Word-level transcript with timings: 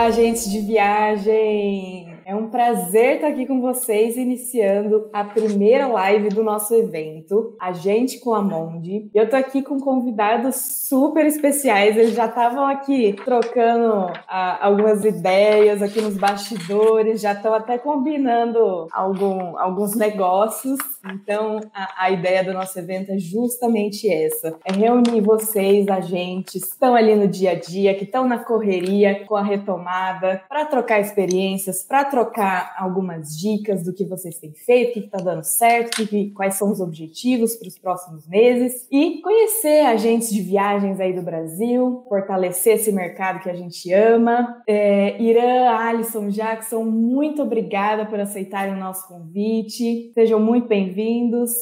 Olá, 0.00 0.10
gente 0.12 0.48
de 0.48 0.60
viagem! 0.60 2.18
É 2.24 2.34
um 2.34 2.48
prazer 2.48 3.16
estar 3.16 3.26
aqui 3.26 3.44
com 3.44 3.60
vocês, 3.60 4.16
iniciando 4.16 5.10
a 5.12 5.24
primeira 5.24 5.88
live 5.88 6.30
do 6.30 6.42
nosso 6.42 6.72
evento, 6.74 7.54
A 7.60 7.72
Gente 7.72 8.18
com 8.18 8.32
a 8.32 8.40
Monde. 8.40 9.10
Eu 9.12 9.28
tô 9.28 9.36
aqui 9.36 9.60
com 9.60 9.78
convidados 9.78 10.56
super 10.88 11.26
especiais, 11.26 11.98
eles 11.98 12.14
já 12.14 12.26
estavam 12.26 12.64
aqui 12.66 13.14
trocando 13.24 14.10
ah, 14.26 14.64
algumas 14.64 15.04
ideias 15.04 15.82
aqui 15.82 16.00
nos 16.00 16.16
bastidores, 16.16 17.20
já 17.20 17.32
estão 17.32 17.52
até 17.52 17.76
combinando 17.76 18.86
algum, 18.92 19.58
alguns 19.58 19.94
negócios. 19.94 20.78
Então, 21.04 21.60
a, 21.72 22.04
a 22.04 22.10
ideia 22.10 22.44
do 22.44 22.52
nosso 22.52 22.78
evento 22.78 23.10
é 23.10 23.18
justamente 23.18 24.08
essa: 24.08 24.58
é 24.64 24.72
reunir 24.72 25.20
vocês, 25.20 25.88
agentes, 25.88 26.64
que 26.64 26.70
estão 26.70 26.94
ali 26.94 27.14
no 27.14 27.26
dia 27.26 27.52
a 27.52 27.54
dia, 27.54 27.94
que 27.94 28.04
estão 28.04 28.26
na 28.26 28.38
correria 28.38 29.24
com 29.26 29.36
a 29.36 29.42
retomada, 29.42 30.42
para 30.48 30.66
trocar 30.66 31.00
experiências, 31.00 31.82
para 31.82 32.04
trocar 32.04 32.74
algumas 32.78 33.38
dicas 33.38 33.82
do 33.82 33.92
que 33.94 34.04
vocês 34.04 34.38
têm 34.38 34.52
feito, 34.52 34.90
o 34.90 34.92
que 34.94 35.06
está 35.06 35.18
dando 35.18 35.44
certo, 35.44 36.06
que, 36.06 36.30
quais 36.30 36.54
são 36.54 36.70
os 36.70 36.80
objetivos 36.80 37.56
para 37.56 37.68
os 37.68 37.78
próximos 37.78 38.26
meses 38.28 38.86
e 38.90 39.20
conhecer 39.22 39.86
agentes 39.86 40.30
de 40.30 40.42
viagens 40.42 41.00
aí 41.00 41.12
do 41.12 41.22
Brasil, 41.22 42.04
fortalecer 42.08 42.74
esse 42.74 42.92
mercado 42.92 43.42
que 43.42 43.50
a 43.50 43.54
gente 43.54 43.92
ama. 43.92 44.62
É, 44.66 45.20
Irã, 45.20 45.70
Alisson, 45.70 46.28
Jackson, 46.28 46.84
muito 46.84 47.42
obrigada 47.42 48.04
por 48.06 48.20
aceitarem 48.20 48.74
o 48.74 48.78
nosso 48.78 49.08
convite. 49.08 50.10
Sejam 50.14 50.38
muito 50.38 50.68
bem-vindos. 50.68 50.89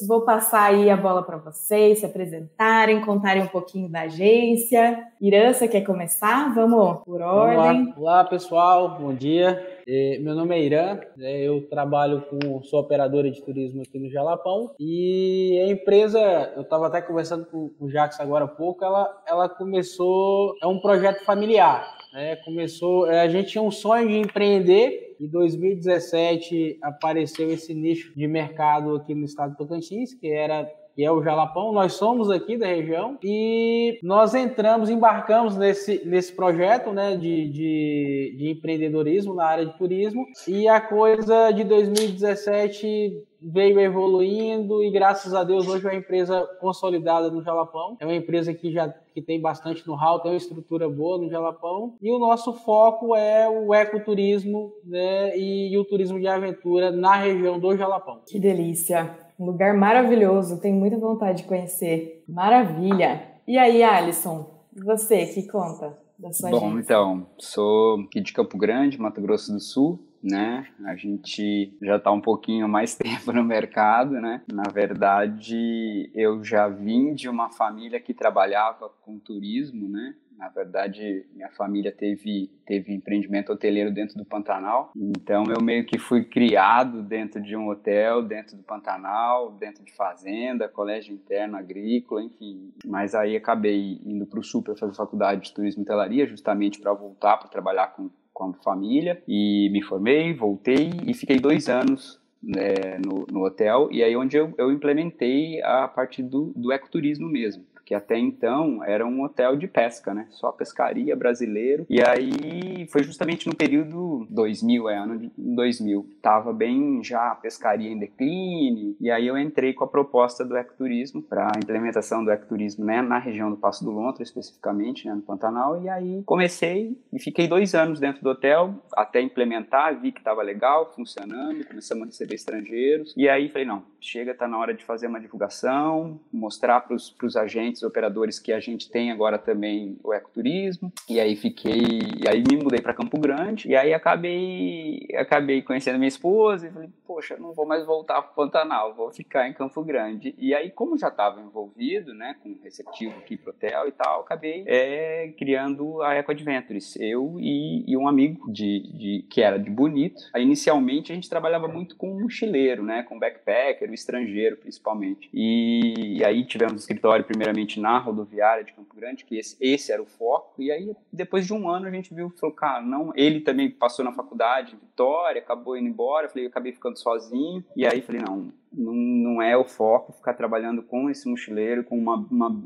Vou 0.07 0.23
passar 0.23 0.71
aí 0.71 0.89
a 0.89 0.97
bola 0.97 1.23
para 1.23 1.37
vocês 1.37 1.99
se 1.99 2.07
apresentarem, 2.07 3.01
contarem 3.01 3.43
um 3.43 3.49
pouquinho 3.49 3.89
da 3.89 4.03
agência. 4.03 5.07
Irã, 5.21 5.53
você 5.53 5.69
quer 5.69 5.83
começar? 5.83 6.55
Vamos 6.55 7.01
por 7.05 7.21
ordem. 7.21 7.93
Olá, 7.97 8.25
pessoal, 8.25 8.99
bom 8.99 9.13
dia. 9.13 9.79
É, 9.91 10.19
meu 10.19 10.35
nome 10.35 10.55
é 10.55 10.63
Irã, 10.63 11.01
né, 11.17 11.41
eu 11.41 11.67
trabalho 11.67 12.23
com, 12.23 12.63
sou 12.63 12.81
operadora 12.81 13.31
de 13.31 13.43
turismo 13.43 13.81
aqui 13.81 13.99
no 13.99 14.11
Jalapão 14.11 14.71
e 14.79 15.59
a 15.65 15.73
empresa, 15.73 16.21
eu 16.55 16.61
estava 16.61 16.89
até 16.89 17.01
conversando 17.01 17.47
com, 17.47 17.71
com 17.71 17.87
o 17.87 17.91
Jax 17.91 18.21
agora 18.21 18.45
há 18.45 18.49
pouco, 18.49 18.85
ela, 18.85 19.23
ela 19.27 19.49
começou, 19.49 20.55
é 20.63 20.67
um 20.67 20.79
projeto 20.79 21.25
familiar, 21.25 21.91
né, 22.13 22.37
começou, 22.37 23.11
é, 23.11 23.23
a 23.23 23.29
gente 23.29 23.49
tinha 23.49 23.63
um 23.63 23.71
sonho 23.71 24.07
de 24.09 24.19
empreender 24.19 25.08
em 25.21 25.29
2017 25.29 26.79
apareceu 26.83 27.51
esse 27.51 27.75
nicho 27.75 28.13
de 28.15 28.27
mercado 28.27 28.97
aqui 28.97 29.15
no 29.15 29.25
estado 29.25 29.53
do 29.53 29.57
Tocantins, 29.57 30.15
que 30.15 30.29
era 30.29 30.71
que 30.99 31.05
é 31.05 31.13
o 31.13 31.23
Jalapão. 31.23 31.73
Nós 31.73 31.93
somos 31.93 32.29
aqui 32.29 32.57
da 32.57 32.67
região 32.67 33.17
e 33.23 34.01
nós 34.03 34.35
entramos, 34.35 34.91
embarcamos 34.91 35.57
nesse, 35.57 36.05
nesse 36.05 36.35
projeto 36.35 36.91
né, 36.91 37.17
de, 37.17 37.49
de, 37.51 38.35
de 38.37 38.51
empreendedorismo 38.51 39.33
na 39.33 39.45
área 39.45 39.65
de 39.65 39.79
turismo 39.79 40.27
e 40.49 40.67
a 40.67 40.81
coisa 40.81 41.53
de 41.53 41.63
2017 41.63 43.17
veio 43.41 43.79
evoluindo 43.79 44.83
e 44.83 44.91
graças 44.91 45.33
a 45.35 45.45
Deus 45.45 45.69
hoje 45.69 45.87
é 45.87 45.91
uma 45.91 45.99
empresa 45.99 46.45
consolidada 46.61 47.31
no 47.31 47.45
Jalapão. 47.45 47.97
É 48.01 48.05
uma 48.05 48.17
empresa 48.17 48.53
que 48.53 48.73
já 48.73 48.93
que 49.15 49.23
tem 49.23 49.41
bastante 49.41 49.87
know-how, 49.87 50.19
tem 50.19 50.33
uma 50.33 50.37
estrutura 50.37 50.89
boa 50.89 51.17
no 51.17 51.31
Jalapão 51.31 51.95
e 52.03 52.11
o 52.11 52.19
nosso 52.19 52.53
foco 52.55 53.15
é 53.15 53.49
o 53.49 53.73
ecoturismo 53.73 54.73
né, 54.85 55.39
e, 55.39 55.73
e 55.73 55.79
o 55.79 55.85
turismo 55.85 56.19
de 56.19 56.27
aventura 56.27 56.91
na 56.91 57.15
região 57.15 57.57
do 57.57 57.77
Jalapão. 57.77 58.21
Que 58.27 58.41
delícia! 58.41 59.28
Um 59.39 59.47
lugar 59.47 59.75
maravilhoso, 59.75 60.61
tenho 60.61 60.77
muita 60.77 60.99
vontade 60.99 61.43
de 61.43 61.49
conhecer. 61.49 62.25
Maravilha! 62.29 63.23
E 63.47 63.57
aí, 63.57 63.83
Alisson, 63.83 64.51
você 64.75 65.27
que 65.27 65.45
conta 65.47 65.97
da 66.19 66.33
sua 66.33 66.51
Bom, 66.51 66.57
agência? 66.57 66.81
então, 66.81 67.27
sou 67.39 68.01
aqui 68.01 68.21
de 68.21 68.33
Campo 68.33 68.59
Grande, 68.59 69.01
Mato 69.01 69.21
Grosso 69.21 69.53
do 69.53 69.61
Sul, 69.61 70.01
né? 70.23 70.67
A 70.85 70.97
gente 70.97 71.77
já 71.83 71.97
está 71.97 72.11
um 72.11 72.21
pouquinho 72.21 72.69
mais 72.69 72.95
tempo 72.97 73.33
no 73.33 73.45
mercado, 73.45 74.13
né? 74.13 74.43
Na 74.53 74.71
verdade, 74.73 76.11
eu 76.15 76.43
já 76.45 76.69
vim 76.69 77.15
de 77.15 77.29
uma 77.29 77.51
família 77.51 78.01
que 78.01 78.15
trabalhava 78.15 78.89
com 79.03 79.19
turismo, 79.19 79.89
né? 79.89 80.15
Na 80.39 80.49
verdade, 80.49 81.27
minha 81.35 81.51
família 81.51 81.91
teve, 81.91 82.49
teve 82.65 82.95
empreendimento 82.95 83.53
hoteleiro 83.53 83.93
dentro 83.93 84.17
do 84.17 84.25
Pantanal. 84.25 84.93
Então, 84.95 85.43
eu 85.49 85.61
meio 85.61 85.85
que 85.85 85.99
fui 85.99 86.25
criado 86.25 87.03
dentro 87.03 87.43
de 87.43 87.57
um 87.57 87.69
hotel, 87.69 88.23
dentro 88.23 88.57
do 88.57 88.63
Pantanal, 88.63 89.51
dentro 89.51 89.85
de 89.85 89.93
fazenda, 89.93 90.69
colégio 90.69 91.13
interno 91.13 91.57
agrícola, 91.57 92.23
enfim. 92.23 92.73
Mas 92.87 93.17
aí 93.17 93.35
acabei 93.35 94.01
indo 94.05 94.27
para 94.27 94.39
o 94.39 94.45
Sul 94.45 94.63
para 94.63 94.77
fazer 94.77 94.95
faculdade 94.95 95.43
de 95.43 95.53
turismo 95.53 95.83
e 95.83 95.85
hotelaria, 95.85 96.25
justamente 96.25 96.81
para 96.81 96.93
voltar 96.93 97.37
para 97.39 97.49
trabalhar 97.49 97.89
com, 97.89 98.09
com 98.39 98.51
a 98.51 98.53
família. 98.63 99.21
E 99.27 99.69
me 99.71 99.83
formei, 99.83 100.33
voltei 100.33 100.91
e 101.05 101.13
fiquei 101.13 101.41
dois 101.41 101.69
anos 101.69 102.21
né, 102.41 102.99
no, 103.05 103.27
no, 103.31 103.45
hotel, 103.45 103.89
e 103.91 104.01
aí 104.01 104.17
onde 104.17 104.37
eu, 104.37 104.55
eu 104.57 104.71
implementei 104.71 105.61
a 105.61 105.89
parte 105.89 106.23
do, 106.23 106.53
do 106.55 106.73
ecoturismo 106.73 107.29
mesmo 107.29 107.65
que 107.89 107.95
até 107.95 108.19
então 108.19 108.85
era 108.85 109.07
um 109.07 109.23
hotel 109.23 109.57
de 109.57 109.67
pesca, 109.67 110.13
né? 110.13 110.27
Só 110.29 110.53
pescaria 110.53 111.17
brasileiro. 111.17 111.87
E 111.89 112.03
aí 112.03 112.87
foi 112.93 113.03
justamente 113.03 113.49
no 113.49 113.57
período 113.57 114.27
2000, 114.29 114.91
é 114.91 114.99
ano 114.99 115.19
de 115.19 115.33
2000. 115.39 116.07
Tava 116.21 116.53
bem 116.53 117.03
já 117.03 117.33
a 117.33 117.35
pescaria 117.35 117.91
em 117.91 117.99
declínio. 117.99 118.95
E 119.01 119.11
aí 119.11 119.27
eu 119.27 119.39
entrei 119.39 119.73
com 119.73 119.85
a 119.85 119.89
proposta 119.89 120.45
do 120.45 120.55
ecoturismo 120.55 121.23
para 121.23 121.51
implementação 121.57 122.23
do 122.23 122.31
ecoturismo, 122.31 122.85
né, 122.85 123.01
na 123.01 123.19
região 123.19 123.49
do 123.51 123.57
Passo 123.57 123.83
do 123.83 123.91
Lontra 123.91 124.23
especificamente, 124.23 125.07
né, 125.07 125.15
no 125.15 125.23
Pantanal. 125.23 125.83
E 125.83 125.89
aí 125.89 126.23
comecei 126.27 126.95
e 127.11 127.19
fiquei 127.19 127.49
dois 127.49 127.75
anos 127.75 127.99
dentro 127.99 128.23
do 128.23 128.29
hotel 128.29 128.75
até 128.95 129.23
implementar, 129.23 129.99
vi 129.99 130.13
que 130.13 130.21
estava 130.21 130.43
legal, 130.43 130.93
funcionando, 130.95 131.67
começamos 131.67 132.03
a 132.03 132.07
receber 132.07 132.35
estrangeiros. 132.35 133.15
E 133.17 133.31
aí 133.31 133.49
falei, 133.49 133.67
não, 133.67 133.83
chega, 134.01 134.35
tá 134.35 134.47
na 134.47 134.59
hora 134.59 134.75
de 134.75 134.85
fazer 134.85 135.07
uma 135.07 135.21
divulgação, 135.21 136.21
mostrar 136.33 136.81
para 136.81 136.95
os 136.95 137.37
agentes 137.37 137.83
operadores 137.83 138.39
que 138.39 138.53
a 138.53 138.61
gente 138.61 138.91
tem 138.91 139.11
agora 139.11 139.39
também 139.39 139.99
o 140.03 140.13
ecoturismo. 140.13 140.93
E 141.09 141.21
aí 141.21 141.37
fiquei, 141.37 142.01
e 142.17 142.29
aí 142.29 142.43
me 142.49 142.57
mudei 142.57 142.81
para 142.81 142.95
Campo 142.95 143.19
Grande. 143.19 143.69
E 143.69 143.77
aí 143.77 143.93
acabei, 143.93 145.07
acabei 145.15 145.63
conhecendo 145.63 145.99
minha 145.99 146.09
esposa 146.09 146.69
e 146.69 146.71
falei, 146.71 146.89
poxa, 147.07 147.37
não 147.39 147.53
vou 147.53 147.67
mais 147.67 147.85
voltar 147.85 148.23
para 148.23 148.33
Pantanal, 148.33 148.95
vou 148.95 149.11
ficar 149.11 149.49
em 149.49 149.53
Campo 149.53 149.83
Grande. 149.83 150.35
E 150.39 150.55
aí, 150.55 150.71
como 150.71 150.99
já 150.99 151.09
estava 151.09 151.41
envolvido, 151.41 152.15
né, 152.15 152.37
com 152.43 152.59
receptivo 152.63 153.17
aqui 153.19 153.37
pro 153.37 153.51
hotel 153.51 153.89
e 153.89 153.93
tal, 153.93 154.21
acabei 154.21 154.65
é, 154.67 155.33
criando 155.39 156.03
a 156.03 156.15
Eco 156.15 156.31
Adventures. 156.31 156.97
Eu 156.97 157.37
e, 157.39 157.85
e 157.91 157.97
um 157.97 158.07
amigo 158.07 158.51
de, 158.53 158.81
de, 158.93 159.27
que 159.31 159.43
era 159.43 159.59
de 159.59 159.71
Bonito. 159.71 160.21
Aí, 160.35 160.43
inicialmente 160.43 161.13
a 161.13 161.15
gente 161.15 161.29
trabalhava 161.29 161.69
muito 161.69 161.97
com 161.97 162.21
mochileiro, 162.21 162.83
né, 162.83 163.03
com 163.03 163.19
backpacker, 163.19 163.88
estrangeiro 163.95 164.57
principalmente. 164.57 165.29
E, 165.33 166.19
e 166.19 166.25
aí 166.25 166.45
tivemos 166.45 166.75
um 166.75 166.77
escritório 166.77 167.25
primeiramente 167.25 167.81
na 167.81 167.99
rodoviária 167.99 168.65
de 168.65 168.73
Campo 168.73 168.95
Grande, 168.95 169.25
que 169.25 169.39
esse, 169.39 169.57
esse 169.61 169.93
era 169.93 170.03
o 170.03 170.07
foco. 170.07 170.61
E 170.61 170.71
aí, 170.71 170.95
depois 171.13 171.47
de 171.47 171.53
um 171.53 171.69
ano, 171.69 171.87
a 171.87 171.91
gente 171.91 172.13
viu, 172.15 172.31
falou, 172.31 172.55
cara, 172.55 172.83
não. 172.83 173.13
Ele 173.15 173.41
também 173.41 173.71
passou 173.71 174.05
na 174.05 174.13
faculdade 174.13 174.77
Vitória, 174.77 175.41
acabou 175.41 175.77
indo 175.77 175.89
embora. 175.89 176.27
Eu 176.27 176.31
falei, 176.31 176.47
eu 176.47 176.51
acabei 176.51 176.73
ficando 176.73 176.99
sozinho. 176.99 177.65
E 177.77 177.87
aí, 177.87 178.01
falei, 178.01 178.21
não, 178.21 178.53
não, 178.73 178.95
não 178.95 179.43
é 179.43 179.57
o 179.57 179.65
foco 179.65 180.13
ficar 180.13 180.35
trabalhando 180.35 180.83
com 180.83 181.09
esse 181.09 181.29
mochileiro, 181.29 181.85
com 181.85 181.97
uma, 181.99 182.17
uma, 182.31 182.63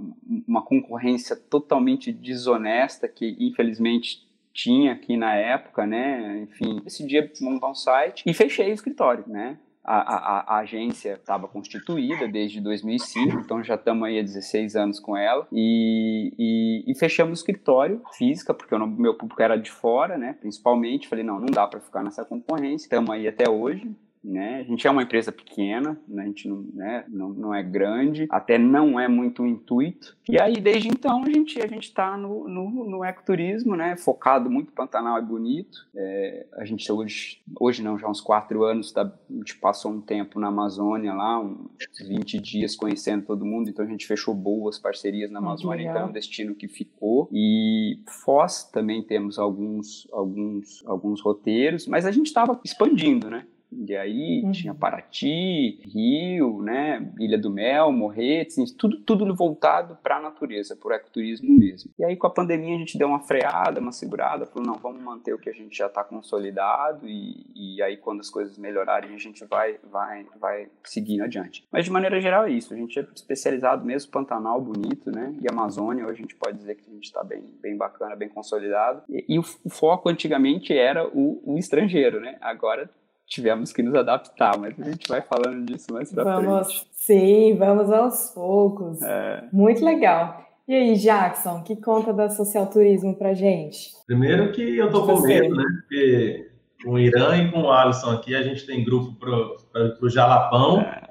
uma 0.47 0.63
concorrência 0.63 1.37
totalmente 1.37 2.13
desonesta, 2.13 3.09
que 3.09 3.37
infelizmente 3.39 4.27
tinha 4.53 4.93
aqui 4.93 5.17
na 5.17 5.35
época, 5.35 5.87
né? 5.87 6.41
Enfim, 6.43 6.81
decidi 6.83 7.31
montar 7.41 7.71
um 7.71 7.75
site 7.75 8.23
e 8.27 8.35
fechei 8.35 8.71
o 8.71 8.75
escritório, 8.75 9.25
né? 9.27 9.59
A, 9.85 9.97
a, 9.97 10.41
a, 10.41 10.59
agência 10.61 11.15
estava 11.15 11.49
constituída 11.49 12.29
desde 12.29 12.61
2005, 12.61 13.41
então 13.41 13.65
já 13.65 13.75
estamos 13.75 14.05
aí 14.05 14.19
há 14.19 14.23
16 14.23 14.77
anos 14.77 15.01
com 15.01 15.17
ela. 15.17 15.47
E, 15.51 16.33
e, 16.39 16.93
e 16.93 16.99
fechamos 16.99 17.33
o 17.33 17.41
escritório 17.41 18.01
física, 18.17 18.55
porque 18.55 18.75
o 18.75 18.87
meu 18.87 19.15
público 19.15 19.43
era 19.43 19.57
de 19.57 19.71
fora, 19.71 20.17
né? 20.17 20.37
Principalmente. 20.41 21.09
Falei, 21.09 21.25
não, 21.25 21.41
não 21.41 21.47
dá 21.47 21.67
para 21.67 21.81
ficar 21.81 22.03
nessa 22.03 22.25
concorrência. 22.25 22.87
Estamos 22.87 23.11
aí 23.11 23.27
até 23.27 23.51
hoje 23.51 23.91
né? 24.25 24.61
A 24.61 24.63
gente 24.63 24.87
é 24.87 24.91
uma 24.91 25.03
empresa 25.03 25.33
pequena, 25.33 25.99
né? 26.07 26.23
a 26.23 26.27
gente 26.27 26.49
não, 26.49 26.65
né? 26.73 27.05
não, 27.09 27.29
não 27.31 27.55
é 27.55 27.63
grande, 27.63 28.27
até 28.31 28.57
não 28.57 28.99
é 28.99 29.09
muito 29.09 29.45
intuito. 29.45 30.17
E 30.29 30.41
aí, 30.41 30.61
desde 30.61 30.89
então, 30.89 31.25
a 31.25 31.31
gente 31.31 31.61
a 31.61 31.67
gente 31.67 31.85
está 31.85 32.17
no, 32.17 32.49
no, 32.49 32.89
no, 32.89 33.05
ecoturismo, 33.05 33.75
né? 33.75 33.97
Focado 33.97 34.49
muito 34.49 34.73
Pantanal 34.73 35.19
é 35.19 35.23
bonito. 35.23 35.87
É, 35.95 36.47
a 36.55 36.65
gente 36.65 36.91
hoje, 36.91 37.43
hoje 37.59 37.83
não, 37.83 37.99
já 37.99 38.07
há 38.07 38.11
uns 38.11 38.21
quatro 38.21 38.63
anos, 38.65 38.93
tá, 38.93 39.03
a 39.03 39.33
gente 39.35 39.57
passou 39.59 39.93
um 39.93 40.01
tempo 40.01 40.39
na 40.39 40.49
Amazônia 40.49 41.13
lá, 41.13 41.41
uns 41.41 41.69
20 42.07 42.41
dias 42.41 42.77
conhecendo 42.77 43.27
todo 43.27 43.45
mundo, 43.45 43.69
então 43.69 43.85
a 43.85 43.89
gente 43.89 44.07
fechou 44.07 44.35
boas 44.35 44.79
parcerias 44.79 45.31
na 45.31 45.41
Amazônia, 45.41 45.91
então 45.91 46.03
é 46.03 46.05
um 46.05 46.13
destino 46.13 46.55
que 46.55 46.69
ficou. 46.69 47.29
E 47.33 47.99
Foz 48.07 48.65
também 48.65 49.03
temos 49.03 49.39
alguns, 49.39 50.07
alguns, 50.13 50.83
alguns 50.87 51.21
roteiros, 51.21 51.87
mas 51.87 52.07
a 52.07 52.13
gente 52.13 52.27
estava 52.27 52.61
expandindo, 52.65 53.29
né? 53.29 53.47
E 53.73 53.97
aí 53.97 54.43
uhum. 54.45 54.53
tinha 54.53 54.75
Paraty, 54.75 55.81
Rio, 55.83 56.63
né, 56.63 57.11
Ilha 57.19 57.39
do 57.39 57.51
Mel, 57.51 57.91
Morretes, 57.93 58.73
tudo, 58.73 58.99
tudo 59.01 59.35
voltado 59.35 59.97
para 60.03 60.19
a 60.19 60.21
natureza, 60.21 60.77
para 60.77 60.89
o 60.91 60.93
ecoturismo 60.93 61.59
mesmo. 61.59 61.91
E 61.99 62.05
aí 62.05 62.17
com 62.17 62.27
a 62.27 62.31
pandemia 62.31 62.75
a 62.75 62.79
gente 62.79 62.99
deu 62.99 63.09
uma 63.09 63.21
freada, 63.21 63.81
uma 63.81 63.93
segurada, 63.93 64.47
falou, 64.47 64.67
não, 64.67 64.75
vamos 64.75 65.03
manter 65.03 65.35
o 65.35 65.39
que 65.39 65.49
a 65.49 65.53
gente 65.53 65.77
já 65.77 65.87
está 65.87 66.05
consolidado 66.05 67.09
e, 67.09 67.47
e 67.55 67.83
aí 67.83 67.97
quando 67.97 68.21
as 68.21 68.31
coisas 68.31 68.59
melhorarem 68.59 69.15
a 69.15 69.19
gente 69.19 69.45
vai, 69.45 69.77
vai, 69.91 70.27
vai 70.39 70.69
seguindo 70.85 71.25
adiante. 71.25 71.65
Mas 71.73 71.85
de 71.85 71.91
maneira 71.91 72.21
geral 72.21 72.45
é 72.45 72.51
isso, 72.51 72.75
a 72.75 72.77
gente 72.77 72.99
é 72.99 73.07
especializado 73.15 73.85
mesmo, 73.85 74.11
Pantanal 74.11 74.61
bonito, 74.61 75.11
né, 75.11 75.35
e 75.41 75.51
Amazônia, 75.51 76.05
hoje 76.05 76.15
a 76.15 76.23
gente 76.23 76.37
pode 76.37 76.59
dizer 76.59 76.75
que 76.77 76.89
a 76.89 76.93
gente 76.93 77.05
está 77.05 77.25
bem, 77.25 77.43
bem 77.61 77.77
bacana, 77.77 78.15
bem 78.15 78.29
consolidado. 78.29 79.03
E, 79.09 79.25
e 79.29 79.39
o, 79.39 79.45
o, 79.65 79.71
foco 79.71 80.09
antigamente 80.09 80.73
era 80.77 81.07
o, 81.07 81.41
o 81.45 81.59
estrangeiro, 81.59 82.21
né, 82.21 82.37
agora 82.41 82.91
tivemos 83.27 83.73
que 83.73 83.83
nos 83.83 83.95
adaptar, 83.95 84.59
mas 84.59 84.79
a 84.79 84.85
gente 84.85 85.09
vai 85.09 85.21
falando 85.23 85.65
disso 85.65 85.93
mais 85.93 86.13
pra 86.13 86.25
vamos, 86.25 86.67
frente. 86.67 86.89
Sim, 86.93 87.57
vamos 87.57 87.91
aos 87.91 88.31
poucos. 88.35 89.03
É. 89.03 89.45
Muito 89.53 89.85
legal. 89.85 90.43
E 90.69 90.75
aí, 90.75 90.95
Jackson, 90.97 91.63
que 91.63 91.77
conta 91.77 92.13
da 92.13 92.29
social 92.31 92.67
turismo 92.67 93.17
pra 93.17 93.35
gente? 93.35 93.91
Primeiro 94.07 94.53
que 94.53 94.79
eu 94.79 94.91
tô 94.91 95.05
com 95.05 95.21
medo, 95.21 95.55
né? 95.55 95.65
Porque 95.81 96.51
com 96.85 96.93
o 96.93 96.99
Irã 96.99 97.37
e 97.37 97.51
com 97.51 97.63
o 97.63 97.71
Alisson 97.71 98.11
aqui, 98.11 98.35
a 98.35 98.43
gente 98.43 98.65
tem 98.67 98.85
grupo 98.85 99.13
pro, 99.19 99.57
pro, 99.73 99.97
pro 99.97 100.09
Jalapão. 100.09 100.81
É 100.81 101.02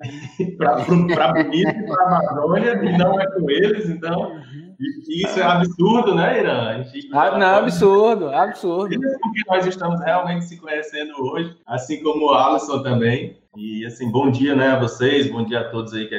para 0.56 0.84
Bonito 0.84 1.68
e 1.68 1.86
para 1.86 2.02
Amazônia, 2.04 2.72
e 2.84 2.98
não 2.98 3.20
é 3.20 3.26
com 3.26 3.50
eles, 3.50 3.88
então 3.88 4.40
isso 5.08 5.38
é 5.38 5.42
absurdo, 5.42 6.14
né, 6.14 6.40
Irã? 6.40 6.84
Ah, 7.12 7.38
não, 7.38 7.54
absurdo, 7.56 8.28
absurdo. 8.30 8.98
Porque 9.20 9.42
nós 9.46 9.66
estamos 9.66 10.00
realmente 10.00 10.46
se 10.46 10.56
conhecendo 10.56 11.12
hoje, 11.18 11.54
assim 11.66 12.02
como 12.02 12.30
o 12.30 12.34
Alisson 12.34 12.82
também. 12.82 13.38
E 13.56 13.84
assim, 13.84 14.10
bom 14.10 14.30
dia, 14.30 14.54
né, 14.54 14.68
a 14.68 14.78
vocês, 14.78 15.30
bom 15.30 15.44
dia 15.44 15.60
a 15.60 15.68
todos 15.68 15.92
aí 15.92 16.08
que, 16.08 16.18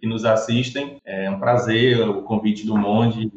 que 0.00 0.06
nos 0.06 0.24
assistem. 0.24 1.00
É 1.04 1.30
um 1.30 1.38
prazer 1.38 2.06
o 2.06 2.22
convite 2.22 2.66
do 2.66 2.76
Monde 2.76 3.30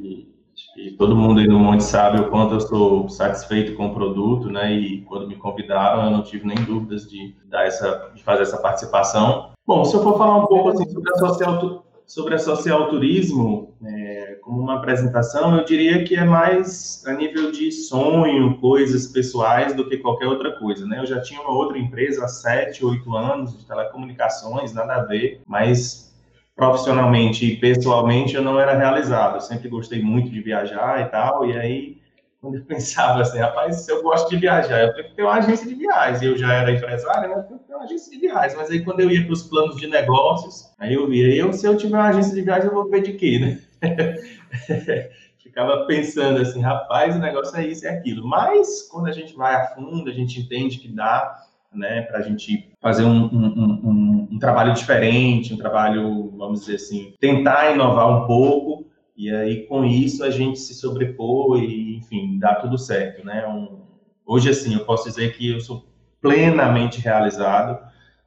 e 0.75 0.91
todo 0.91 1.15
mundo 1.15 1.39
aí 1.39 1.47
no 1.47 1.59
Monte 1.59 1.83
sabe 1.83 2.19
o 2.19 2.29
quanto 2.29 2.53
eu 2.53 2.59
sou 2.59 3.09
satisfeito 3.09 3.75
com 3.75 3.87
o 3.87 3.93
produto, 3.93 4.49
né? 4.49 4.71
E 4.73 5.01
quando 5.01 5.27
me 5.27 5.35
convidaram, 5.35 6.05
eu 6.05 6.11
não 6.11 6.23
tive 6.23 6.45
nem 6.45 6.57
dúvidas 6.57 7.09
de 7.09 7.35
dar 7.45 7.65
essa, 7.65 8.11
de 8.13 8.23
fazer 8.23 8.43
essa 8.43 8.57
participação. 8.57 9.51
Bom, 9.67 9.83
se 9.83 9.93
eu 9.97 10.01
for 10.01 10.17
falar 10.17 10.37
um 10.37 10.45
pouco 10.45 10.69
assim, 10.69 10.89
sobre 10.89 11.11
a 11.11 11.17
social, 11.17 11.85
sobre 12.05 12.35
a 12.35 12.39
social 12.39 12.87
turismo, 12.87 13.75
é, 13.83 14.37
como 14.41 14.61
uma 14.61 14.75
apresentação, 14.75 15.57
eu 15.57 15.65
diria 15.65 16.05
que 16.05 16.15
é 16.15 16.23
mais 16.23 17.03
a 17.05 17.11
nível 17.11 17.51
de 17.51 17.69
sonho, 17.69 18.57
coisas 18.59 19.07
pessoais, 19.07 19.75
do 19.75 19.89
que 19.89 19.97
qualquer 19.97 20.27
outra 20.27 20.57
coisa, 20.57 20.85
né? 20.87 20.99
Eu 20.99 21.05
já 21.05 21.19
tinha 21.19 21.41
uma 21.41 21.51
outra 21.51 21.77
empresa 21.77 22.23
há 22.23 22.29
sete, 22.29 22.85
oito 22.85 23.13
anos 23.13 23.59
de 23.59 23.65
telecomunicações, 23.65 24.73
nada 24.73 24.95
a 24.95 25.03
ver, 25.03 25.41
mas 25.45 26.15
profissionalmente 26.55 27.45
e 27.45 27.57
pessoalmente 27.57 28.35
eu 28.35 28.41
não 28.41 28.57
era 28.57 28.73
realizado. 28.73 29.35
Eu 29.35 29.41
sempre 29.41 29.67
gostei 29.67 30.01
muito 30.01 30.29
de 30.29 30.39
viajar 30.39 31.01
e 31.01 31.05
tal, 31.09 31.45
e 31.45 31.57
aí 31.57 31.97
quando 32.39 32.55
eu 32.55 32.65
pensava 32.65 33.21
assim, 33.21 33.39
rapaz, 33.39 33.87
eu 33.87 34.03
gosto 34.03 34.29
de 34.29 34.37
viajar, 34.37 34.83
eu 34.83 34.93
tenho 34.93 35.09
que 35.09 35.15
ter 35.15 35.23
uma 35.23 35.33
agência 35.33 35.67
de 35.67 35.75
viagens. 35.75 36.21
Eu 36.21 36.37
já 36.37 36.53
era 36.53 36.71
empresário, 36.71 37.29
né? 37.29 37.35
Eu 37.35 37.43
tenho 37.43 37.59
que 37.59 37.67
ter 37.67 37.73
uma 37.73 37.83
agência 37.83 38.11
de 38.11 38.19
viagens. 38.19 38.55
Mas 38.55 38.69
aí 38.69 38.83
quando 38.83 38.99
eu 38.99 39.09
ia 39.09 39.23
para 39.23 39.33
os 39.33 39.43
planos 39.43 39.75
de 39.77 39.87
negócios, 39.87 40.71
aí 40.77 40.93
eu 40.93 41.07
via, 41.07 41.35
eu, 41.35 41.51
se 41.51 41.65
eu 41.65 41.75
tiver 41.75 41.97
uma 41.97 42.09
agência 42.09 42.35
de 42.35 42.41
viagens, 42.41 42.65
eu 42.65 42.73
vou 42.73 42.89
ver 42.89 43.01
de 43.01 43.13
quê, 43.13 43.39
né? 43.39 43.59
Ficava 45.37 45.85
pensando 45.87 46.39
assim, 46.39 46.61
rapaz, 46.61 47.15
o 47.15 47.19
negócio 47.19 47.57
é 47.57 47.65
isso 47.65 47.87
é 47.87 47.89
aquilo. 47.89 48.27
Mas 48.27 48.83
quando 48.83 49.07
a 49.07 49.11
gente 49.11 49.35
vai 49.35 49.55
a 49.55 49.67
fundo, 49.69 50.07
a 50.07 50.13
gente 50.13 50.39
entende 50.39 50.77
que 50.77 50.87
dá, 50.87 51.43
né, 51.73 52.03
para 52.03 52.19
a 52.19 52.21
gente 52.21 52.71
fazer 52.79 53.03
um, 53.03 53.25
um, 53.25 53.81
um, 53.83 54.27
um 54.33 54.39
trabalho 54.39 54.73
diferente, 54.73 55.53
um 55.53 55.57
trabalho, 55.57 56.31
vamos 56.37 56.61
dizer 56.61 56.75
assim, 56.75 57.15
tentar 57.19 57.73
inovar 57.73 58.23
um 58.23 58.27
pouco 58.27 58.76
e 59.17 59.33
aí, 59.33 59.65
com 59.65 59.83
isso, 59.83 60.23
a 60.23 60.29
gente 60.29 60.59
se 60.59 60.75
sobrepor 60.75 61.57
e, 61.57 61.97
enfim, 61.97 62.37
dá 62.37 62.53
tudo 62.53 62.77
certo, 62.77 63.25
né? 63.25 63.47
Um, 63.47 63.81
hoje, 64.23 64.51
assim, 64.51 64.75
eu 64.75 64.85
posso 64.85 65.09
dizer 65.09 65.35
que 65.35 65.49
eu 65.49 65.59
sou 65.59 65.87
plenamente 66.21 67.01
realizado, 67.01 67.79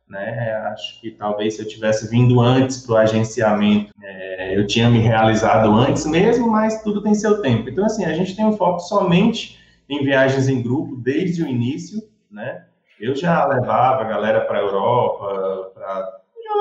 né? 0.08 0.52
Acho 0.72 1.00
que 1.00 1.12
talvez 1.12 1.54
se 1.54 1.62
eu 1.62 1.68
tivesse 1.68 2.10
vindo 2.10 2.40
antes 2.40 2.84
para 2.84 2.94
o 2.94 2.98
agenciamento, 2.98 3.92
é, 4.02 4.58
eu 4.58 4.66
tinha 4.66 4.90
me 4.90 4.98
realizado 4.98 5.70
antes 5.70 6.04
mesmo, 6.06 6.50
mas 6.50 6.82
tudo 6.82 7.00
tem 7.00 7.14
seu 7.14 7.40
tempo. 7.40 7.68
Então, 7.68 7.84
assim, 7.84 8.04
a 8.04 8.12
gente 8.12 8.34
tem 8.34 8.44
um 8.44 8.56
foco 8.56 8.80
somente 8.80 9.60
em 9.88 10.02
viagens 10.02 10.48
em 10.48 10.60
grupo 10.60 10.96
desde 10.96 11.44
o 11.44 11.46
início, 11.46 12.02
né? 12.28 12.64
Eu 12.98 13.14
já 13.14 13.46
levava 13.46 14.02
a 14.02 14.08
galera 14.08 14.40
para 14.40 14.58
a 14.58 14.62
Europa, 14.62 15.70
para 15.72 16.19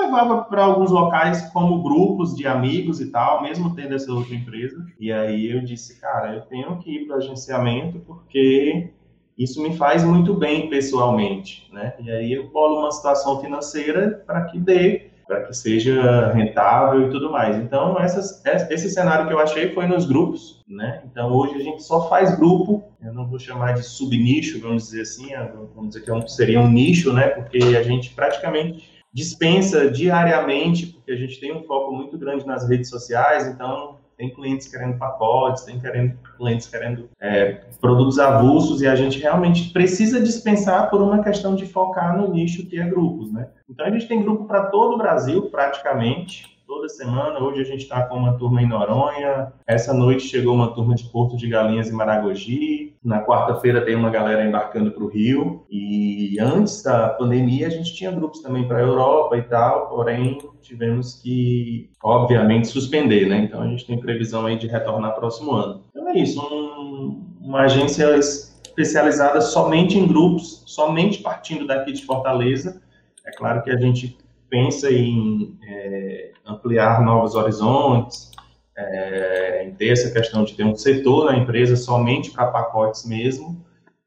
levava 0.10 0.44
para 0.44 0.64
alguns 0.64 0.92
locais 0.92 1.42
como 1.52 1.84
grupos 1.84 2.36
de 2.36 2.48
amigos 2.48 3.00
e 3.00 3.12
tal, 3.12 3.42
mesmo 3.42 3.76
tendo 3.76 3.96
essa 3.96 4.12
outra 4.12 4.36
empresa. 4.36 4.86
E 5.00 5.12
aí 5.12 5.52
eu 5.52 5.62
disse, 5.62 6.00
cara, 6.02 6.36
eu 6.36 6.42
tenho 6.42 6.78
que 6.80 6.92
ir 6.92 7.08
para 7.08 7.18
agenciamento 7.18 8.00
porque 8.00 8.92
isso 9.38 9.62
me 9.62 9.78
faz 9.78 10.04
muito 10.04 10.34
bem 10.34 10.70
pessoalmente, 10.70 11.70
né? 11.72 11.94
E 12.00 12.12
aí 12.12 12.34
eu 12.34 12.50
bolo 12.50 12.80
uma 12.80 12.92
situação 12.92 13.40
financeira 13.40 14.22
para 14.26 14.42
que 14.46 14.60
dê, 14.60 15.12
para 15.26 15.44
que 15.44 15.56
seja 15.56 16.34
rentável 16.34 17.08
e 17.08 17.10
tudo 17.10 17.32
mais. 17.32 17.56
Então, 17.56 17.98
essas, 18.00 18.44
esse 18.70 18.90
cenário 18.90 19.28
que 19.28 19.34
eu 19.34 19.40
achei 19.40 19.74
foi 19.74 19.88
nos 19.88 20.06
grupos, 20.06 20.62
né? 20.68 21.04
Então, 21.06 21.32
hoje 21.32 21.56
a 21.56 21.64
gente 21.64 21.84
só 21.84 22.10
faz 22.10 22.36
grupo, 22.36 22.84
eu 23.02 23.14
não 23.14 23.28
vou 23.28 23.40
chamar 23.40 23.76
de 23.76 23.84
subnicho, 23.84 24.60
vamos 24.60 24.90
dizer 24.90 25.04
assim, 25.04 25.30
vamos 25.74 25.90
dizer 25.90 26.02
que 26.02 26.12
é 26.12 26.28
seria 26.28 26.60
um 26.60 26.70
nicho, 26.70 27.14
né? 27.14 27.30
Porque 27.30 27.60
a 27.78 27.84
gente 27.84 28.14
praticamente 28.14 28.99
dispensa 29.14 29.90
diariamente, 29.90 30.88
porque 30.88 31.12
a 31.12 31.16
gente 31.16 31.40
tem 31.40 31.56
um 31.56 31.64
foco 31.64 31.94
muito 31.94 32.18
grande 32.18 32.46
nas 32.46 32.68
redes 32.68 32.90
sociais, 32.90 33.48
então 33.48 33.98
tem 34.18 34.30
clientes 34.34 34.68
querendo 34.68 34.98
pacotes, 34.98 35.64
tem 35.64 35.80
querendo, 35.80 36.18
clientes 36.36 36.68
querendo 36.68 37.10
é, 37.22 37.62
produtos 37.80 38.20
avulsos, 38.20 38.82
e 38.82 38.88
a 38.88 38.94
gente 38.94 39.18
realmente 39.18 39.72
precisa 39.72 40.22
dispensar 40.22 40.90
por 40.90 41.02
uma 41.02 41.24
questão 41.24 41.56
de 41.56 41.66
focar 41.66 42.18
no 42.18 42.30
nicho 42.30 42.66
que 42.66 42.78
é 42.78 42.84
grupos, 42.84 43.32
né? 43.32 43.48
Então 43.70 43.86
a 43.86 43.90
gente 43.90 44.08
tem 44.08 44.22
grupo 44.22 44.44
para 44.46 44.66
todo 44.66 44.96
o 44.96 44.98
Brasil, 44.98 45.44
praticamente, 45.50 46.59
toda 46.70 46.88
semana. 46.88 47.40
Hoje 47.40 47.62
a 47.62 47.64
gente 47.64 47.82
está 47.82 48.04
com 48.04 48.16
uma 48.16 48.38
turma 48.38 48.62
em 48.62 48.68
Noronha. 48.68 49.52
Essa 49.66 49.92
noite 49.92 50.28
chegou 50.28 50.54
uma 50.54 50.72
turma 50.72 50.94
de 50.94 51.04
Porto 51.06 51.36
de 51.36 51.50
Galinhas 51.50 51.90
em 51.90 51.94
Maragogi. 51.94 52.96
Na 53.04 53.26
quarta-feira 53.26 53.82
tem 53.82 53.96
uma 53.96 54.12
galera 54.12 54.46
embarcando 54.46 54.92
para 54.92 55.04
o 55.04 55.08
Rio. 55.08 55.66
E 55.68 56.38
antes 56.40 56.84
da 56.84 57.10
pandemia 57.10 57.66
a 57.66 57.72
gente 57.72 57.96
tinha 57.96 58.12
grupos 58.12 58.42
também 58.42 58.68
para 58.68 58.78
a 58.78 58.82
Europa 58.82 59.36
e 59.36 59.42
tal, 59.42 59.90
porém 59.90 60.38
tivemos 60.62 61.16
que, 61.16 61.90
obviamente, 62.04 62.68
suspender, 62.68 63.28
né? 63.28 63.40
Então 63.40 63.64
a 63.64 63.68
gente 63.68 63.88
tem 63.88 64.00
previsão 64.00 64.46
aí 64.46 64.56
de 64.56 64.68
retornar 64.68 65.16
próximo 65.16 65.54
ano. 65.54 65.82
Então 65.90 66.08
é 66.08 66.20
isso, 66.20 66.40
um, 66.40 67.26
uma 67.42 67.62
agência 67.62 68.16
especializada 68.16 69.42
somente 69.42 69.98
em 69.98 70.08
grupos, 70.08 70.62
somente 70.68 71.18
partindo 71.18 71.66
daqui 71.66 71.92
de 71.92 72.06
Fortaleza. 72.06 72.80
É 73.26 73.32
claro 73.32 73.64
que 73.64 73.72
a 73.72 73.78
gente 73.78 74.16
pensa 74.50 74.92
em 74.92 75.58
é, 75.64 76.32
ampliar 76.46 77.04
novos 77.04 77.36
horizontes, 77.36 78.32
é, 78.76 79.66
em 79.66 79.76
ter 79.76 79.90
essa 79.90 80.12
questão 80.12 80.44
de 80.44 80.54
ter 80.54 80.64
um 80.64 80.76
setor 80.76 81.32
na 81.32 81.38
empresa 81.38 81.76
somente 81.76 82.32
para 82.32 82.48
pacotes 82.48 83.06
mesmo, 83.06 83.64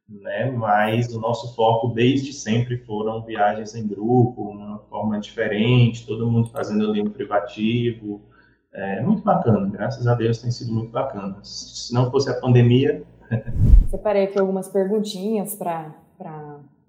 né? 0.08 0.50
Mas 0.50 1.14
o 1.14 1.20
nosso 1.20 1.54
foco 1.54 1.88
desde 1.88 2.32
sempre 2.32 2.78
foram 2.78 3.24
viagens 3.24 3.74
em 3.74 3.86
grupo, 3.86 4.42
uma 4.42 4.78
forma 4.90 5.18
diferente, 5.20 6.06
todo 6.06 6.30
mundo 6.30 6.50
fazendo 6.50 6.88
ali 6.90 7.00
um 7.00 7.10
privativo, 7.10 8.22
é 8.72 9.02
muito 9.02 9.22
bacana, 9.22 9.68
graças 9.68 10.06
a 10.06 10.14
Deus 10.14 10.38
tem 10.38 10.50
sido 10.50 10.72
muito 10.72 10.90
bacana. 10.90 11.38
Se 11.42 11.92
não 11.92 12.10
fosse 12.10 12.30
a 12.30 12.34
pandemia. 12.40 13.04
Separei 13.88 14.24
aqui 14.24 14.38
algumas 14.38 14.68
perguntinhas 14.68 15.54
para 15.54 15.94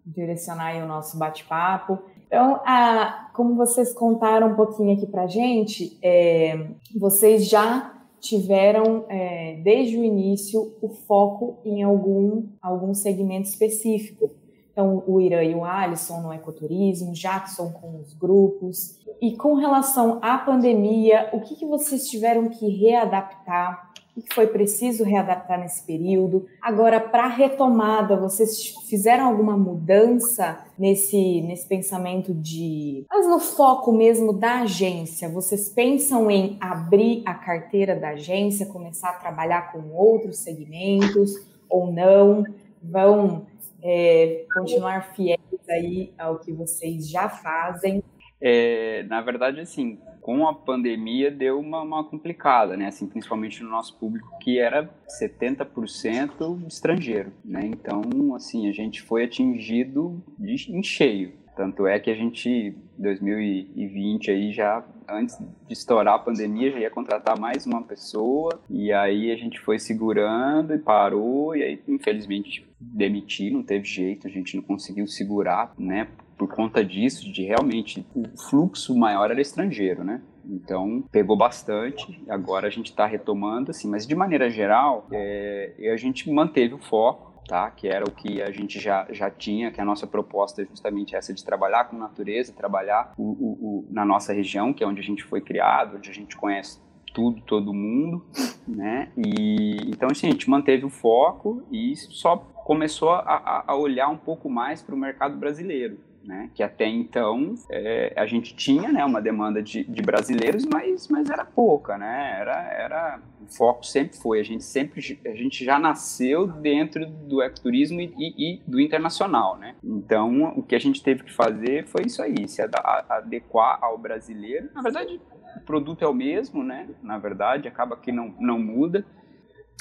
direcionar 0.05 0.75
o 0.77 0.88
nosso 0.88 1.17
bate-papo. 1.17 2.00
Então, 2.33 2.59
a, 2.65 3.29
como 3.35 3.53
vocês 3.53 3.93
contaram 3.93 4.47
um 4.47 4.55
pouquinho 4.55 4.97
aqui 4.97 5.05
para 5.05 5.27
gente, 5.27 5.99
é, 6.01 6.67
vocês 6.99 7.47
já 7.47 7.93
tiveram, 8.19 9.05
é, 9.07 9.61
desde 9.63 9.99
o 9.99 10.03
início, 10.03 10.75
o 10.81 10.89
foco 10.89 11.59
em 11.63 11.83
algum, 11.83 12.47
algum 12.59 12.91
segmento 12.95 13.49
específico. 13.49 14.31
Então, 14.71 15.03
o 15.05 15.21
Irã 15.21 15.43
e 15.43 15.53
o 15.53 15.63
Alisson 15.63 16.21
no 16.21 16.33
ecoturismo, 16.33 17.13
Jackson 17.13 17.71
com 17.71 17.99
os 17.99 18.15
grupos. 18.15 18.97
E 19.21 19.37
com 19.37 19.53
relação 19.53 20.17
à 20.19 20.35
pandemia, 20.39 21.29
o 21.33 21.41
que, 21.41 21.55
que 21.55 21.67
vocês 21.67 22.09
tiveram 22.09 22.49
que 22.49 22.67
readaptar 22.67 23.92
o 24.15 24.22
que 24.22 24.34
foi 24.34 24.46
preciso 24.48 25.03
readaptar 25.03 25.60
nesse 25.60 25.84
período? 25.86 26.46
Agora, 26.62 27.00
para 27.00 27.25
a 27.25 27.27
retomada, 27.27 28.15
vocês 28.15 28.67
fizeram 28.88 29.25
alguma 29.25 29.58
mudança 29.58 30.63
nesse, 30.77 31.41
nesse 31.41 31.67
pensamento 31.67 32.34
de. 32.34 33.05
Mas 33.10 33.27
no 33.27 33.39
foco 33.39 33.91
mesmo 33.91 34.32
da 34.32 34.62
agência? 34.62 35.27
Vocês 35.29 35.67
pensam 35.70 36.29
em 36.29 36.58
abrir 36.60 37.24
a 37.25 37.34
carteira 37.34 37.96
da 37.96 38.10
agência, 38.10 38.67
começar 38.67 39.10
a 39.10 39.13
trabalhar 39.13 39.72
com 39.72 39.91
outros 39.93 40.38
segmentos 40.38 41.34
ou 41.67 41.91
não? 41.91 42.43
Vão 42.84 43.48
é, 43.82 44.46
continuar 44.53 45.13
fiéis 45.15 45.39
aí 45.67 46.13
ao 46.20 46.38
que 46.38 46.51
vocês 46.51 47.10
já 47.10 47.27
fazem? 47.27 48.03
É, 48.39 49.03
na 49.03 49.22
verdade, 49.22 49.60
assim, 49.60 49.98
com 50.24 50.48
a 50.48 50.53
pandemia 50.53 51.30
deu 51.30 51.60
uma, 51.60 51.82
uma, 51.82 52.03
complicada, 52.03 52.77
né? 52.77 52.88
Assim, 52.88 53.06
principalmente 53.06 53.62
no 53.62 53.70
nosso 53.70 54.00
público 54.00 54.39
que 54.39 54.58
era 54.58 54.89
70% 55.22 56.65
estrangeiro, 56.65 57.34
né? 57.44 57.65
Então, 57.65 58.34
assim, 58.34 58.70
a 58.70 58.72
gente 58.72 59.01
foi 59.01 59.25
atingido 59.25 60.24
de, 60.39 60.72
em 60.72 60.82
cheio. 60.82 61.42
Tanto 61.55 61.86
é 61.86 62.00
que 62.00 62.10
a 62.10 62.15
gente, 62.15 62.75
2020 62.98 64.31
aí 64.31 64.51
já 64.51 64.83
antes 65.07 65.38
de 65.67 65.74
estourar 65.74 66.15
a 66.15 66.19
pandemia 66.19 66.72
já 66.72 66.79
ia 66.79 66.89
contratar 66.89 67.38
mais 67.38 67.65
uma 67.65 67.81
pessoa 67.81 68.60
e 68.69 68.91
aí 68.91 69.31
a 69.31 69.36
gente 69.36 69.60
foi 69.60 69.77
segurando 69.77 70.74
e 70.74 70.79
parou 70.79 71.55
e 71.55 71.63
aí 71.63 71.83
infelizmente 71.88 72.65
demitir 72.79 73.51
não 73.51 73.62
teve 73.62 73.86
jeito, 73.86 74.27
a 74.27 74.29
gente 74.29 74.55
não 74.55 74.63
conseguiu 74.63 75.05
segurar, 75.07 75.74
né? 75.77 76.07
Por 76.38 76.48
conta 76.48 76.83
disso, 76.83 77.31
de 77.31 77.43
realmente 77.43 78.05
o 78.15 78.24
fluxo 78.50 78.98
maior 78.98 79.29
era 79.29 79.39
estrangeiro, 79.39 80.03
né? 80.03 80.22
Então, 80.45 81.03
pegou 81.12 81.38
bastante. 81.38 82.22
Agora 82.27 82.67
a 82.67 82.69
gente 82.69 82.88
está 82.88 83.05
retomando, 83.05 83.72
assim, 83.72 83.89
mas 83.89 84.05
de 84.05 84.15
maneira 84.15 84.50
geral, 84.50 85.07
é, 85.12 85.91
a 85.93 85.95
gente 85.95 86.29
manteve 86.29 86.74
o 86.74 86.79
foco 86.79 87.32
tá? 87.47 87.69
Que 87.71 87.88
era 87.88 88.05
o 88.05 88.12
que 88.12 88.41
a 88.41 88.51
gente 88.51 88.79
já, 88.79 89.07
já 89.12 89.29
tinha, 89.29 89.71
que 89.71 89.79
a 89.79 89.85
nossa 89.85 90.07
proposta 90.07 90.62
é 90.62 90.65
justamente 90.65 91.15
essa 91.15 91.33
de 91.33 91.43
trabalhar 91.43 91.85
com 91.85 91.97
natureza, 91.97 92.53
trabalhar 92.53 93.13
o, 93.17 93.23
o, 93.23 93.51
o, 93.62 93.88
na 93.89 94.05
nossa 94.05 94.33
região, 94.33 94.73
que 94.73 94.83
é 94.83 94.88
onde 94.88 95.00
a 95.00 95.03
gente 95.03 95.23
foi 95.23 95.41
criado, 95.41 95.97
onde 95.97 96.09
a 96.09 96.13
gente 96.13 96.35
conhece 96.35 96.79
tudo, 97.13 97.41
todo 97.41 97.73
mundo, 97.73 98.25
né? 98.67 99.12
E 99.15 99.89
então 99.89 100.09
assim, 100.12 100.27
a 100.27 100.31
gente 100.31 100.50
manteve 100.50 100.85
o 100.85 100.89
foco 100.89 101.63
e 101.71 101.95
só 101.95 102.38
começou 102.38 103.12
a, 103.12 103.63
a 103.67 103.75
olhar 103.75 104.07
um 104.07 104.17
pouco 104.17 104.50
mais 104.50 104.81
para 104.81 104.95
o 104.95 104.97
mercado 104.97 105.38
brasileiro 105.38 106.00
né? 106.24 106.50
Que 106.53 106.63
até 106.63 106.88
então 106.88 107.56
é, 107.70 108.13
a 108.15 108.25
gente 108.25 108.56
tinha, 108.56 108.92
né, 108.92 109.03
uma 109.03 109.22
demanda 109.22 109.62
de, 109.62 109.84
de, 109.84 110.01
brasileiros, 110.01 110.65
mas, 110.65 111.08
mas 111.08 111.30
era 111.30 111.44
pouca, 111.44 111.98
né? 111.98 112.38
Era, 112.39 112.74
era 112.74 113.20
o 113.42 113.48
foco 113.48 113.86
sempre 113.86 114.18
foi 114.18 114.39
a 114.39 114.44
gente 114.44 114.63
sempre 114.63 115.20
a 115.25 115.36
gente 115.36 115.65
já 115.65 115.77
nasceu 115.77 116.48
dentro 116.48 117.06
do 117.06 117.42
ecoturismo 117.42 118.00
e, 118.00 118.13
e, 118.18 118.53
e 118.53 118.62
do 118.65 118.80
internacional, 118.80 119.58
né? 119.58 119.75
Então 119.84 120.53
o 120.56 120.63
que 120.63 120.75
a 120.75 120.80
gente 120.80 121.03
teve 121.03 121.24
que 121.24 121.34
fazer 121.34 121.86
foi 121.88 122.03
isso 122.06 122.22
aí, 122.22 122.48
se 122.48 122.62
adequar 123.10 123.80
ao 123.82 123.98
brasileiro. 123.98 124.70
Na 124.74 124.82
verdade 124.82 125.20
o 125.58 125.60
produto 125.62 126.03
é 126.03 126.08
o 126.08 126.13
mesmo, 126.13 126.63
né? 126.63 126.88
Na 127.01 127.18
verdade 127.18 127.68
acaba 127.68 127.98
que 127.98 128.12
não 128.12 128.34
não 128.39 128.58
muda 128.58 129.06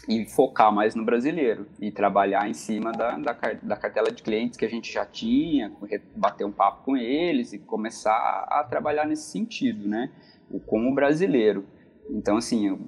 e 0.09 0.27
focar 0.27 0.73
mais 0.73 0.95
no 0.95 1.05
brasileiro 1.05 1.67
e 1.81 1.91
trabalhar 1.91 2.49
em 2.49 2.55
cima 2.55 2.91
da, 2.91 3.17
da, 3.17 3.33
da, 3.63 3.77
cartela 3.77 4.11
de 4.11 4.23
clientes 4.23 4.57
que 4.57 4.65
a 4.65 4.69
gente 4.69 4.93
já 4.93 5.07
tinha, 5.07 5.73
bater 6.17 6.45
um 6.45 6.51
papo 6.51 6.85
com 6.85 6.97
eles 6.97 7.53
e 7.53 7.59
começar 7.59 8.47
a 8.51 8.65
trabalhar 8.65 9.07
nesse 9.07 9.31
sentido, 9.31 9.89
né? 9.89 10.11
O 10.51 10.61
brasileiro. 10.93 11.65
Então, 12.11 12.37
assim, 12.37 12.79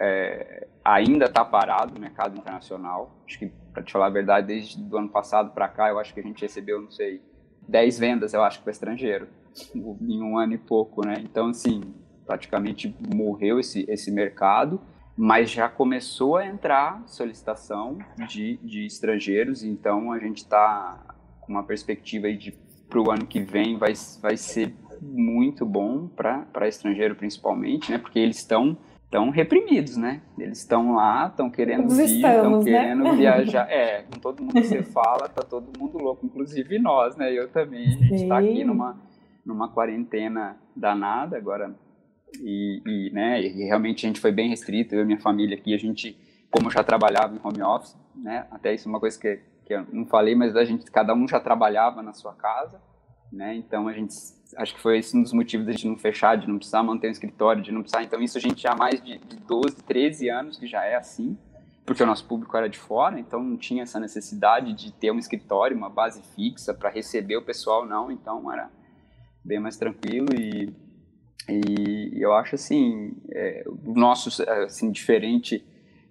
é, 0.00 0.66
ainda 0.82 1.26
está 1.26 1.44
parado 1.44 1.96
o 1.96 2.00
mercado 2.00 2.38
internacional. 2.38 3.14
Acho 3.26 3.38
que, 3.38 3.52
para 3.72 3.82
te 3.82 3.92
falar 3.92 4.06
a 4.06 4.10
verdade, 4.10 4.46
desde 4.46 4.82
o 4.82 4.96
ano 4.96 5.08
passado 5.10 5.50
para 5.50 5.68
cá, 5.68 5.90
eu 5.90 5.98
acho 5.98 6.14
que 6.14 6.20
a 6.20 6.22
gente 6.22 6.40
recebeu, 6.40 6.80
não 6.80 6.90
sei, 6.90 7.20
10 7.68 7.98
vendas, 7.98 8.32
eu 8.32 8.42
acho, 8.42 8.62
para 8.62 8.70
estrangeiro, 8.70 9.28
em 9.74 10.22
um 10.22 10.38
ano 10.38 10.54
e 10.54 10.58
pouco, 10.58 11.06
né? 11.06 11.16
Então, 11.20 11.48
assim, 11.48 11.82
praticamente 12.26 12.96
morreu 13.14 13.60
esse, 13.60 13.84
esse 13.88 14.10
mercado 14.10 14.80
mas 15.16 15.50
já 15.50 15.68
começou 15.68 16.36
a 16.36 16.46
entrar 16.46 17.02
solicitação 17.06 17.98
de, 18.28 18.58
de 18.62 18.84
estrangeiros, 18.84 19.62
então 19.62 20.10
a 20.12 20.18
gente 20.18 20.38
está 20.38 21.16
com 21.40 21.52
uma 21.52 21.62
perspectiva 21.62 22.32
de 22.32 22.52
para 22.88 23.00
o 23.00 23.10
ano 23.10 23.26
que 23.26 23.40
vem 23.40 23.76
vai, 23.76 23.92
vai 24.20 24.36
ser 24.36 24.74
muito 25.00 25.66
bom 25.66 26.06
para 26.06 26.68
estrangeiro 26.68 27.16
principalmente, 27.16 27.90
né? 27.90 27.98
Porque 27.98 28.18
eles 28.18 28.36
estão 28.36 28.76
tão 29.10 29.30
reprimidos, 29.30 29.96
né? 29.96 30.22
Eles 30.38 30.58
estão 30.58 30.94
lá, 30.94 31.28
estão 31.28 31.50
querendo 31.50 31.82
Todos 31.82 31.96
vir, 31.96 32.16
estão 32.16 32.58
né? 32.58 32.64
querendo 32.64 33.12
viajar. 33.14 33.70
É, 33.70 34.02
com 34.02 34.18
todo 34.18 34.42
mundo 34.42 34.54
que 34.54 34.64
você 34.64 34.82
fala, 34.82 35.28
tá 35.28 35.42
todo 35.42 35.78
mundo 35.78 35.98
louco, 35.98 36.26
inclusive 36.26 36.78
nós, 36.78 37.16
né? 37.16 37.32
Eu 37.32 37.48
também. 37.48 37.86
A 37.86 37.90
gente 37.90 38.22
está 38.22 38.38
aqui 38.38 38.64
numa, 38.64 38.96
numa 39.44 39.68
quarentena 39.68 40.56
danada, 40.74 41.36
agora 41.36 41.74
e, 42.40 42.82
e, 42.86 43.10
né, 43.10 43.42
e 43.42 43.64
realmente 43.64 44.04
a 44.04 44.08
gente 44.08 44.20
foi 44.20 44.32
bem 44.32 44.48
restrito, 44.48 44.94
eu 44.94 45.02
e 45.02 45.04
minha 45.04 45.20
família 45.20 45.56
aqui, 45.56 45.74
a 45.74 45.78
gente, 45.78 46.16
como 46.50 46.70
já 46.70 46.82
trabalhava 46.82 47.34
em 47.34 47.40
home 47.42 47.62
office, 47.62 47.96
né, 48.14 48.46
até 48.50 48.74
isso 48.74 48.88
é 48.88 48.90
uma 48.90 49.00
coisa 49.00 49.18
que, 49.18 49.40
que 49.64 49.74
eu 49.74 49.86
não 49.92 50.06
falei, 50.06 50.34
mas 50.34 50.56
a 50.56 50.64
gente, 50.64 50.90
cada 50.90 51.14
um 51.14 51.26
já 51.26 51.40
trabalhava 51.40 52.02
na 52.02 52.12
sua 52.12 52.34
casa, 52.34 52.80
né, 53.32 53.54
então 53.54 53.88
a 53.88 53.92
gente, 53.92 54.14
acho 54.56 54.74
que 54.74 54.80
foi 54.80 54.98
esse 54.98 55.16
um 55.16 55.22
dos 55.22 55.32
motivos 55.32 55.66
da 55.66 55.72
gente 55.72 55.86
não 55.86 55.96
fechar, 55.96 56.36
de 56.36 56.48
não 56.48 56.56
precisar 56.56 56.82
manter 56.82 57.08
um 57.08 57.12
escritório, 57.12 57.62
de 57.62 57.72
não 57.72 57.82
precisar, 57.82 58.02
então 58.02 58.20
isso 58.20 58.38
a 58.38 58.40
gente 58.40 58.66
há 58.66 58.74
mais 58.74 59.02
de, 59.02 59.18
de 59.18 59.36
12, 59.36 59.82
13 59.82 60.28
anos 60.28 60.58
que 60.58 60.66
já 60.66 60.84
é 60.84 60.96
assim, 60.96 61.36
porque 61.84 62.02
o 62.02 62.06
nosso 62.06 62.26
público 62.26 62.56
era 62.56 62.68
de 62.68 62.78
fora, 62.78 63.20
então 63.20 63.42
não 63.42 63.56
tinha 63.56 63.82
essa 63.82 64.00
necessidade 64.00 64.72
de 64.72 64.92
ter 64.92 65.10
um 65.10 65.18
escritório, 65.18 65.76
uma 65.76 65.90
base 65.90 66.22
fixa 66.34 66.72
para 66.72 66.88
receber 66.88 67.36
o 67.36 67.42
pessoal, 67.42 67.84
não, 67.84 68.10
então 68.10 68.50
era 68.50 68.70
bem 69.44 69.60
mais 69.60 69.76
tranquilo 69.76 70.28
e 70.34 70.72
e 71.48 72.22
eu 72.22 72.32
acho 72.32 72.54
assim, 72.54 73.16
é, 73.30 73.64
o 73.66 73.94
nosso, 73.94 74.42
assim, 74.42 74.90
diferente 74.90 75.64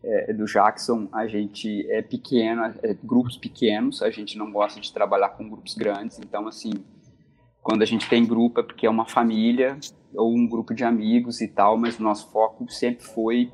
é, 0.04 0.34
do 0.34 0.46
Jackson, 0.46 1.08
a 1.12 1.26
gente 1.28 1.90
é 1.90 2.02
pequeno, 2.02 2.64
é, 2.84 2.94
grupos 3.04 3.38
pequenos, 3.38 4.02
a 4.02 4.12
gente 4.12 4.38
não 4.38 4.52
gosta 4.52 4.80
de 4.80 4.94
trabalhar 4.94 5.30
com 5.30 5.50
grupos 5.50 5.74
grandes, 5.74 6.20
então 6.20 6.48
assim, 6.48 6.74
quando 7.62 7.82
a 7.82 7.86
gente 7.86 8.08
tem 8.10 8.26
grupo 8.26 8.60
é 8.60 8.64
porque 8.64 8.86
é 8.86 8.90
uma 8.90 9.08
família 9.08 9.78
ou 10.14 10.36
um 10.36 10.48
grupo 10.48 10.74
de 10.74 10.84
amigos 10.84 11.42
e 11.42 11.48
tal, 11.48 11.78
mas 11.78 11.98
o 11.98 12.04
nosso 12.04 12.30
foco 12.32 12.70
sempre 12.72 13.04
foi 13.04 13.52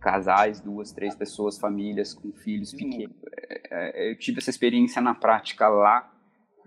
casais, 0.00 0.60
duas, 0.60 0.92
três 0.92 1.14
pessoas, 1.14 1.58
famílias 1.58 2.12
com 2.12 2.30
filhos 2.32 2.74
pequenos. 2.74 3.16
É, 3.48 4.08
é, 4.08 4.10
eu 4.10 4.18
tive 4.18 4.38
essa 4.38 4.50
experiência 4.50 5.00
na 5.00 5.14
prática 5.14 5.66
lá, 5.68 6.12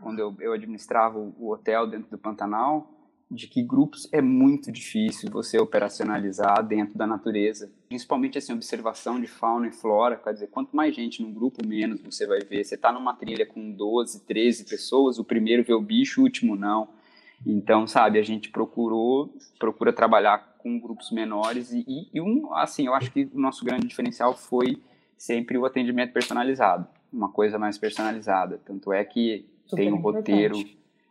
quando 0.01 0.20
eu, 0.20 0.36
eu 0.39 0.54
administrava 0.54 1.20
o 1.20 1.51
hotel 1.51 1.86
dentro 1.86 2.10
do 2.10 2.18
Pantanal, 2.18 2.97
de 3.29 3.48
que 3.48 3.62
grupos 3.62 4.07
é 4.13 4.22
muito 4.22 4.72
difícil 4.72 5.29
você 5.29 5.60
operacionalizar 5.60 6.65
dentro 6.65 6.98
da 6.98 7.05
natureza, 7.05 7.69
principalmente 7.89 8.38
assim 8.38 8.53
observação 8.53 9.19
de 9.19 9.27
fauna 9.27 9.67
e 9.67 9.72
flora, 9.72 10.15
quer 10.15 10.34
dizer, 10.34 10.48
quanto 10.48 10.75
mais 10.75 10.96
gente 10.96 11.22
num 11.22 11.34
grupo, 11.34 11.65
menos 11.65 12.01
você 12.01 12.25
vai 12.25 12.39
ver. 12.39 12.63
Você 12.63 12.75
está 12.75 12.91
numa 12.91 13.13
trilha 13.13 13.46
com 13.46 13.72
12, 13.72 14.25
13 14.25 14.65
pessoas, 14.65 15.19
o 15.19 15.25
primeiro 15.25 15.63
vê 15.63 15.74
o 15.74 15.81
bicho, 15.81 16.22
o 16.22 16.24
último 16.24 16.55
não. 16.55 16.88
Então, 17.46 17.86
sabe, 17.86 18.17
a 18.17 18.24
gente 18.24 18.50
procurou, 18.50 19.34
procura 19.60 19.91
trabalhar 19.91 20.55
com 20.57 20.79
grupos 20.79 21.12
menores 21.12 21.72
e, 21.72 21.84
e, 21.88 22.10
e 22.13 22.22
um, 22.22 22.53
assim, 22.53 22.88
eu 22.88 22.93
acho 22.93 23.12
que 23.12 23.29
o 23.34 23.39
nosso 23.39 23.63
grande 23.63 23.88
diferencial 23.88 24.34
foi 24.34 24.81
sempre 25.17 25.57
o 25.57 25.65
atendimento 25.65 26.13
personalizado, 26.13 26.88
uma 27.12 27.29
coisa 27.29 27.60
mais 27.60 27.77
personalizada. 27.77 28.60
Tanto 28.65 28.93
é 28.93 29.03
que 29.03 29.46
Super 29.65 29.84
tem 29.84 29.93
um 29.93 29.98
roteiro 29.98 30.57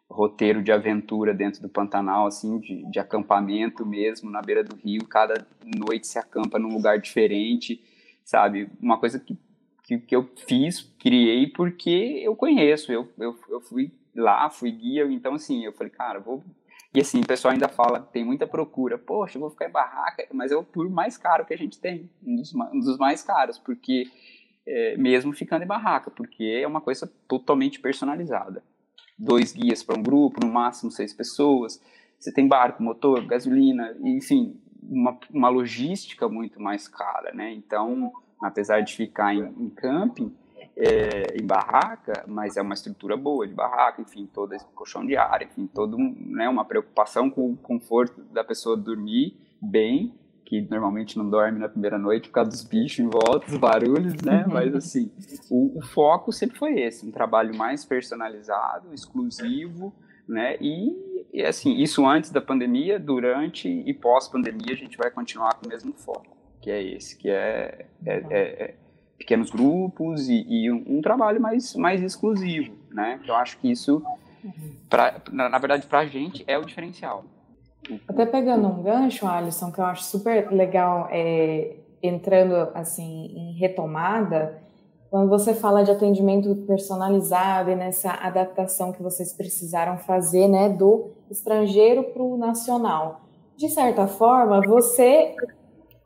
roteiro 0.09 0.63
de 0.63 0.71
aventura 0.71 1.35
dentro 1.35 1.61
do 1.61 1.69
Pantanal, 1.69 2.27
assim, 2.27 2.59
de, 2.59 2.89
de 2.91 2.99
acampamento 2.99 3.85
mesmo, 3.85 4.31
na 4.31 4.41
beira 4.41 4.63
do 4.63 4.77
rio, 4.77 5.05
cada 5.07 5.47
noite 5.65 6.07
se 6.07 6.19
acampa 6.19 6.59
num 6.59 6.73
lugar 6.73 6.99
diferente, 6.99 7.83
sabe? 8.25 8.71
Uma 8.81 8.99
coisa 8.99 9.19
que, 9.19 9.37
que, 9.83 9.99
que 9.99 10.15
eu 10.15 10.29
fiz, 10.47 10.83
criei 10.99 11.49
porque 11.49 12.21
eu 12.23 12.37
conheço, 12.37 12.93
eu, 12.93 13.09
eu, 13.19 13.37
eu 13.49 13.61
fui 13.61 13.93
lá, 14.15 14.49
fui 14.49 14.71
guia, 14.71 15.05
então 15.11 15.35
assim, 15.35 15.65
eu 15.65 15.73
falei, 15.73 15.93
cara, 15.93 16.21
vou... 16.21 16.43
E 16.95 17.01
assim, 17.01 17.21
o 17.21 17.27
pessoal 17.27 17.53
ainda 17.53 17.69
fala, 17.69 18.01
tem 18.01 18.25
muita 18.25 18.47
procura, 18.47 18.97
poxa, 18.97 19.37
eu 19.37 19.41
vou 19.41 19.51
ficar 19.51 19.69
em 19.69 19.73
barraca, 19.73 20.27
mas 20.33 20.51
é 20.51 20.57
o 20.57 20.65
tour 20.65 20.89
mais 20.89 21.19
caro 21.19 21.45
que 21.45 21.53
a 21.53 21.59
gente 21.59 21.79
tem, 21.79 22.09
um 22.25 22.37
dos, 22.37 22.55
um 22.55 22.81
dos 22.81 22.97
mais 22.99 23.23
caros, 23.23 23.59
porque... 23.59 24.05
É, 24.69 24.97
mesmo 24.97 25.33
ficando 25.33 25.63
em 25.63 25.67
barraca, 25.67 26.11
porque 26.11 26.43
é 26.43 26.67
uma 26.67 26.81
coisa 26.81 27.09
totalmente 27.29 27.79
personalizada 27.79 28.65
dois 29.18 29.52
guias 29.52 29.82
para 29.82 29.99
um 29.99 30.02
grupo, 30.02 30.44
no 30.44 30.52
máximo 30.52 30.90
seis 30.90 31.12
pessoas. 31.12 31.80
Você 32.18 32.32
tem 32.32 32.46
barco, 32.46 32.82
motor, 32.82 33.25
gasolina, 33.26 33.96
enfim, 34.00 34.58
uma, 34.82 35.18
uma 35.30 35.49
logística 35.49 36.28
muito 36.28 36.61
mais 36.61 36.88
cara, 36.88 37.32
né? 37.32 37.52
Então, 37.52 38.12
apesar 38.42 38.80
de 38.80 38.94
ficar 38.94 39.35
em, 39.35 39.42
em 39.58 39.70
camping, 39.70 40.35
é, 40.76 41.38
em 41.40 41.46
barraca, 41.46 42.25
mas 42.26 42.56
é 42.56 42.62
uma 42.62 42.75
estrutura 42.75 43.16
boa 43.16 43.46
de 43.46 43.54
barraca, 43.54 44.02
enfim, 44.02 44.26
todo 44.26 44.52
esse 44.52 44.66
colchão 44.75 45.06
de 45.06 45.16
ar, 45.16 45.42
enfim, 45.42 45.66
todo 45.66 45.96
né, 45.99 46.49
uma 46.49 46.64
preocupação 46.64 47.30
com 47.30 47.50
o 47.50 47.56
conforto 47.56 48.23
da 48.25 48.44
pessoa 48.44 48.76
dormir 48.76 49.37
bem 49.61 50.14
que 50.47 50.62
normalmente 50.71 51.19
não 51.19 51.29
dorme 51.29 51.59
na 51.59 51.69
primeira 51.69 51.99
noite 51.99 52.29
por 52.29 52.35
causa 52.35 52.50
dos 52.50 52.62
bichos 52.62 53.00
em 53.00 53.09
volta, 53.09 53.47
dos 53.47 53.59
barulhos, 53.59 54.15
né? 54.23 54.45
Uhum. 54.47 54.55
Mas 54.55 54.75
assim, 54.75 55.11
o, 55.50 55.79
o, 55.79 55.83
foco 55.85 56.33
sempre 56.33 56.57
foi 56.57 56.81
esse, 56.81 57.05
um 57.05 57.11
trabalho 57.11 57.55
mais 57.55 57.85
personalizado, 57.85 58.95
exclusivo, 58.95 59.93
né? 60.26 60.57
E, 60.61 61.29
e 61.33 61.43
assim, 61.43 61.75
isso 61.75 62.07
antes 62.07 62.31
da 62.31 62.41
pandemia, 62.41 62.99
durante 62.99 63.69
e 63.69 63.93
pós-pandemia 63.93 64.73
a 64.73 64.76
gente 64.76 64.97
vai 64.97 65.11
continuar 65.11 65.55
com 65.55 65.67
o 65.67 65.69
mesmo 65.69 65.93
foco, 65.93 66.37
que 66.62 66.71
é 66.71 66.81
esse, 66.81 67.19
que 67.19 67.29
é, 67.29 67.87
é, 68.07 68.15
é, 68.15 68.25
é 68.31 68.75
pequenos 69.19 69.50
grupos 69.50 70.29
e, 70.29 70.47
e 70.49 70.71
um, 70.71 70.99
um, 70.99 71.03
trabalho 71.03 71.41
mais, 71.41 71.75
mais 71.75 72.00
exclusivo, 72.00 72.73
né? 72.93 73.21
Eu 73.26 73.35
acho 73.35 73.59
que 73.59 73.69
isso 73.69 74.00
Pra, 74.88 75.21
na, 75.33 75.49
na 75.49 75.59
verdade, 75.59 75.87
para 75.87 76.00
a 76.00 76.07
gente 76.07 76.45
é 76.47 76.57
o 76.57 76.65
diferencial. 76.65 77.25
Até 78.09 78.26
pegando 78.26 78.66
um 78.69 78.83
gancho, 78.83 79.26
Alisson, 79.26 79.71
que 79.71 79.81
eu 79.81 79.85
acho 79.85 80.05
super 80.05 80.50
legal, 80.50 81.09
é, 81.11 81.76
entrando 82.02 82.55
assim 82.75 83.33
em 83.35 83.52
retomada, 83.52 84.61
quando 85.11 85.28
você 85.28 85.55
fala 85.55 85.85
de 85.85 85.90
atendimento 85.90 86.55
personalizado 86.66 87.71
e 87.71 87.76
nessa 87.76 88.11
adaptação 88.11 88.93
que 88.93 89.02
vocês 89.02 89.33
precisaram 89.33 89.99
fazer, 89.99 90.49
né, 90.49 90.69
do 90.69 91.12
estrangeiro 91.31 92.05
para 92.05 92.23
o 92.23 92.37
nacional, 92.37 93.21
de 93.57 93.69
certa 93.69 94.07
forma, 94.07 94.61
você 94.61 95.35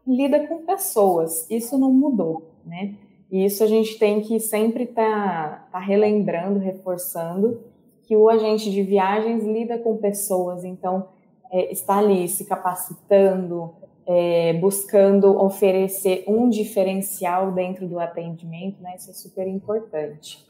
lida 0.06 0.46
com 0.46 0.64
pessoas, 0.64 1.48
isso 1.50 1.78
não 1.78 1.92
mudou, 1.92 2.52
né? 2.64 2.94
E 3.30 3.44
isso 3.44 3.62
a 3.62 3.66
gente 3.66 3.98
tem 3.98 4.20
que 4.20 4.40
sempre 4.40 4.84
estar 4.84 5.02
tá, 5.02 5.68
tá 5.72 5.78
relembrando, 5.78 6.58
reforçando 6.58 7.60
que 8.02 8.16
o 8.16 8.28
agente 8.28 8.70
de 8.70 8.82
viagens 8.82 9.44
lida 9.44 9.78
com 9.78 9.96
pessoas, 9.96 10.64
então 10.64 11.08
é, 11.52 11.72
está 11.72 11.98
ali 11.98 12.28
se 12.28 12.44
capacitando, 12.44 13.74
é, 14.06 14.54
buscando 14.54 15.36
oferecer 15.40 16.24
um 16.26 16.48
diferencial 16.48 17.52
dentro 17.52 17.86
do 17.88 17.98
atendimento, 17.98 18.82
né? 18.82 18.94
Isso 18.96 19.10
é 19.10 19.14
super 19.14 19.46
importante. 19.46 20.44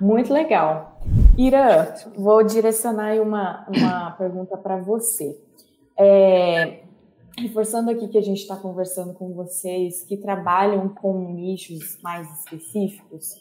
Muito 0.00 0.32
legal. 0.32 1.00
Irã, 1.36 1.88
vou 2.16 2.42
direcionar 2.42 3.20
uma, 3.20 3.66
uma 3.68 4.10
pergunta 4.12 4.56
para 4.56 4.76
você. 4.76 5.38
É, 5.96 6.80
reforçando 7.38 7.90
aqui 7.90 8.08
que 8.08 8.18
a 8.18 8.22
gente 8.22 8.40
está 8.40 8.56
conversando 8.56 9.12
com 9.14 9.32
vocês 9.32 10.02
que 10.04 10.16
trabalham 10.16 10.88
com 10.88 11.32
nichos 11.32 11.98
mais 12.02 12.28
específicos 12.38 13.34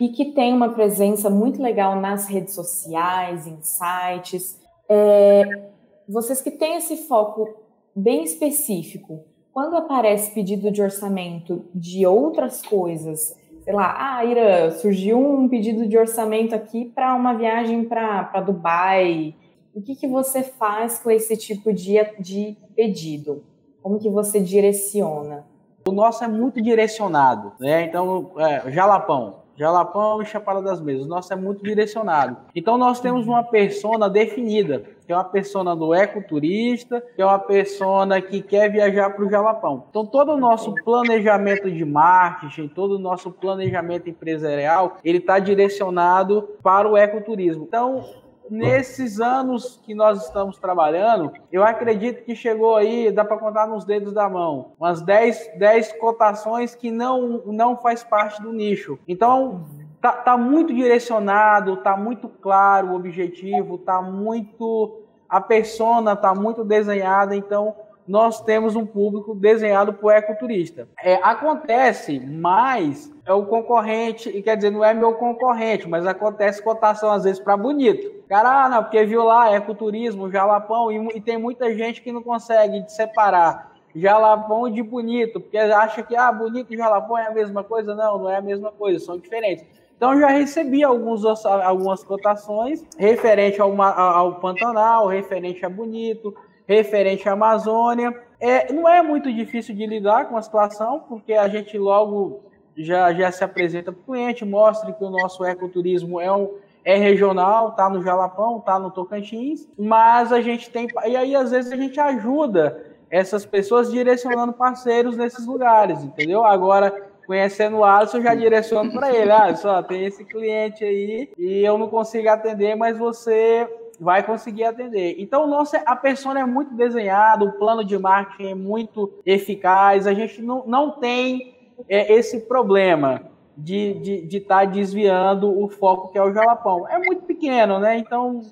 e 0.00 0.08
que 0.08 0.32
tem 0.32 0.52
uma 0.52 0.70
presença 0.70 1.30
muito 1.30 1.62
legal 1.62 2.00
nas 2.00 2.26
redes 2.26 2.54
sociais, 2.54 3.46
em 3.46 3.60
sites. 3.62 4.60
É, 4.88 5.70
vocês 6.08 6.40
que 6.40 6.50
têm 6.50 6.76
esse 6.76 6.96
foco 7.08 7.48
bem 7.94 8.22
específico, 8.22 9.24
quando 9.52 9.76
aparece 9.76 10.32
pedido 10.32 10.70
de 10.70 10.82
orçamento 10.82 11.64
de 11.74 12.06
outras 12.06 12.62
coisas, 12.62 13.34
sei 13.64 13.74
lá, 13.74 13.96
ah, 13.98 14.24
Ira, 14.24 14.70
surgiu 14.72 15.18
um 15.18 15.48
pedido 15.48 15.88
de 15.88 15.96
orçamento 15.96 16.54
aqui 16.54 16.84
para 16.84 17.14
uma 17.14 17.34
viagem 17.34 17.84
para 17.84 18.40
Dubai. 18.40 19.34
O 19.74 19.80
que, 19.80 19.96
que 19.96 20.06
você 20.06 20.42
faz 20.42 20.98
com 20.98 21.10
esse 21.10 21.36
tipo 21.36 21.72
de, 21.72 21.94
de 22.20 22.56
pedido? 22.76 23.42
Como 23.82 23.98
que 23.98 24.10
você 24.10 24.40
direciona? 24.40 25.44
O 25.88 25.92
nosso 25.92 26.22
é 26.22 26.28
muito 26.28 26.60
direcionado, 26.60 27.52
né? 27.58 27.84
Então, 27.84 28.32
é, 28.36 28.70
Jalapão, 28.70 29.36
Jalapão 29.56 30.20
e 30.20 30.26
Chapada 30.26 30.60
das 30.60 30.80
Mesas. 30.80 31.06
O 31.06 31.08
nosso 31.08 31.32
é 31.32 31.36
muito 31.36 31.62
direcionado. 31.62 32.36
Então 32.54 32.76
nós 32.76 33.00
temos 33.00 33.26
uma 33.26 33.42
persona 33.42 34.08
definida, 34.08 34.84
que 35.06 35.12
é 35.12 35.16
uma 35.16 35.24
persona 35.24 35.74
do 35.76 35.94
ecoturista, 35.94 37.02
que 37.14 37.22
é 37.22 37.24
uma 37.24 37.38
persona 37.38 38.20
que 38.20 38.42
quer 38.42 38.70
viajar 38.70 39.10
para 39.10 39.24
o 39.24 39.30
Jalapão. 39.30 39.84
Então 39.88 40.04
todo 40.04 40.32
o 40.32 40.36
nosso 40.36 40.74
planejamento 40.84 41.70
de 41.70 41.84
marketing, 41.84 42.68
todo 42.68 42.96
o 42.96 42.98
nosso 42.98 43.30
planejamento 43.30 44.10
empresarial, 44.10 44.96
ele 45.04 45.18
está 45.18 45.38
direcionado 45.38 46.48
para 46.62 46.88
o 46.88 46.96
ecoturismo. 46.96 47.64
Então 47.64 48.04
nesses 48.50 49.20
anos 49.20 49.80
que 49.84 49.94
nós 49.94 50.24
estamos 50.24 50.58
trabalhando, 50.58 51.32
eu 51.50 51.64
acredito 51.64 52.24
que 52.24 52.34
chegou 52.34 52.76
aí, 52.76 53.10
dá 53.10 53.24
para 53.24 53.38
contar 53.38 53.66
nos 53.66 53.84
dedos 53.84 54.12
da 54.12 54.28
mão, 54.28 54.72
umas 54.78 55.02
10, 55.02 55.52
10 55.58 55.94
cotações 55.94 56.74
que 56.74 56.90
não, 56.90 57.42
não 57.46 57.76
faz 57.76 58.04
parte 58.04 58.40
do 58.42 58.52
nicho. 58.52 58.98
Então, 59.06 59.64
tá, 60.00 60.12
tá 60.12 60.36
muito 60.36 60.74
direcionado, 60.74 61.76
tá 61.78 61.96
muito 61.96 62.28
claro 62.28 62.88
o 62.88 62.94
objetivo, 62.94 63.78
tá 63.78 64.00
muito 64.00 65.02
a 65.28 65.40
persona 65.40 66.14
tá 66.14 66.34
muito 66.34 66.64
desenhada, 66.64 67.34
então 67.34 67.74
nós 68.06 68.40
temos 68.40 68.76
um 68.76 68.86
público 68.86 69.34
desenhado 69.34 69.92
por 69.92 70.12
ecoturista. 70.12 70.88
É, 71.02 71.14
acontece, 71.16 72.20
mas 72.20 73.12
é 73.24 73.32
o 73.32 73.44
concorrente, 73.46 74.28
e 74.28 74.42
quer 74.42 74.56
dizer, 74.56 74.70
não 74.70 74.84
é 74.84 74.94
meu 74.94 75.14
concorrente, 75.14 75.88
mas 75.88 76.06
acontece 76.06 76.62
cotação 76.62 77.10
às 77.10 77.24
vezes 77.24 77.40
para 77.40 77.56
bonito. 77.56 78.22
Cara, 78.28 78.64
ah, 78.64 78.68
não, 78.68 78.82
porque 78.84 79.04
viu 79.04 79.24
lá 79.24 79.52
ecoturismo, 79.52 80.30
jalapão, 80.30 80.92
e, 80.92 81.16
e 81.16 81.20
tem 81.20 81.36
muita 81.36 81.74
gente 81.74 82.00
que 82.00 82.12
não 82.12 82.22
consegue 82.22 82.88
separar 82.88 83.74
jalapão 83.92 84.70
de 84.70 84.82
bonito, 84.82 85.40
porque 85.40 85.56
acha 85.56 86.02
que 86.02 86.14
ah, 86.14 86.30
bonito 86.30 86.72
e 86.72 86.76
jalapão 86.76 87.18
é 87.18 87.26
a 87.26 87.30
mesma 87.32 87.64
coisa. 87.64 87.94
Não, 87.94 88.18
não 88.18 88.30
é 88.30 88.36
a 88.36 88.42
mesma 88.42 88.70
coisa, 88.70 89.04
são 89.04 89.18
diferentes. 89.18 89.64
Então 89.96 90.18
já 90.20 90.28
recebi 90.28 90.84
alguns, 90.84 91.24
algumas 91.44 92.04
cotações 92.04 92.84
referente 92.98 93.60
ao, 93.60 93.80
ao 93.80 94.34
Pantanal, 94.40 95.06
referente 95.06 95.64
a 95.64 95.70
Bonito, 95.70 96.34
referente 96.66 97.28
à 97.28 97.32
Amazônia. 97.32 98.14
É, 98.38 98.72
não 98.72 98.86
é 98.86 99.02
muito 99.02 99.32
difícil 99.32 99.74
de 99.74 99.86
lidar 99.86 100.28
com 100.28 100.36
a 100.36 100.42
situação, 100.42 101.00
porque 101.08 101.32
a 101.32 101.48
gente 101.48 101.78
logo 101.78 102.42
já, 102.76 103.12
já 103.14 103.32
se 103.32 103.42
apresenta 103.42 103.90
para 103.90 104.00
o 104.00 104.04
cliente, 104.04 104.44
mostra 104.44 104.92
que 104.92 105.02
o 105.02 105.08
nosso 105.08 105.44
ecoturismo 105.44 106.20
é, 106.20 106.30
um, 106.30 106.50
é 106.84 106.96
regional, 106.96 107.72
tá 107.72 107.88
no 107.88 108.02
Jalapão, 108.02 108.60
tá 108.60 108.78
no 108.78 108.90
Tocantins, 108.90 109.66
mas 109.78 110.30
a 110.30 110.42
gente 110.42 110.68
tem. 110.70 110.86
E 111.06 111.16
aí, 111.16 111.34
às 111.34 111.50
vezes, 111.50 111.72
a 111.72 111.76
gente 111.76 111.98
ajuda 111.98 112.84
essas 113.10 113.46
pessoas 113.46 113.90
direcionando 113.90 114.52
parceiros 114.52 115.16
nesses 115.16 115.46
lugares, 115.46 116.02
entendeu? 116.02 116.44
Agora, 116.44 117.05
conhecendo 117.26 117.78
o 117.78 117.84
Alisson, 117.84 118.22
já 118.22 118.34
direciono 118.34 118.92
para 118.92 119.14
ele. 119.14 119.30
Ah, 119.30 119.54
só 119.54 119.82
tem 119.82 120.04
esse 120.04 120.24
cliente 120.24 120.84
aí 120.84 121.30
e 121.36 121.64
eu 121.64 121.76
não 121.76 121.88
consigo 121.88 122.28
atender, 122.28 122.76
mas 122.76 122.96
você 122.96 123.68
vai 124.00 124.22
conseguir 124.22 124.64
atender. 124.64 125.16
Então, 125.18 125.46
nossa, 125.46 125.78
a 125.78 125.96
persona 125.96 126.40
é 126.40 126.44
muito 126.44 126.74
desenhada, 126.74 127.44
o 127.44 127.52
plano 127.52 127.84
de 127.84 127.98
marketing 127.98 128.50
é 128.50 128.54
muito 128.54 129.12
eficaz, 129.24 130.06
a 130.06 130.14
gente 130.14 130.40
não, 130.42 130.66
não 130.66 130.92
tem 130.92 131.56
é, 131.88 132.12
esse 132.12 132.40
problema 132.40 133.22
de 133.56 133.88
estar 133.88 134.00
de, 134.02 134.26
de 134.26 134.40
tá 134.40 134.64
desviando 134.64 135.58
o 135.58 135.68
foco 135.68 136.12
que 136.12 136.18
é 136.18 136.22
o 136.22 136.32
jalapão. 136.32 136.86
É 136.88 136.98
muito 136.98 137.22
pequeno, 137.22 137.78
né? 137.78 137.96
Então, 137.96 138.42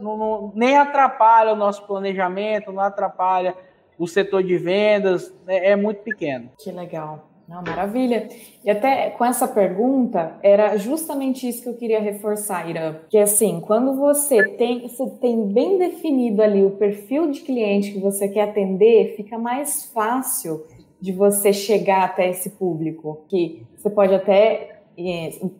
não, 0.00 0.16
não, 0.16 0.52
nem 0.54 0.76
atrapalha 0.76 1.52
o 1.52 1.56
nosso 1.56 1.86
planejamento, 1.86 2.72
não 2.72 2.82
atrapalha 2.82 3.54
o 3.98 4.08
setor 4.08 4.42
de 4.42 4.56
vendas, 4.56 5.32
é, 5.46 5.72
é 5.72 5.76
muito 5.76 6.02
pequeno. 6.02 6.50
Que 6.58 6.72
legal. 6.72 7.33
Não, 7.46 7.62
maravilha. 7.62 8.28
E 8.64 8.70
até 8.70 9.10
com 9.10 9.24
essa 9.24 9.46
pergunta, 9.46 10.38
era 10.42 10.76
justamente 10.78 11.46
isso 11.46 11.62
que 11.62 11.68
eu 11.68 11.76
queria 11.76 12.00
reforçar, 12.00 12.68
Irã. 12.68 12.96
Que 13.10 13.18
assim, 13.18 13.60
quando 13.60 13.94
você 13.96 14.42
tem, 14.56 14.88
você 14.88 15.06
tem 15.20 15.46
bem 15.52 15.76
definido 15.76 16.42
ali 16.42 16.64
o 16.64 16.70
perfil 16.70 17.30
de 17.30 17.40
cliente 17.40 17.92
que 17.92 17.98
você 17.98 18.28
quer 18.28 18.48
atender, 18.48 19.14
fica 19.16 19.38
mais 19.38 19.84
fácil 19.92 20.64
de 20.98 21.12
você 21.12 21.52
chegar 21.52 22.04
até 22.04 22.30
esse 22.30 22.50
público. 22.50 23.24
Que 23.28 23.66
você 23.76 23.90
pode 23.90 24.14
até. 24.14 24.80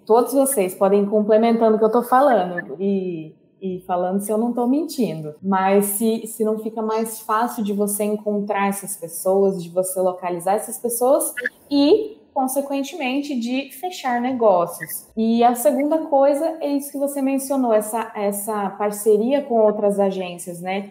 Todos 0.06 0.32
vocês 0.32 0.74
podem 0.74 1.02
ir 1.02 1.06
complementando 1.06 1.76
o 1.76 1.78
que 1.78 1.84
eu 1.84 1.88
estou 1.88 2.04
falando. 2.04 2.76
E 2.80 3.34
e 3.64 3.80
falando 3.86 4.20
se 4.20 4.30
eu 4.30 4.36
não 4.36 4.50
estou 4.50 4.68
mentindo. 4.68 5.34
Mas 5.42 5.86
se, 5.86 6.26
se 6.26 6.44
não 6.44 6.58
fica 6.58 6.82
mais 6.82 7.20
fácil 7.20 7.64
de 7.64 7.72
você 7.72 8.04
encontrar 8.04 8.68
essas 8.68 8.94
pessoas, 8.94 9.62
de 9.62 9.70
você 9.70 9.98
localizar 10.00 10.52
essas 10.52 10.76
pessoas 10.76 11.32
e 11.70 12.18
consequentemente 12.34 13.34
de 13.38 13.70
fechar 13.70 14.20
negócios. 14.20 15.08
E 15.16 15.42
a 15.42 15.54
segunda 15.54 15.98
coisa 15.98 16.58
é 16.60 16.72
isso 16.72 16.92
que 16.92 16.98
você 16.98 17.22
mencionou, 17.22 17.72
essa, 17.72 18.12
essa 18.14 18.70
parceria 18.70 19.40
com 19.40 19.54
outras 19.54 19.98
agências, 19.98 20.60
né? 20.60 20.90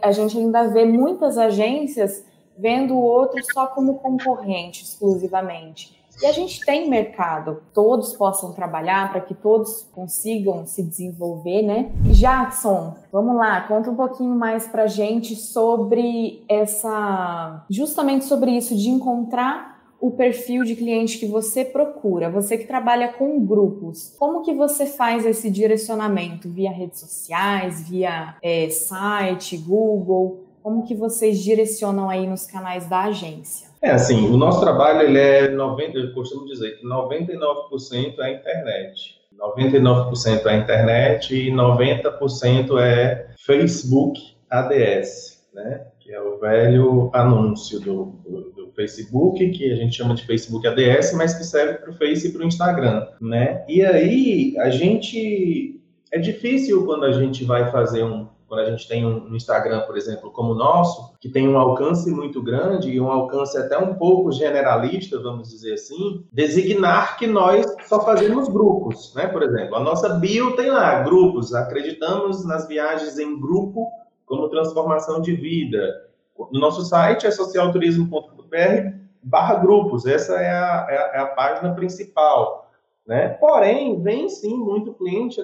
A 0.00 0.12
gente 0.12 0.38
ainda 0.38 0.68
vê 0.68 0.86
muitas 0.86 1.36
agências 1.36 2.24
vendo 2.56 2.94
o 2.94 3.02
outro 3.02 3.38
só 3.52 3.66
como 3.66 3.98
concorrente 3.98 4.84
exclusivamente. 4.84 6.03
E 6.22 6.26
a 6.26 6.32
gente 6.32 6.64
tem 6.64 6.88
mercado, 6.88 7.62
todos 7.72 8.14
possam 8.14 8.52
trabalhar 8.52 9.10
para 9.10 9.20
que 9.20 9.34
todos 9.34 9.86
consigam 9.92 10.66
se 10.66 10.82
desenvolver, 10.82 11.62
né? 11.62 11.90
Jackson, 12.12 12.94
vamos 13.12 13.36
lá, 13.36 13.62
conta 13.62 13.90
um 13.90 13.96
pouquinho 13.96 14.34
mais 14.34 14.66
para 14.66 14.86
gente 14.86 15.34
sobre 15.34 16.44
essa, 16.48 17.64
justamente 17.68 18.24
sobre 18.24 18.52
isso 18.52 18.76
de 18.76 18.88
encontrar 18.88 19.74
o 20.00 20.10
perfil 20.10 20.64
de 20.64 20.76
cliente 20.76 21.18
que 21.18 21.26
você 21.26 21.64
procura, 21.64 22.28
você 22.28 22.58
que 22.58 22.66
trabalha 22.66 23.08
com 23.08 23.42
grupos, 23.44 24.14
como 24.18 24.42
que 24.42 24.52
você 24.52 24.84
faz 24.84 25.24
esse 25.24 25.50
direcionamento 25.50 26.46
via 26.48 26.70
redes 26.70 27.00
sociais, 27.00 27.88
via 27.88 28.36
é, 28.42 28.68
site, 28.68 29.56
Google? 29.56 30.44
Como 30.62 30.82
que 30.82 30.94
vocês 30.94 31.38
direcionam 31.40 32.10
aí 32.10 32.26
nos 32.26 32.46
canais 32.46 32.86
da 32.86 33.04
agência? 33.04 33.68
É 33.84 33.90
assim, 33.90 34.30
o 34.30 34.36
nosso 34.38 34.62
trabalho 34.62 35.02
ele 35.02 35.18
é 35.18 35.50
90, 35.50 35.98
eu 35.98 36.14
costumo 36.14 36.46
dizer 36.46 36.78
que 36.78 36.86
99% 36.86 38.18
é 38.18 38.32
internet. 38.32 39.20
99% 39.38 40.46
é 40.46 40.56
internet 40.56 41.34
e 41.34 41.50
90% 41.50 42.80
é 42.80 43.26
Facebook 43.36 44.18
ADS, 44.48 45.46
né? 45.52 45.86
Que 46.00 46.14
é 46.14 46.20
o 46.22 46.38
velho 46.38 47.10
anúncio 47.12 47.78
do, 47.78 48.14
do, 48.26 48.52
do, 48.52 48.72
Facebook, 48.74 49.50
que 49.50 49.70
a 49.70 49.76
gente 49.76 49.94
chama 49.94 50.14
de 50.14 50.24
Facebook 50.24 50.66
ADS, 50.66 51.12
mas 51.12 51.34
que 51.34 51.44
serve 51.44 51.74
para 51.74 51.90
o 51.90 51.94
Face 51.94 52.26
e 52.26 52.32
para 52.32 52.40
o 52.40 52.46
Instagram, 52.46 53.06
né? 53.20 53.66
E 53.68 53.84
aí 53.84 54.54
a 54.60 54.70
gente 54.70 55.78
É 56.10 56.18
difícil 56.18 56.86
quando 56.86 57.04
a 57.04 57.12
gente 57.12 57.44
vai 57.44 57.70
fazer 57.70 58.02
um, 58.02 58.28
quando 58.54 58.60
a 58.60 58.70
gente 58.70 58.86
tem 58.86 59.04
um 59.04 59.34
Instagram, 59.34 59.80
por 59.80 59.96
exemplo, 59.96 60.30
como 60.30 60.52
o 60.52 60.54
nosso, 60.54 61.12
que 61.18 61.28
tem 61.28 61.48
um 61.48 61.58
alcance 61.58 62.08
muito 62.08 62.40
grande 62.40 62.88
e 62.88 63.00
um 63.00 63.10
alcance 63.10 63.58
até 63.58 63.76
um 63.76 63.94
pouco 63.94 64.30
generalista, 64.30 65.20
vamos 65.20 65.50
dizer 65.50 65.74
assim, 65.74 66.24
designar 66.32 67.16
que 67.16 67.26
nós 67.26 67.66
só 67.88 68.04
fazemos 68.04 68.48
grupos, 68.48 69.12
né? 69.16 69.26
Por 69.26 69.42
exemplo, 69.42 69.74
a 69.74 69.80
nossa 69.80 70.10
bio 70.10 70.54
tem 70.54 70.70
lá 70.70 71.02
grupos, 71.02 71.52
acreditamos 71.52 72.44
nas 72.46 72.68
viagens 72.68 73.18
em 73.18 73.40
grupo 73.40 73.90
como 74.24 74.48
transformação 74.48 75.20
de 75.20 75.34
vida. 75.34 76.04
No 76.52 76.60
nosso 76.60 76.84
site 76.84 77.26
é 77.26 77.32
socialturismo.br 77.32 78.94
barra 79.20 79.54
grupos, 79.56 80.06
essa 80.06 80.34
é 80.34 80.50
a, 80.50 80.86
é 80.88 80.96
a, 80.96 81.10
é 81.14 81.18
a 81.18 81.26
página 81.26 81.74
principal. 81.74 82.63
Né? 83.06 83.28
Porém, 83.28 84.02
vem 84.02 84.28
sim 84.28 84.56
muito 84.56 84.94
cliente 84.94 85.40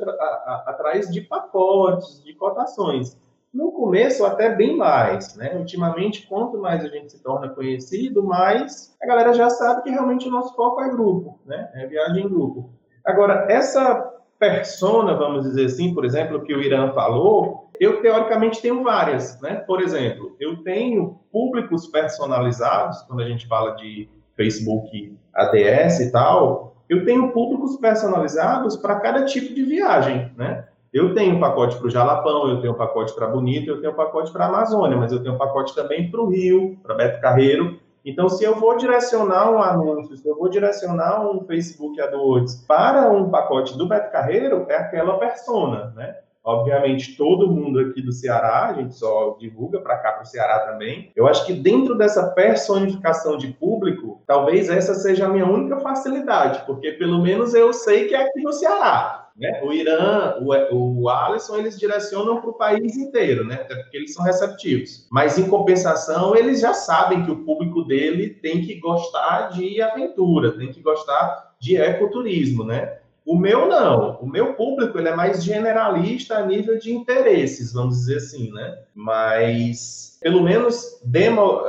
atrás 0.66 1.11
de 1.11 1.20
pacotes, 1.20 2.23
de 2.25 2.35
cotações. 2.35 3.20
No 3.53 3.73
começo, 3.73 4.25
até 4.25 4.55
bem 4.55 4.77
mais. 4.77 5.37
Né? 5.37 5.55
Ultimamente, 5.57 6.27
quanto 6.27 6.59
mais 6.59 6.85
a 6.85 6.88
gente 6.88 7.12
se 7.12 7.23
torna 7.23 7.49
conhecido, 7.49 8.23
mais 8.23 8.96
a 9.03 9.07
galera 9.07 9.35
já 9.35 9.51
sabe 9.51 9.83
que 9.83 9.90
realmente 9.90 10.29
o 10.29 10.31
nosso 10.31 10.55
foco 10.55 10.81
é 10.81 10.88
grupo, 10.88 11.38
né? 11.44 11.70
é 11.75 11.87
viagem 11.87 12.25
em 12.25 12.29
grupo. 12.29 12.70
Agora, 13.05 13.46
essa 13.51 14.11
persona, 14.38 15.14
vamos 15.14 15.44
dizer 15.44 15.66
assim, 15.66 15.92
por 15.92 16.05
exemplo, 16.05 16.42
que 16.42 16.55
o 16.55 16.62
Irã 16.62 16.92
falou, 16.92 17.68
eu 17.79 18.01
teoricamente 18.01 18.62
tenho 18.62 18.83
várias. 18.83 19.38
Né? 19.40 19.57
Por 19.57 19.83
exemplo, 19.83 20.35
eu 20.40 20.62
tenho 20.62 21.20
públicos 21.31 21.87
personalizados, 21.88 23.03
quando 23.03 23.20
a 23.20 23.29
gente 23.29 23.46
fala 23.46 23.73
de 23.73 24.09
Facebook 24.35 25.14
ADS 25.35 26.01
e 26.01 26.11
tal, 26.11 26.77
eu 26.90 27.05
tenho 27.05 27.31
públicos 27.31 27.76
personalizados 27.76 28.76
para 28.76 28.98
cada 28.98 29.24
tipo 29.24 29.55
de 29.55 29.62
viagem, 29.62 30.33
né? 30.37 30.66
Eu 30.92 31.14
tenho 31.14 31.37
um 31.37 31.40
pacote 31.40 31.76
para 31.76 31.87
o 31.87 31.90
Jalapão, 31.90 32.48
eu 32.48 32.61
tenho 32.61 32.72
um 32.72 32.76
pacote 32.76 33.14
para 33.14 33.29
Bonito, 33.29 33.70
eu 33.70 33.81
tenho 33.81 33.92
um 33.92 33.96
pacote 33.96 34.33
para 34.33 34.46
Amazônia, 34.46 34.96
mas 34.96 35.12
eu 35.12 35.22
tenho 35.22 35.37
um 35.37 35.38
pacote 35.38 35.72
também 35.72 36.11
para 36.11 36.20
o 36.20 36.29
Rio, 36.29 36.76
para 36.83 36.96
Beto 36.96 37.20
Carreiro. 37.20 37.79
Então, 38.05 38.29
se 38.29 38.42
eu 38.42 38.57
vou 38.57 38.76
direcionar 38.76 39.53
um 39.53 39.62
anúncio, 39.62 40.16
se 40.16 40.26
eu 40.26 40.37
vou 40.37 40.48
direcionar 40.48 41.24
um 41.24 41.44
Facebook 41.44 42.00
AdWords 42.00 42.57
para 42.66 43.09
um 43.09 43.31
pacote 43.31 43.79
do 43.79 43.87
Beto 43.87 44.11
Carreiro, 44.11 44.66
é 44.68 44.74
aquela 44.74 45.16
persona, 45.16 45.92
né? 45.94 46.16
Obviamente, 46.42 47.16
todo 47.16 47.50
mundo 47.50 47.79
aqui 47.81 48.00
do 48.00 48.12
Ceará, 48.12 48.68
a 48.68 48.72
gente 48.72 48.94
só 48.94 49.37
divulga 49.38 49.81
para 49.81 49.98
cá, 49.98 50.12
para 50.12 50.22
o 50.22 50.26
Ceará 50.26 50.61
também. 50.61 51.12
Eu 51.14 51.26
acho 51.26 51.44
que 51.46 51.53
dentro 51.53 51.96
dessa 51.96 52.31
personificação 52.31 53.37
de 53.37 53.48
público, 53.48 54.22
talvez 54.26 54.70
essa 54.70 54.94
seja 54.94 55.26
a 55.26 55.29
minha 55.29 55.46
única 55.46 55.79
facilidade, 55.81 56.64
porque 56.64 56.92
pelo 56.92 57.20
menos 57.22 57.55
eu 57.55 57.72
sei 57.72 58.09
que 58.09 58.14
é 58.14 58.22
aqui 58.22 58.40
no 58.42 58.53
Ceará. 58.53 59.20
Né? 59.37 59.61
O 59.62 59.72
Irã, 59.72 60.37
o, 60.40 61.03
o 61.03 61.09
Alisson, 61.09 61.57
eles 61.57 61.79
direcionam 61.79 62.40
para 62.40 62.50
o 62.50 62.55
país 62.55 62.96
inteiro, 62.96 63.44
né? 63.44 63.55
até 63.55 63.74
porque 63.74 63.96
eles 63.96 64.12
são 64.12 64.24
receptivos. 64.24 65.07
Mas, 65.11 65.38
em 65.38 65.48
compensação, 65.48 66.37
eles 66.37 66.61
já 66.61 66.74
sabem 66.74 67.24
que 67.24 67.31
o 67.31 67.44
público 67.44 67.83
dele 67.85 68.31
tem 68.31 68.61
que 68.61 68.79
gostar 68.81 69.48
de 69.48 69.81
aventura, 69.81 70.59
tem 70.59 70.70
que 70.70 70.83
gostar 70.83 71.55
de 71.59 71.76
ecoturismo, 71.76 72.64
né? 72.64 72.98
O 73.31 73.38
meu 73.38 73.69
não. 73.69 74.19
O 74.21 74.27
meu 74.27 74.55
público 74.55 74.99
ele 74.99 75.09
é 75.09 75.14
mais 75.14 75.45
generalista 75.45 76.37
a 76.37 76.45
nível 76.45 76.81
de 76.81 76.93
interesses, 76.93 77.73
vamos 77.73 77.99
dizer 78.01 78.16
assim, 78.16 78.53
né? 78.53 78.79
Mas 78.93 80.19
pelo 80.21 80.43
menos 80.43 81.01
demo, 81.05 81.62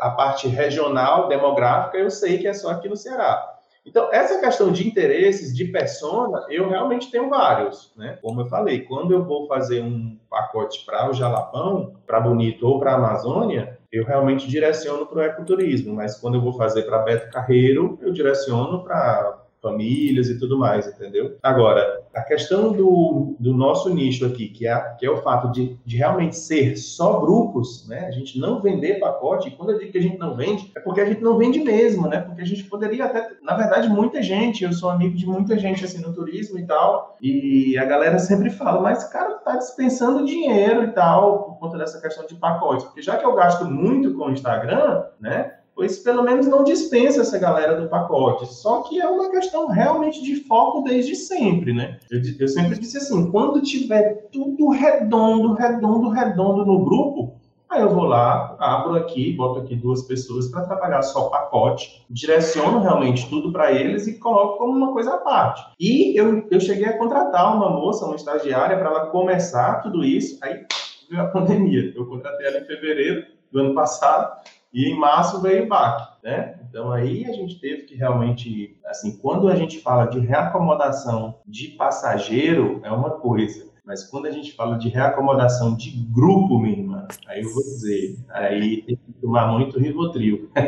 a 0.00 0.10
parte 0.10 0.46
regional, 0.46 1.26
demográfica, 1.26 1.98
eu 1.98 2.08
sei 2.08 2.38
que 2.38 2.46
é 2.46 2.54
só 2.54 2.70
aqui 2.70 2.88
no 2.88 2.96
Ceará. 2.96 3.56
Então, 3.84 4.08
essa 4.12 4.40
questão 4.40 4.70
de 4.70 4.86
interesses, 4.86 5.56
de 5.56 5.64
persona, 5.64 6.46
eu 6.48 6.68
realmente 6.68 7.10
tenho 7.10 7.28
vários, 7.28 7.92
né? 7.96 8.16
Como 8.22 8.42
eu 8.42 8.46
falei, 8.46 8.82
quando 8.82 9.12
eu 9.12 9.24
vou 9.24 9.48
fazer 9.48 9.82
um 9.82 10.16
pacote 10.30 10.84
para 10.86 11.10
o 11.10 11.14
Jalapão, 11.14 11.94
para 12.06 12.20
Bonito 12.20 12.64
ou 12.64 12.78
para 12.78 12.92
a 12.92 12.94
Amazônia, 12.94 13.76
eu 13.90 14.04
realmente 14.04 14.46
direciono 14.46 15.04
para 15.06 15.18
o 15.18 15.22
ecoturismo, 15.22 15.94
mas 15.94 16.16
quando 16.16 16.36
eu 16.36 16.42
vou 16.42 16.52
fazer 16.52 16.82
para 16.82 16.98
Beto 16.98 17.32
Carreiro, 17.32 17.98
eu 18.02 18.12
direciono 18.12 18.84
para 18.84 19.37
famílias 19.60 20.28
e 20.28 20.38
tudo 20.38 20.58
mais, 20.58 20.86
entendeu? 20.86 21.36
Agora, 21.42 22.02
a 22.14 22.22
questão 22.22 22.72
do, 22.72 23.36
do 23.38 23.52
nosso 23.52 23.92
nicho 23.92 24.24
aqui, 24.26 24.48
que 24.48 24.66
é, 24.66 24.76
que 24.98 25.06
é 25.06 25.10
o 25.10 25.22
fato 25.22 25.50
de, 25.50 25.78
de 25.84 25.96
realmente 25.96 26.36
ser 26.36 26.76
só 26.76 27.20
grupos, 27.20 27.86
né? 27.88 28.06
A 28.06 28.10
gente 28.10 28.38
não 28.38 28.60
vender 28.60 29.00
pacote, 29.00 29.48
e 29.48 29.50
quando 29.52 29.72
eu 29.72 29.78
digo 29.78 29.92
que 29.92 29.98
a 29.98 30.02
gente 30.02 30.18
não 30.18 30.36
vende, 30.36 30.70
é 30.76 30.80
porque 30.80 31.00
a 31.00 31.04
gente 31.04 31.22
não 31.22 31.36
vende 31.36 31.60
mesmo, 31.60 32.08
né? 32.08 32.20
Porque 32.20 32.42
a 32.42 32.46
gente 32.46 32.64
poderia 32.64 33.04
até, 33.04 33.30
na 33.42 33.54
verdade, 33.54 33.88
muita 33.88 34.22
gente, 34.22 34.64
eu 34.64 34.72
sou 34.72 34.90
amigo 34.90 35.16
de 35.16 35.26
muita 35.26 35.58
gente 35.58 35.84
assim 35.84 36.00
no 36.00 36.12
turismo 36.12 36.58
e 36.58 36.66
tal, 36.66 37.16
e 37.20 37.76
a 37.78 37.84
galera 37.84 38.18
sempre 38.18 38.50
fala, 38.50 38.80
mas 38.80 39.04
cara, 39.04 39.34
tá 39.34 39.56
dispensando 39.56 40.24
dinheiro 40.24 40.84
e 40.84 40.92
tal, 40.92 41.44
por 41.44 41.58
conta 41.58 41.78
dessa 41.78 42.00
questão 42.00 42.26
de 42.26 42.34
pacotes, 42.34 42.84
porque 42.84 43.02
já 43.02 43.16
que 43.16 43.24
eu 43.24 43.34
gasto 43.34 43.64
muito 43.64 44.14
com 44.14 44.26
o 44.26 44.32
Instagram, 44.32 45.04
né? 45.20 45.57
Pois 45.78 45.96
pelo 46.00 46.24
menos 46.24 46.48
não 46.48 46.64
dispensa 46.64 47.20
essa 47.20 47.38
galera 47.38 47.80
do 47.80 47.88
pacote. 47.88 48.52
Só 48.52 48.82
que 48.82 49.00
é 49.00 49.06
uma 49.06 49.30
questão 49.30 49.68
realmente 49.68 50.20
de 50.20 50.42
foco 50.42 50.82
desde 50.82 51.14
sempre, 51.14 51.72
né? 51.72 52.00
Eu, 52.10 52.20
eu 52.40 52.48
sempre 52.48 52.76
disse 52.76 52.96
assim, 52.96 53.30
quando 53.30 53.62
tiver 53.62 54.28
tudo 54.32 54.70
redondo, 54.70 55.52
redondo, 55.52 56.08
redondo 56.08 56.66
no 56.66 56.84
grupo, 56.84 57.36
aí 57.70 57.80
eu 57.80 57.90
vou 57.90 58.06
lá, 58.06 58.56
abro 58.58 58.96
aqui, 58.96 59.34
boto 59.34 59.60
aqui 59.60 59.76
duas 59.76 60.02
pessoas 60.02 60.48
para 60.48 60.66
trabalhar 60.66 61.00
só 61.02 61.28
pacote, 61.28 62.04
direciono 62.10 62.80
realmente 62.80 63.30
tudo 63.30 63.52
para 63.52 63.70
eles 63.70 64.08
e 64.08 64.18
coloco 64.18 64.58
como 64.58 64.76
uma 64.76 64.92
coisa 64.92 65.14
à 65.14 65.18
parte. 65.18 65.62
E 65.78 66.18
eu, 66.18 66.44
eu 66.50 66.58
cheguei 66.58 66.86
a 66.86 66.98
contratar 66.98 67.54
uma 67.56 67.70
moça, 67.70 68.04
uma 68.04 68.16
estagiária, 68.16 68.76
para 68.76 68.90
ela 68.90 69.06
começar 69.06 69.80
tudo 69.80 70.04
isso, 70.04 70.40
aí 70.42 70.66
veio 71.08 71.22
a 71.22 71.26
pandemia. 71.26 71.92
Eu 71.94 72.04
contratei 72.06 72.48
ela 72.48 72.58
em 72.58 72.64
fevereiro 72.64 73.38
do 73.52 73.60
ano 73.60 73.74
passado, 73.74 74.42
e 74.72 74.90
em 74.90 74.98
março 74.98 75.40
veio 75.40 75.64
o 75.64 75.68
baque, 75.68 76.06
né? 76.22 76.60
Então 76.68 76.92
aí 76.92 77.24
a 77.24 77.32
gente 77.32 77.58
teve 77.58 77.82
que 77.82 77.94
realmente, 77.94 78.78
assim, 78.86 79.16
quando 79.18 79.48
a 79.48 79.56
gente 79.56 79.80
fala 79.80 80.06
de 80.06 80.18
reacomodação 80.20 81.40
de 81.46 81.68
passageiro, 81.68 82.80
é 82.84 82.90
uma 82.90 83.12
coisa. 83.12 83.68
Mas 83.88 84.04
quando 84.04 84.26
a 84.26 84.30
gente 84.30 84.52
fala 84.52 84.76
de 84.76 84.90
reacomodação 84.90 85.74
de 85.74 85.90
grupo, 86.12 86.58
minha 86.58 86.76
irmã, 86.76 87.08
aí 87.26 87.42
eu 87.42 87.54
vou 87.54 87.62
dizer, 87.62 88.18
aí 88.28 88.82
tem 88.82 88.96
que 88.96 89.12
tomar 89.22 89.46
muito 89.46 89.78
Rivotril. 89.78 90.50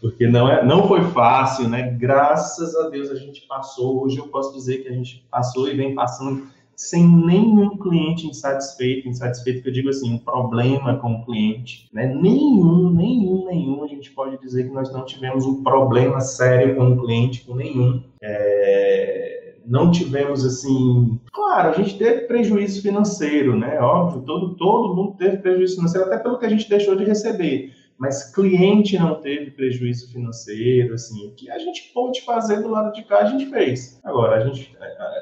Porque 0.00 0.26
não, 0.26 0.48
é, 0.48 0.64
não 0.64 0.88
foi 0.88 1.04
fácil, 1.10 1.68
né? 1.68 1.90
Graças 1.90 2.74
a 2.74 2.88
Deus 2.88 3.10
a 3.10 3.14
gente 3.16 3.46
passou. 3.46 4.02
Hoje 4.02 4.16
eu 4.16 4.28
posso 4.28 4.54
dizer 4.54 4.78
que 4.78 4.88
a 4.88 4.92
gente 4.92 5.26
passou 5.30 5.68
e 5.68 5.76
vem 5.76 5.94
passando 5.94 6.48
sem 6.80 7.06
nenhum 7.06 7.76
cliente 7.76 8.26
insatisfeito, 8.26 9.06
insatisfeito 9.06 9.62
que 9.62 9.68
eu 9.68 9.72
digo 9.72 9.90
assim, 9.90 10.14
um 10.14 10.18
problema 10.18 10.96
com 10.96 11.12
o 11.12 11.26
cliente, 11.26 11.90
né? 11.92 12.06
Nenhum, 12.06 12.88
nenhum, 12.88 13.44
nenhum, 13.44 13.84
a 13.84 13.86
gente 13.86 14.10
pode 14.12 14.40
dizer 14.40 14.64
que 14.64 14.72
nós 14.72 14.90
não 14.90 15.04
tivemos 15.04 15.44
um 15.44 15.62
problema 15.62 16.20
sério 16.20 16.76
com 16.76 16.92
o 16.92 17.02
cliente, 17.02 17.44
com 17.44 17.54
nenhum. 17.54 18.02
É... 18.22 19.56
Não 19.66 19.90
tivemos 19.90 20.42
assim, 20.42 21.20
claro, 21.30 21.68
a 21.68 21.72
gente 21.72 21.98
teve 21.98 22.22
prejuízo 22.22 22.80
financeiro, 22.80 23.54
né? 23.54 23.78
Óbvio, 23.78 24.22
todo, 24.22 24.56
todo 24.56 24.96
mundo 24.96 25.16
teve 25.18 25.36
prejuízo 25.36 25.76
financeiro, 25.76 26.06
até 26.06 26.16
pelo 26.16 26.38
que 26.38 26.46
a 26.46 26.50
gente 26.50 26.66
deixou 26.66 26.96
de 26.96 27.04
receber 27.04 27.74
mas 28.00 28.32
cliente 28.32 28.98
não 28.98 29.16
teve 29.16 29.50
prejuízo 29.50 30.10
financeiro, 30.10 30.94
assim, 30.94 31.28
o 31.28 31.32
que 31.32 31.50
a 31.50 31.58
gente 31.58 31.92
pôde 31.92 32.22
fazer 32.22 32.62
do 32.62 32.70
lado 32.70 32.94
de 32.94 33.02
cá, 33.02 33.18
a 33.18 33.24
gente 33.26 33.50
fez. 33.50 34.00
Agora, 34.02 34.36
a 34.36 34.40
gente, 34.40 34.74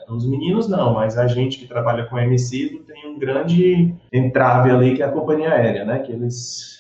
os 0.09 0.25
meninos 0.25 0.69
não, 0.69 0.95
mas 0.95 1.19
a 1.19 1.27
gente 1.27 1.59
que 1.59 1.67
trabalha 1.67 2.07
com 2.07 2.17
emissivo 2.17 2.79
tem 2.85 3.05
um 3.11 3.19
grande 3.19 3.93
entrave 4.13 4.71
ali 4.71 4.95
que 4.95 5.03
é 5.03 5.07
a 5.07 5.11
companhia 5.11 5.53
aérea, 5.53 5.85
né, 5.85 5.99
que 5.99 6.13
eles 6.13 6.78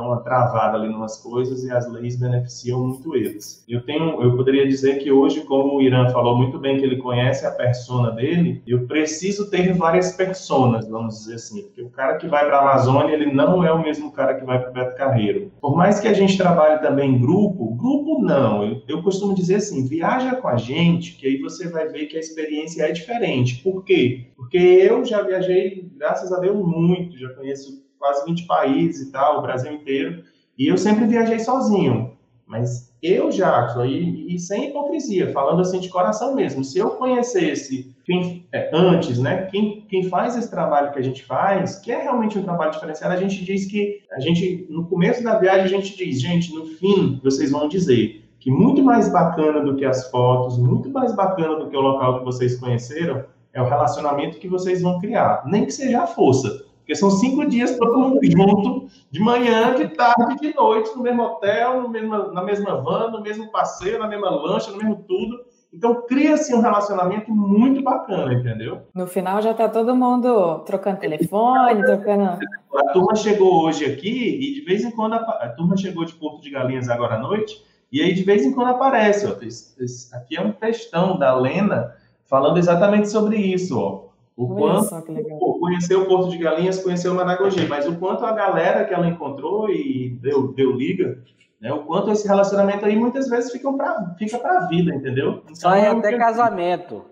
uma 0.00 0.20
travada 0.20 0.76
ali 0.78 0.88
nas 0.88 1.22
coisas 1.22 1.64
e 1.64 1.70
as 1.70 1.90
leis 1.90 2.16
beneficiam 2.16 2.86
muito 2.86 3.14
eles. 3.16 3.64
Eu 3.68 3.84
tenho, 3.84 4.22
eu 4.22 4.36
poderia 4.36 4.66
dizer 4.66 4.98
que 4.98 5.10
hoje, 5.10 5.42
como 5.42 5.76
o 5.76 5.82
Irã 5.82 6.08
falou 6.10 6.36
muito 6.36 6.58
bem 6.58 6.78
que 6.78 6.84
ele 6.84 6.96
conhece 6.96 7.46
a 7.46 7.50
persona 7.50 8.10
dele, 8.10 8.62
eu 8.66 8.86
preciso 8.86 9.50
ter 9.50 9.72
várias 9.74 10.12
personas, 10.12 10.88
vamos 10.88 11.18
dizer 11.18 11.34
assim, 11.34 11.62
porque 11.62 11.82
o 11.82 11.90
cara 11.90 12.16
que 12.16 12.26
vai 12.26 12.46
para 12.46 12.58
a 12.58 12.60
Amazônia, 12.60 13.14
ele 13.14 13.32
não 13.32 13.64
é 13.64 13.72
o 13.72 13.82
mesmo 13.82 14.12
cara 14.12 14.34
que 14.34 14.44
vai 14.44 14.60
para 14.60 14.70
o 14.70 14.72
Beto 14.72 14.96
Carreiro. 14.96 15.52
Por 15.60 15.76
mais 15.76 16.00
que 16.00 16.08
a 16.08 16.12
gente 16.12 16.36
trabalhe 16.36 16.80
também 16.80 17.14
em 17.14 17.18
grupo, 17.18 17.74
grupo 17.74 18.22
não, 18.22 18.64
eu, 18.64 18.82
eu 18.88 19.02
costumo 19.02 19.34
dizer 19.34 19.56
assim, 19.56 19.86
viaja 19.86 20.36
com 20.36 20.48
a 20.48 20.56
gente, 20.56 21.16
que 21.16 21.26
aí 21.26 21.40
você 21.40 21.68
vai 21.68 21.88
ver 21.88 22.06
que 22.06 22.16
a 22.16 22.20
experiência 22.20 22.84
é 22.84 22.92
diferente. 22.92 23.62
Por 23.62 23.84
quê? 23.84 24.28
Porque 24.36 24.56
eu 24.56 25.04
já 25.04 25.22
viajei, 25.22 25.90
graças 25.96 26.32
a 26.32 26.40
Deus, 26.40 26.56
muito, 26.56 27.18
já 27.18 27.28
conheço 27.30 27.83
quase 28.04 28.22
20 28.26 28.46
países 28.46 29.08
e 29.08 29.10
tal, 29.10 29.38
o 29.38 29.42
Brasil 29.42 29.72
inteiro, 29.72 30.22
e 30.58 30.70
eu 30.70 30.76
sempre 30.76 31.06
viajei 31.06 31.38
sozinho. 31.38 32.12
Mas 32.46 32.94
eu, 33.02 33.30
Jackson, 33.30 33.86
e, 33.86 34.34
e 34.34 34.38
sem 34.38 34.68
hipocrisia, 34.68 35.32
falando 35.32 35.62
assim 35.62 35.80
de 35.80 35.88
coração 35.88 36.34
mesmo, 36.34 36.62
se 36.62 36.78
eu 36.78 36.90
conhecesse 36.90 37.96
quem, 38.04 38.46
é, 38.52 38.70
antes, 38.74 39.18
né, 39.18 39.48
quem, 39.50 39.86
quem 39.88 40.04
faz 40.10 40.36
esse 40.36 40.50
trabalho 40.50 40.92
que 40.92 40.98
a 40.98 41.02
gente 41.02 41.24
faz, 41.24 41.76
que 41.76 41.90
é 41.90 42.02
realmente 42.02 42.38
um 42.38 42.42
trabalho 42.42 42.72
diferenciado, 42.72 43.14
a 43.14 43.16
gente 43.16 43.42
diz 43.42 43.64
que, 43.64 44.02
a 44.12 44.20
gente, 44.20 44.66
no 44.68 44.86
começo 44.86 45.24
da 45.24 45.38
viagem, 45.38 45.64
a 45.64 45.80
gente 45.80 45.96
diz, 45.96 46.20
gente, 46.20 46.54
no 46.54 46.66
fim, 46.66 47.18
vocês 47.24 47.50
vão 47.50 47.66
dizer, 47.66 48.22
que 48.38 48.50
muito 48.50 48.82
mais 48.82 49.10
bacana 49.10 49.62
do 49.62 49.76
que 49.76 49.86
as 49.86 50.10
fotos, 50.10 50.58
muito 50.58 50.90
mais 50.90 51.16
bacana 51.16 51.56
do 51.56 51.70
que 51.70 51.76
o 51.76 51.80
local 51.80 52.18
que 52.18 52.24
vocês 52.26 52.60
conheceram, 52.60 53.24
é 53.54 53.62
o 53.62 53.66
relacionamento 53.66 54.38
que 54.38 54.48
vocês 54.48 54.82
vão 54.82 55.00
criar. 55.00 55.42
Nem 55.46 55.64
que 55.64 55.72
seja 55.72 56.02
a 56.02 56.06
força. 56.06 56.66
Porque 56.84 56.94
são 56.94 57.10
cinco 57.10 57.46
dias 57.46 57.78
todo 57.78 57.98
mundo 57.98 58.20
junto, 58.22 58.88
de 59.10 59.18
manhã, 59.18 59.74
de 59.74 59.88
tarde, 59.88 60.36
de 60.38 60.54
noite, 60.54 60.94
no 60.94 61.02
mesmo 61.02 61.22
hotel, 61.22 61.80
no 61.80 61.88
mesmo, 61.88 62.14
na 62.30 62.42
mesma 62.42 62.76
van, 62.76 63.10
no 63.10 63.22
mesmo 63.22 63.50
passeio, 63.50 63.98
na 63.98 64.06
mesma 64.06 64.28
lancha, 64.28 64.70
no 64.70 64.76
mesmo 64.76 64.96
tudo. 64.96 65.40
Então 65.72 66.02
cria-se 66.06 66.54
um 66.54 66.60
relacionamento 66.60 67.32
muito 67.32 67.82
bacana, 67.82 68.34
entendeu? 68.34 68.82
No 68.94 69.06
final 69.06 69.40
já 69.40 69.52
está 69.52 69.66
todo 69.66 69.96
mundo 69.96 70.58
trocando 70.66 71.00
telefone, 71.00 71.82
trocando. 71.82 72.38
A 72.76 72.92
turma 72.92 73.16
chegou 73.16 73.64
hoje 73.64 73.86
aqui 73.86 74.38
e 74.38 74.54
de 74.54 74.60
vez 74.60 74.84
em 74.84 74.90
quando 74.90 75.14
a, 75.14 75.16
a 75.16 75.48
turma 75.48 75.78
chegou 75.78 76.04
de 76.04 76.12
Porto 76.12 76.42
de 76.42 76.50
Galinhas 76.50 76.90
agora 76.90 77.14
à 77.14 77.18
noite 77.18 77.64
e 77.90 78.02
aí 78.02 78.12
de 78.12 78.24
vez 78.24 78.44
em 78.44 78.52
quando 78.52 78.68
aparece, 78.68 79.26
ó, 79.26 79.42
esse, 79.42 79.74
esse, 79.82 80.14
aqui 80.14 80.36
é 80.36 80.42
um 80.42 80.52
textão 80.52 81.18
da 81.18 81.34
Lena 81.34 81.94
falando 82.26 82.58
exatamente 82.58 83.08
sobre 83.08 83.38
isso, 83.38 83.78
ó. 83.78 84.03
O 84.36 84.48
quanto 84.48 84.90
pô, 85.38 85.60
conheceu 85.60 86.02
o 86.02 86.06
Porto 86.06 86.30
de 86.30 86.38
Galinhas, 86.38 86.82
conheceu 86.82 87.12
o 87.12 87.14
Managogi, 87.14 87.66
mas 87.68 87.86
o 87.86 87.96
quanto 87.96 88.24
a 88.24 88.32
galera 88.32 88.84
que 88.84 88.92
ela 88.92 89.06
encontrou 89.06 89.70
e 89.70 90.18
deu, 90.20 90.52
deu 90.52 90.72
liga, 90.72 91.22
né? 91.60 91.72
O 91.72 91.84
quanto 91.84 92.10
esse 92.10 92.26
relacionamento 92.26 92.84
aí 92.84 92.96
muitas 92.96 93.28
vezes 93.28 93.52
fica 93.52 93.72
pra, 93.72 94.14
fica 94.18 94.38
pra 94.38 94.66
vida, 94.66 94.92
entendeu? 94.92 95.42
Então, 95.44 95.54
Sai 95.54 95.86
é 95.86 95.88
até 95.88 96.12
que... 96.12 96.18
casamento. 96.18 97.04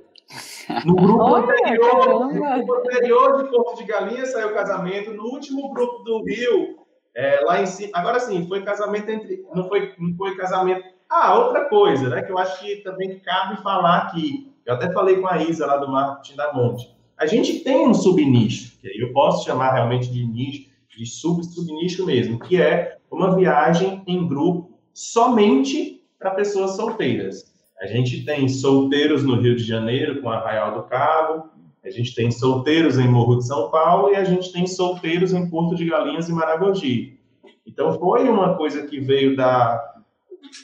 No 0.84 0.96
grupo, 0.96 1.22
Olha, 1.22 1.44
anterior, 1.44 2.24
no 2.24 2.28
grupo 2.28 2.74
anterior 2.74 3.42
de 3.42 3.50
Porto 3.50 3.76
de 3.78 3.84
Galinhas 3.84 4.32
saiu 4.32 4.54
casamento. 4.54 5.12
No 5.12 5.24
último 5.24 5.72
grupo 5.72 5.98
do 6.04 6.24
Rio, 6.24 6.78
é, 7.14 7.40
lá 7.44 7.60
em 7.60 7.66
cima. 7.66 7.90
Agora 7.94 8.18
sim, 8.18 8.46
foi 8.48 8.62
casamento 8.62 9.08
entre. 9.10 9.44
Não 9.54 9.68
foi, 9.68 9.94
não 9.98 10.14
foi 10.16 10.34
casamento. 10.36 10.82
Ah, 11.08 11.38
outra 11.38 11.68
coisa, 11.68 12.08
né? 12.08 12.22
Que 12.22 12.32
eu 12.32 12.38
acho 12.38 12.60
que 12.60 12.76
também 12.76 13.18
cabe 13.20 13.62
falar 13.62 13.98
aqui. 13.98 14.50
Eu 14.64 14.74
até 14.74 14.90
falei 14.92 15.20
com 15.20 15.26
a 15.26 15.38
Isa 15.38 15.66
lá 15.66 15.76
do 15.76 15.90
marketing 15.90 16.36
da 16.36 16.52
Monte. 16.52 17.01
A 17.22 17.26
gente 17.26 17.60
tem 17.60 17.86
um 17.86 17.94
subnicho, 17.94 18.72
que 18.80 19.00
eu 19.00 19.12
posso 19.12 19.44
chamar 19.44 19.74
realmente 19.74 20.10
de 20.10 20.26
nicho, 20.26 20.68
de 20.88 21.06
sub-subnicho 21.06 22.04
mesmo, 22.04 22.36
que 22.40 22.60
é 22.60 22.96
uma 23.08 23.36
viagem 23.36 24.02
em 24.08 24.26
grupo 24.26 24.76
somente 24.92 26.02
para 26.18 26.32
pessoas 26.32 26.72
solteiras. 26.72 27.44
A 27.80 27.86
gente 27.86 28.24
tem 28.24 28.48
solteiros 28.48 29.22
no 29.22 29.40
Rio 29.40 29.54
de 29.54 29.62
Janeiro, 29.62 30.20
com 30.20 30.30
Arraial 30.30 30.74
do 30.74 30.82
Cabo, 30.88 31.44
a 31.84 31.90
gente 31.90 32.12
tem 32.12 32.28
solteiros 32.28 32.98
em 32.98 33.06
Morro 33.06 33.36
de 33.36 33.46
São 33.46 33.70
Paulo 33.70 34.10
e 34.10 34.16
a 34.16 34.24
gente 34.24 34.52
tem 34.52 34.66
solteiros 34.66 35.32
em 35.32 35.48
Porto 35.48 35.76
de 35.76 35.84
Galinhas 35.84 36.28
e 36.28 36.32
Maragogi. 36.32 37.20
Então 37.64 37.96
foi 38.00 38.28
uma 38.28 38.56
coisa 38.56 38.84
que 38.84 38.98
veio 38.98 39.36
da, 39.36 39.76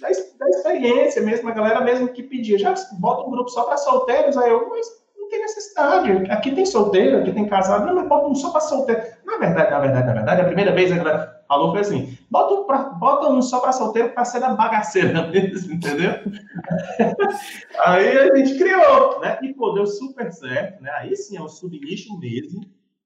da, 0.00 0.08
da 0.40 0.48
experiência 0.48 1.22
mesmo, 1.22 1.48
a 1.48 1.52
galera 1.52 1.80
mesmo 1.82 2.08
que 2.08 2.24
pedia, 2.24 2.58
já 2.58 2.74
bota 2.98 3.28
um 3.28 3.30
grupo 3.30 3.48
só 3.48 3.62
para 3.62 3.76
solteiros, 3.76 4.36
aí 4.36 4.50
eu, 4.50 4.68
mas 4.68 4.97
tem 5.38 5.42
necessidade. 5.42 6.10
Aqui 6.30 6.52
tem 6.52 6.66
solteiro, 6.66 7.18
aqui 7.18 7.32
tem 7.32 7.46
casado, 7.46 7.86
não, 7.86 7.94
mas 7.94 8.08
bota 8.08 8.26
um 8.26 8.34
só 8.34 8.50
para 8.50 8.60
solteiro. 8.60 9.02
Na 9.24 9.38
verdade, 9.38 9.70
na 9.70 9.78
verdade, 9.78 10.06
na 10.06 10.12
verdade, 10.12 10.40
a 10.40 10.44
primeira 10.44 10.72
vez 10.72 10.90
a 10.90 10.96
galera 10.96 11.44
falou 11.46 11.70
foi 11.70 11.80
assim: 11.80 12.18
bota 12.30 12.54
um, 12.54 12.64
pra, 12.64 12.78
bota 12.90 13.28
um 13.30 13.40
só 13.40 13.60
para 13.60 13.72
solteiro 13.72 14.10
para 14.10 14.24
ser 14.24 14.40
da 14.40 14.54
bagaceira 14.54 15.26
mesmo, 15.28 15.74
entendeu? 15.74 16.12
aí 17.86 18.18
a 18.18 18.36
gente 18.36 18.58
criou, 18.58 19.20
né? 19.20 19.38
E 19.42 19.54
pô, 19.54 19.72
deu 19.72 19.86
super 19.86 20.32
certo, 20.32 20.82
né? 20.82 20.90
Aí 20.96 21.14
sim 21.16 21.36
é 21.36 21.42
um 21.42 21.48
subnicho 21.48 22.18
mesmo. 22.18 22.60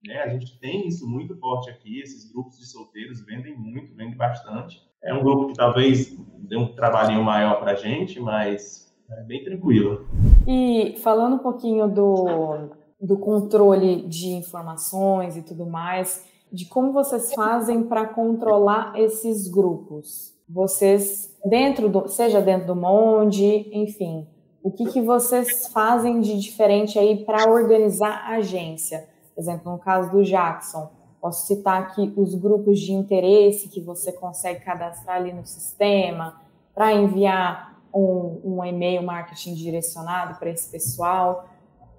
Né? 0.05 0.21
A 0.21 0.29
gente 0.29 0.59
tem 0.59 0.89
isso 0.89 1.09
muito 1.09 1.37
forte 1.37 1.71
aqui, 1.71 2.01
esses 2.01 2.31
grupos 2.33 2.59
de 2.59 2.67
solteiros 2.67 3.25
vendem 3.25 3.57
muito, 3.57 3.95
vendem 3.95 4.17
bastante. 4.17 4.81
É 5.01 5.15
um 5.15 5.23
grupo 5.23 5.49
que 5.49 5.55
talvez 5.55 6.17
dê 6.39 6.57
um 6.57 6.75
trabalhinho 6.75 7.23
maior 7.23 7.61
para 7.61 7.73
a 7.73 7.77
gente, 7.77 8.19
mas 8.19 8.92
é 9.19 9.23
bem 9.25 9.45
tranquilo. 9.45 10.07
E 10.47 10.97
falando 11.03 11.37
um 11.37 11.39
pouquinho 11.39 11.89
do, 11.89 12.71
do 13.01 13.19
controle 13.19 14.03
de 14.09 14.31
informações 14.31 15.37
e 15.37 15.43
tudo 15.43 15.67
mais, 15.67 16.25
de 16.53 16.67
como 16.67 16.93
vocês 16.93 17.33
fazem 17.35 17.85
para 17.85 18.07
controlar 18.07 18.93
esses 18.99 19.49
grupos. 19.49 20.33
Vocês, 20.49 21.35
dentro 21.45 21.89
do, 21.89 22.09
seja 22.09 22.41
dentro 22.41 22.67
do 22.67 22.77
Monde, 22.77 23.69
enfim, 23.73 24.27
o 24.63 24.71
que, 24.71 24.87
que 24.87 25.01
vocês 25.01 25.67
fazem 25.69 26.21
de 26.21 26.39
diferente 26.39 26.99
aí 26.99 27.25
para 27.25 27.51
organizar 27.51 28.25
a 28.27 28.37
agência? 28.37 29.09
Por 29.35 29.41
exemplo, 29.41 29.73
no 29.73 29.79
caso 29.79 30.11
do 30.11 30.23
Jackson, 30.23 30.91
posso 31.21 31.47
citar 31.47 31.83
aqui 31.83 32.13
os 32.17 32.35
grupos 32.35 32.79
de 32.79 32.93
interesse 32.93 33.69
que 33.69 33.81
você 33.81 34.13
consegue 34.13 34.61
cadastrar 34.61 35.17
ali 35.17 35.33
no 35.33 35.47
sistema 35.47 36.41
para 36.75 36.93
enviar 36.93 37.72
um, 37.95 38.41
um 38.45 38.65
e-mail 38.65 39.03
marketing 39.03 39.55
direcionado 39.55 40.39
para 40.39 40.51
esse 40.51 40.71
pessoal. 40.71 41.49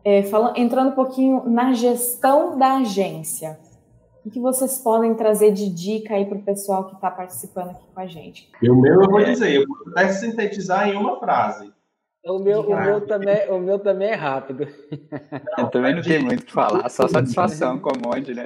É, 0.03 0.23
falando, 0.23 0.57
entrando 0.57 0.89
um 0.89 0.95
pouquinho 0.95 1.43
na 1.49 1.73
gestão 1.73 2.57
da 2.57 2.77
agência, 2.77 3.57
o 4.25 4.29
que 4.29 4.39
vocês 4.39 4.77
podem 4.77 5.13
trazer 5.15 5.51
de 5.51 5.69
dica 5.69 6.15
aí 6.15 6.25
para 6.25 6.37
o 6.37 6.41
pessoal 6.41 6.85
que 6.85 6.95
está 6.95 7.11
participando 7.11 7.71
aqui 7.71 7.83
com 7.93 7.99
a 7.99 8.07
gente? 8.07 8.49
O 8.61 8.75
meu 8.75 9.01
eu 9.01 9.09
vou 9.09 9.23
dizer, 9.23 9.53
eu 9.53 9.67
vou 9.67 9.77
até 9.91 10.09
sintetizar 10.09 10.87
em 10.89 10.95
uma 10.95 11.19
frase. 11.19 11.71
O 12.25 12.39
meu, 12.39 12.61
o 12.61 12.81
meu, 12.81 13.01
também, 13.01 13.51
o 13.51 13.59
meu 13.59 13.79
também 13.79 14.07
é 14.07 14.15
rápido. 14.15 14.65
Não, 15.57 15.65
eu 15.65 15.69
também 15.69 15.93
não 15.93 16.01
tenho 16.01 16.23
muito 16.23 16.43
o 16.43 16.45
que 16.45 16.53
falar, 16.53 16.87
só 16.87 17.05
satisfação 17.05 17.77
com 17.79 17.89
o 17.89 18.01
Monde, 18.01 18.33
né? 18.33 18.45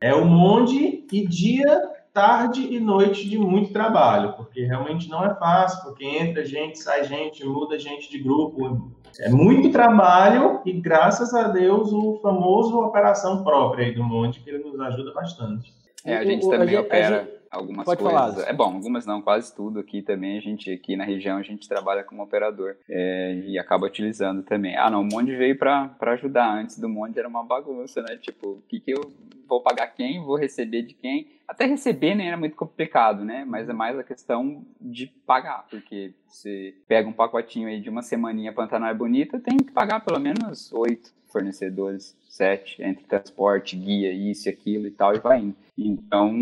É, 0.00 0.10
é 0.10 0.14
o 0.14 0.24
Monde 0.24 1.04
e 1.10 1.26
dia 1.26 1.90
tarde 2.16 2.66
e 2.74 2.80
noite 2.80 3.28
de 3.28 3.36
muito 3.36 3.74
trabalho, 3.74 4.32
porque 4.38 4.64
realmente 4.64 5.06
não 5.06 5.22
é 5.22 5.34
fácil, 5.34 5.84
porque 5.84 6.02
entra 6.02 6.42
gente, 6.46 6.78
sai 6.78 7.04
gente, 7.04 7.44
muda 7.44 7.78
gente 7.78 8.10
de 8.10 8.18
grupo. 8.18 8.90
É 9.20 9.28
muito 9.28 9.70
trabalho 9.70 10.62
e, 10.64 10.72
graças 10.72 11.34
a 11.34 11.48
Deus, 11.48 11.92
o 11.92 12.18
famoso 12.22 12.80
operação 12.80 13.44
própria 13.44 13.84
aí 13.84 13.94
do 13.94 14.02
Monte, 14.02 14.40
que 14.40 14.48
ele 14.48 14.64
nos 14.64 14.80
ajuda 14.80 15.12
bastante. 15.12 15.74
É, 16.06 16.16
a 16.16 16.24
gente 16.24 16.48
também 16.48 16.62
a 16.62 16.66
gente, 16.66 16.78
opera. 16.78 17.28
Algumas 17.50 17.84
Pode 17.84 18.02
coisas. 18.02 18.34
Falar. 18.34 18.48
É 18.48 18.52
bom, 18.52 18.74
algumas 18.74 19.06
não, 19.06 19.22
quase 19.22 19.54
tudo 19.54 19.80
aqui 19.80 20.02
também. 20.02 20.38
A 20.38 20.40
gente 20.40 20.70
aqui 20.70 20.96
na 20.96 21.04
região 21.04 21.36
a 21.38 21.42
gente 21.42 21.68
trabalha 21.68 22.04
como 22.04 22.22
operador 22.22 22.76
é, 22.88 23.34
e 23.46 23.58
acaba 23.58 23.86
utilizando 23.86 24.42
também. 24.42 24.76
Ah, 24.76 24.90
não, 24.90 25.02
o 25.02 25.04
Monde 25.04 25.34
veio 25.36 25.58
para 25.58 25.94
ajudar. 26.00 26.58
Antes 26.58 26.78
do 26.78 26.88
Monde 26.88 27.18
era 27.18 27.28
uma 27.28 27.44
bagunça, 27.44 28.02
né? 28.02 28.16
Tipo, 28.16 28.48
o 28.48 28.62
que, 28.68 28.80
que 28.80 28.92
eu 28.92 29.12
vou 29.48 29.60
pagar 29.60 29.88
quem, 29.88 30.22
vou 30.22 30.36
receber 30.36 30.82
de 30.82 30.94
quem? 30.94 31.28
Até 31.46 31.64
receber 31.64 32.14
nem 32.14 32.18
né, 32.18 32.26
era 32.26 32.36
muito 32.36 32.56
complicado, 32.56 33.24
né? 33.24 33.44
Mas 33.44 33.68
é 33.68 33.72
mais 33.72 33.98
a 33.98 34.02
questão 34.02 34.64
de 34.80 35.06
pagar, 35.26 35.66
porque 35.70 36.12
você 36.26 36.74
pega 36.88 37.08
um 37.08 37.12
pacotinho 37.12 37.68
aí 37.68 37.80
de 37.80 37.88
uma 37.88 38.02
semaninha 38.02 38.52
Pantanal 38.52 38.90
é 38.90 38.94
Bonita, 38.94 39.38
tem 39.38 39.56
que 39.56 39.70
pagar 39.72 40.04
pelo 40.04 40.18
menos 40.18 40.72
oito 40.72 41.14
fornecedores, 41.28 42.16
sete, 42.28 42.82
entre 42.82 43.04
transporte, 43.04 43.76
guia, 43.76 44.12
isso 44.12 44.48
e 44.48 44.50
aquilo 44.50 44.86
e 44.86 44.90
tal, 44.90 45.14
e 45.14 45.18
vai 45.18 45.40
indo. 45.40 45.56
Então, 45.76 46.32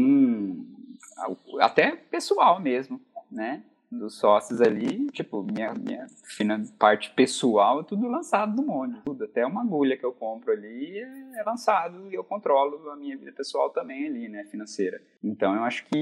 até 1.60 1.96
pessoal 1.96 2.60
mesmo, 2.60 3.00
né? 3.30 3.62
Dos 3.90 4.18
sócios 4.18 4.60
ali, 4.60 5.06
tipo, 5.12 5.42
minha, 5.44 5.72
minha 5.72 6.06
parte 6.78 7.10
pessoal 7.10 7.80
é 7.80 7.84
tudo 7.84 8.08
lançado 8.08 8.60
no 8.60 8.66
Monde. 8.66 9.00
Tudo, 9.04 9.24
até 9.24 9.46
uma 9.46 9.62
agulha 9.62 9.96
que 9.96 10.04
eu 10.04 10.12
compro 10.12 10.52
ali 10.52 10.98
é, 10.98 11.38
é 11.38 11.42
lançado 11.44 12.10
e 12.10 12.14
eu 12.14 12.24
controlo 12.24 12.90
a 12.90 12.96
minha 12.96 13.16
vida 13.16 13.30
pessoal 13.30 13.70
também 13.70 14.06
ali, 14.06 14.28
né? 14.28 14.44
Financeira. 14.44 15.00
Então 15.22 15.54
eu 15.54 15.62
acho 15.62 15.86
que 15.86 16.00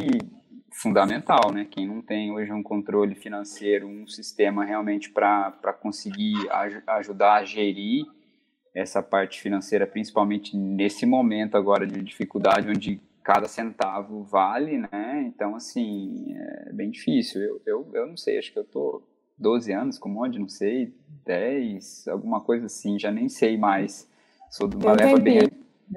fundamental, 0.72 1.52
né? 1.52 1.66
Quem 1.70 1.86
não 1.86 2.00
tem 2.00 2.32
hoje 2.32 2.50
um 2.50 2.62
controle 2.62 3.14
financeiro, 3.14 3.86
um 3.86 4.06
sistema 4.06 4.64
realmente 4.64 5.10
para 5.10 5.72
conseguir 5.80 6.48
aj 6.50 6.82
ajudar 6.86 7.34
a 7.34 7.44
gerir 7.44 8.06
essa 8.74 9.02
parte 9.02 9.40
financeira, 9.40 9.86
principalmente 9.86 10.56
nesse 10.56 11.04
momento 11.04 11.56
agora 11.56 11.86
de 11.86 12.00
dificuldade, 12.02 12.70
onde 12.70 13.00
cada 13.22 13.46
centavo 13.46 14.22
vale, 14.24 14.78
né? 14.78 15.24
Então, 15.26 15.54
assim, 15.54 16.34
é 16.36 16.72
bem 16.72 16.90
difícil. 16.90 17.40
Eu, 17.40 17.62
eu, 17.64 17.90
eu 17.92 18.06
não 18.06 18.16
sei, 18.16 18.38
acho 18.38 18.52
que 18.52 18.58
eu 18.58 18.64
tô 18.64 19.02
12 19.38 19.72
anos 19.72 19.98
com 19.98 20.08
um 20.08 20.12
monte, 20.12 20.38
não 20.38 20.48
sei, 20.48 20.94
10, 21.24 22.08
alguma 22.08 22.40
coisa 22.40 22.66
assim, 22.66 22.98
já 22.98 23.10
nem 23.10 23.28
sei 23.28 23.56
mais. 23.56 24.08
Sou 24.50 24.68
de 24.68 24.76
uma 24.76 24.92
leva 24.92 25.18
bem, 25.18 25.40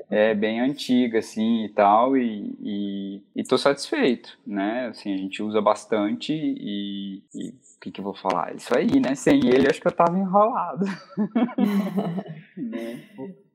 é, 0.10 0.34
bem 0.34 0.62
antiga, 0.62 1.20
assim, 1.20 1.66
e 1.66 1.70
tal, 1.70 2.16
e, 2.16 2.56
e, 2.62 3.24
e 3.36 3.44
tô 3.44 3.58
satisfeito, 3.58 4.38
né? 4.46 4.88
Assim, 4.88 5.14
a 5.14 5.18
gente 5.18 5.44
usa 5.44 5.62
bastante 5.62 6.34
e, 6.34 7.24
e 7.34 7.50
o 7.50 7.80
que, 7.82 7.92
que 7.92 8.00
eu 8.00 8.06
vou 8.06 8.16
falar? 8.16 8.56
Isso 8.56 8.76
aí, 8.76 9.00
né? 9.00 9.16
Sem 9.16 9.46
ele, 9.48 9.68
acho 9.70 9.82
que 9.82 9.88
eu 9.88 9.92
tava 9.92 10.18
enrolado. 10.18 10.86
né? 12.58 13.04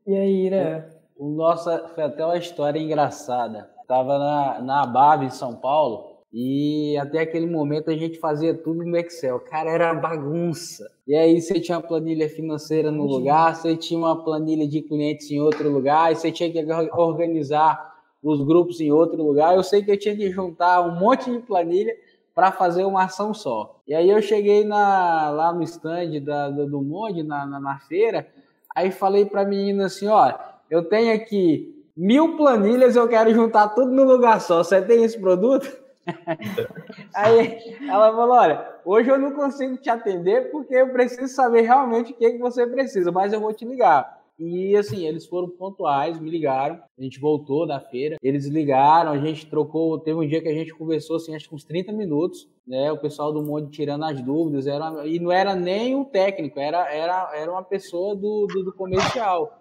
E 0.06 0.14
aí, 0.14 0.46
Ira? 0.46 0.99
Nossa, 1.20 1.87
foi 1.94 2.04
até 2.04 2.24
uma 2.24 2.38
história 2.38 2.78
engraçada. 2.78 3.70
Tava 3.87 4.18
na, 4.18 4.62
na 4.62 4.87
BAB 4.87 5.24
em 5.24 5.30
São 5.30 5.54
Paulo 5.54 6.11
e 6.33 6.96
até 6.96 7.20
aquele 7.20 7.46
momento 7.46 7.90
a 7.90 7.96
gente 7.96 8.18
fazia 8.18 8.54
tudo 8.54 8.85
no 8.85 8.96
Excel. 8.96 9.38
Cara, 9.40 9.70
era 9.70 9.92
bagunça. 9.92 10.90
E 11.06 11.14
aí 11.14 11.40
você 11.40 11.61
tinha 11.61 11.76
uma 11.76 11.87
planilha 11.87 12.28
financeira 12.28 12.90
no 12.90 13.04
lugar, 13.04 13.54
você 13.54 13.76
tinha 13.76 13.98
uma 13.98 14.24
planilha 14.24 14.66
de 14.66 14.80
clientes 14.80 15.30
em 15.30 15.40
outro 15.40 15.68
lugar, 15.68 16.12
e 16.12 16.16
você 16.16 16.30
tinha 16.30 16.50
que 16.50 16.64
organizar 16.92 17.90
os 18.22 18.42
grupos 18.42 18.80
em 18.80 18.90
outro 18.90 19.22
lugar. 19.22 19.56
Eu 19.56 19.62
sei 19.62 19.83
que 19.83 19.90
eu 19.90 19.98
tinha 19.98 20.16
que 20.16 20.30
juntar 20.30 20.80
um 20.83 20.98
monte 20.98 21.30
de 21.30 21.40
planilha 21.40 21.92
para 22.35 22.52
fazer 22.52 22.85
uma 22.85 23.04
ação 23.04 23.35
só. 23.35 23.83
E 23.87 23.94
aí 23.94 24.09
eu 24.09 24.22
cheguei 24.22 24.64
na, 24.64 25.30
lá 25.30 25.52
no 25.52 25.62
stand 25.64 26.20
da, 26.22 26.48
da 26.48 26.64
do 26.64 26.80
Monde, 26.80 27.22
na, 27.22 27.44
na, 27.44 27.61
na, 27.61 27.78
feira, 27.80 28.26
aí 28.74 28.90
falei 28.90 29.24
para 29.26 29.42
a 29.42 29.44
menina 29.44 29.87
assim, 29.87 30.06
ó, 30.06 30.33
eu 30.70 30.85
tenho 30.85 31.14
aqui 31.14 31.74
mil 31.96 32.37
planilhas, 32.37 32.96
eu 32.96 33.09
quero 33.09 33.35
juntar 33.35 33.68
tudo 33.70 33.90
no 33.90 34.04
lugar 34.04 34.40
só. 34.40 34.62
Você 34.62 34.80
tem 34.80 35.04
esse 35.04 35.18
produto? 35.18 35.70
Aí 37.14 37.59
ela 37.88 38.12
falou: 38.12 38.37
Olha, 38.37 38.74
hoje 38.85 39.11
eu 39.11 39.18
não 39.18 39.33
consigo 39.33 39.76
te 39.76 39.90
atender 39.90 40.50
porque 40.50 40.74
eu 40.74 40.92
preciso 40.92 41.28
saber 41.28 41.62
realmente 41.62 42.12
o 42.12 42.16
que, 42.16 42.33
que 42.33 42.38
você 42.38 42.66
precisa, 42.66 43.12
mas 43.12 43.33
eu 43.33 43.40
vou 43.40 43.52
te 43.52 43.64
ligar. 43.64 44.20
E 44.38 44.74
assim, 44.74 45.06
eles 45.06 45.26
foram 45.26 45.50
pontuais, 45.50 46.18
me 46.18 46.30
ligaram. 46.30 46.80
A 46.98 47.02
gente 47.02 47.20
voltou 47.20 47.66
da 47.66 47.78
feira, 47.78 48.16
eles 48.22 48.46
ligaram, 48.46 49.12
a 49.12 49.18
gente 49.18 49.46
trocou. 49.46 49.98
Teve 49.98 50.18
um 50.18 50.26
dia 50.26 50.40
que 50.40 50.48
a 50.48 50.54
gente 50.54 50.72
conversou 50.72 51.16
assim, 51.16 51.35
acho 51.35 51.46
que 51.46 51.54
uns 51.54 51.64
30 51.64 51.92
minutos, 51.92 52.48
né? 52.66 52.90
O 52.90 52.96
pessoal 52.96 53.35
do 53.35 53.42
Monde 53.42 53.70
tirando 53.70 54.02
as 54.04 54.22
dúvidas, 54.22 54.66
era, 54.66 55.06
e 55.06 55.20
não 55.20 55.30
era 55.30 55.54
nem 55.54 55.94
um 55.94 56.04
técnico, 56.04 56.59
era, 56.59 56.90
era, 56.90 57.30
era 57.35 57.52
uma 57.52 57.62
pessoa 57.62 58.16
do, 58.16 58.46
do, 58.46 58.64
do 58.64 58.72
comercial. 58.72 59.61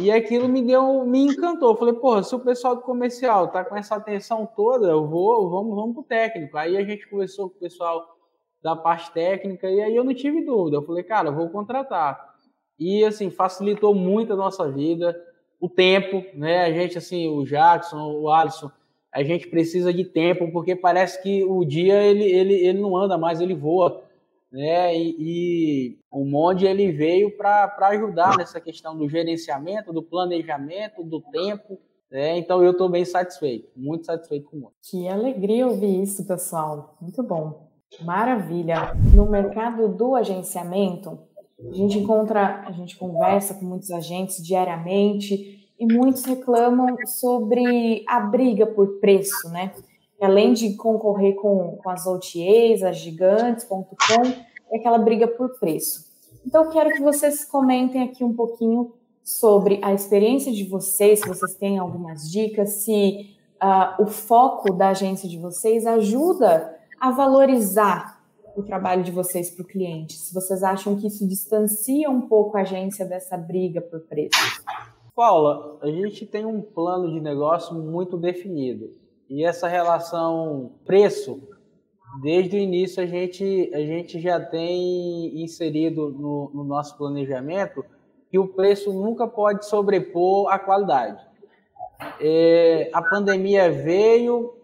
E 0.00 0.10
aquilo 0.10 0.48
me 0.48 0.62
deu, 0.62 1.04
me 1.04 1.20
encantou. 1.20 1.70
Eu 1.70 1.76
falei, 1.76 1.94
porra, 1.94 2.22
se 2.22 2.34
o 2.34 2.40
pessoal 2.40 2.74
do 2.74 2.82
comercial 2.82 3.48
tá 3.48 3.64
com 3.64 3.76
essa 3.76 3.94
atenção 3.94 4.46
toda, 4.56 4.88
eu 4.88 5.06
vou, 5.06 5.48
vamos, 5.48 5.74
vamos 5.74 5.94
pro 5.94 6.02
técnico. 6.02 6.56
Aí 6.56 6.76
a 6.76 6.84
gente 6.84 7.08
conversou 7.08 7.48
com 7.48 7.56
o 7.56 7.60
pessoal 7.60 8.16
da 8.62 8.74
parte 8.74 9.12
técnica 9.12 9.70
e 9.70 9.80
aí 9.80 9.94
eu 9.94 10.02
não 10.02 10.14
tive 10.14 10.42
dúvida. 10.44 10.78
Eu 10.78 10.82
falei, 10.82 11.04
cara, 11.04 11.28
eu 11.28 11.34
vou 11.34 11.48
contratar. 11.48 12.34
E 12.78 13.04
assim, 13.04 13.30
facilitou 13.30 13.94
muito 13.94 14.32
a 14.32 14.36
nossa 14.36 14.68
vida, 14.70 15.14
o 15.60 15.68
tempo, 15.68 16.24
né? 16.34 16.64
A 16.64 16.72
gente 16.72 16.98
assim, 16.98 17.28
o 17.28 17.44
Jackson, 17.44 18.12
o 18.20 18.28
Alisson, 18.28 18.70
a 19.12 19.22
gente 19.22 19.46
precisa 19.46 19.92
de 19.92 20.04
tempo 20.04 20.50
porque 20.50 20.74
parece 20.74 21.22
que 21.22 21.44
o 21.44 21.64
dia 21.64 22.02
ele, 22.02 22.24
ele, 22.24 22.54
ele 22.54 22.80
não 22.80 22.96
anda 22.96 23.16
mais, 23.16 23.40
ele 23.40 23.54
voa 23.54 24.02
né? 24.54 24.96
E, 24.96 25.16
e 25.18 25.98
o 26.12 26.24
Monde 26.24 26.64
ele 26.64 26.92
veio 26.92 27.36
para 27.36 27.74
ajudar 27.88 28.38
nessa 28.38 28.60
questão 28.60 28.96
do 28.96 29.08
gerenciamento, 29.08 29.92
do 29.92 30.00
planejamento, 30.00 31.02
do 31.02 31.20
tempo. 31.20 31.80
Né? 32.08 32.38
Então 32.38 32.62
eu 32.62 32.70
estou 32.70 32.88
bem 32.88 33.04
satisfeito, 33.04 33.68
muito 33.76 34.06
satisfeito 34.06 34.48
com 34.48 34.56
o 34.56 34.60
Monde. 34.60 34.74
Que 34.88 35.08
alegria 35.08 35.66
ouvir 35.66 36.00
isso, 36.00 36.24
pessoal. 36.24 36.96
Muito 37.00 37.20
bom. 37.20 37.68
Maravilha. 38.00 38.94
No 39.12 39.26
mercado 39.28 39.88
do 39.88 40.14
agenciamento, 40.14 41.18
a 41.58 41.72
gente 41.72 41.98
encontra, 41.98 42.62
a 42.64 42.70
gente 42.70 42.96
conversa 42.96 43.54
com 43.54 43.64
muitos 43.64 43.90
agentes 43.90 44.40
diariamente 44.40 45.68
e 45.76 45.92
muitos 45.92 46.24
reclamam 46.24 46.96
sobre 47.06 48.04
a 48.06 48.20
briga 48.20 48.66
por 48.66 49.00
preço, 49.00 49.48
né? 49.50 49.72
Além 50.20 50.52
de 50.52 50.74
concorrer 50.74 51.34
com, 51.36 51.76
com 51.82 51.90
as 51.90 52.06
OTAs, 52.06 52.82
as 52.82 52.98
gigantes.com, 52.98 54.22
é 54.70 54.76
aquela 54.76 54.98
briga 54.98 55.26
por 55.26 55.58
preço. 55.58 56.12
Então, 56.46 56.64
eu 56.64 56.70
quero 56.70 56.90
que 56.90 57.00
vocês 57.00 57.44
comentem 57.44 58.02
aqui 58.02 58.22
um 58.22 58.34
pouquinho 58.34 58.92
sobre 59.22 59.80
a 59.82 59.92
experiência 59.94 60.52
de 60.52 60.64
vocês, 60.64 61.20
se 61.20 61.28
vocês 61.28 61.54
têm 61.54 61.78
algumas 61.78 62.30
dicas, 62.30 62.84
se 62.84 63.34
uh, 63.62 64.02
o 64.02 64.06
foco 64.06 64.72
da 64.72 64.90
agência 64.90 65.28
de 65.28 65.38
vocês 65.38 65.86
ajuda 65.86 66.78
a 67.00 67.10
valorizar 67.10 68.22
o 68.54 68.62
trabalho 68.62 69.02
de 69.02 69.10
vocês 69.10 69.50
para 69.50 69.62
o 69.62 69.66
cliente, 69.66 70.14
se 70.14 70.32
vocês 70.32 70.62
acham 70.62 70.94
que 70.96 71.06
isso 71.06 71.26
distancia 71.26 72.08
um 72.10 72.20
pouco 72.20 72.56
a 72.56 72.60
agência 72.60 73.04
dessa 73.04 73.36
briga 73.36 73.80
por 73.80 74.00
preço. 74.00 74.38
Paula, 75.16 75.78
a 75.80 75.86
gente 75.86 76.26
tem 76.26 76.44
um 76.44 76.60
plano 76.60 77.10
de 77.10 77.20
negócio 77.20 77.74
muito 77.74 78.16
definido 78.16 78.90
e 79.28 79.44
essa 79.44 79.68
relação 79.68 80.72
preço, 80.84 81.40
desde 82.22 82.56
o 82.56 82.58
início 82.58 83.02
a 83.02 83.06
gente, 83.06 83.70
a 83.74 83.80
gente 83.80 84.20
já 84.20 84.38
tem 84.38 85.42
inserido 85.42 86.10
no, 86.10 86.50
no 86.54 86.64
nosso 86.64 86.96
planejamento 86.96 87.84
que 88.30 88.38
o 88.38 88.48
preço 88.48 88.92
nunca 88.92 89.26
pode 89.26 89.66
sobrepor 89.66 90.52
a 90.52 90.58
qualidade. 90.58 91.24
É, 92.20 92.90
a 92.92 93.00
pandemia 93.00 93.70
veio, 93.70 94.54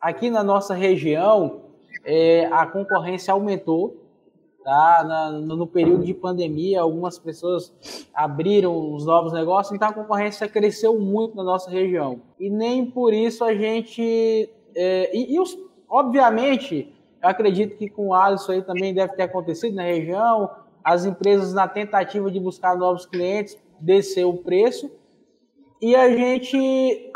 aqui 0.00 0.30
na 0.30 0.44
nossa 0.44 0.74
região, 0.74 1.62
é, 2.04 2.46
a 2.52 2.66
concorrência 2.66 3.32
aumentou, 3.32 4.03
Tá? 4.64 5.04
Na, 5.06 5.30
no 5.30 5.66
período 5.66 6.06
de 6.06 6.14
pandemia, 6.14 6.80
algumas 6.80 7.18
pessoas 7.18 7.70
abriram 8.14 8.94
os 8.94 9.04
novos 9.04 9.30
negócios, 9.30 9.74
então 9.74 9.88
a 9.88 9.92
concorrência 9.92 10.48
cresceu 10.48 10.98
muito 10.98 11.36
na 11.36 11.44
nossa 11.44 11.70
região. 11.70 12.22
E 12.40 12.48
nem 12.48 12.90
por 12.90 13.12
isso 13.12 13.44
a 13.44 13.54
gente. 13.54 14.48
É, 14.74 15.14
e, 15.14 15.34
e 15.34 15.38
os, 15.38 15.54
obviamente, 15.86 16.96
eu 17.22 17.28
acredito 17.28 17.76
que 17.76 17.90
com 17.90 18.08
o 18.08 18.14
Alisson 18.14 18.52
aí 18.52 18.62
também 18.62 18.94
deve 18.94 19.12
ter 19.14 19.24
acontecido 19.24 19.74
na 19.74 19.82
região, 19.82 20.50
as 20.82 21.04
empresas, 21.04 21.52
na 21.52 21.68
tentativa 21.68 22.30
de 22.30 22.40
buscar 22.40 22.74
novos 22.74 23.04
clientes, 23.04 23.58
desceu 23.78 24.30
o 24.30 24.38
preço. 24.38 24.90
E 25.78 25.94
a 25.94 26.08
gente 26.08 27.12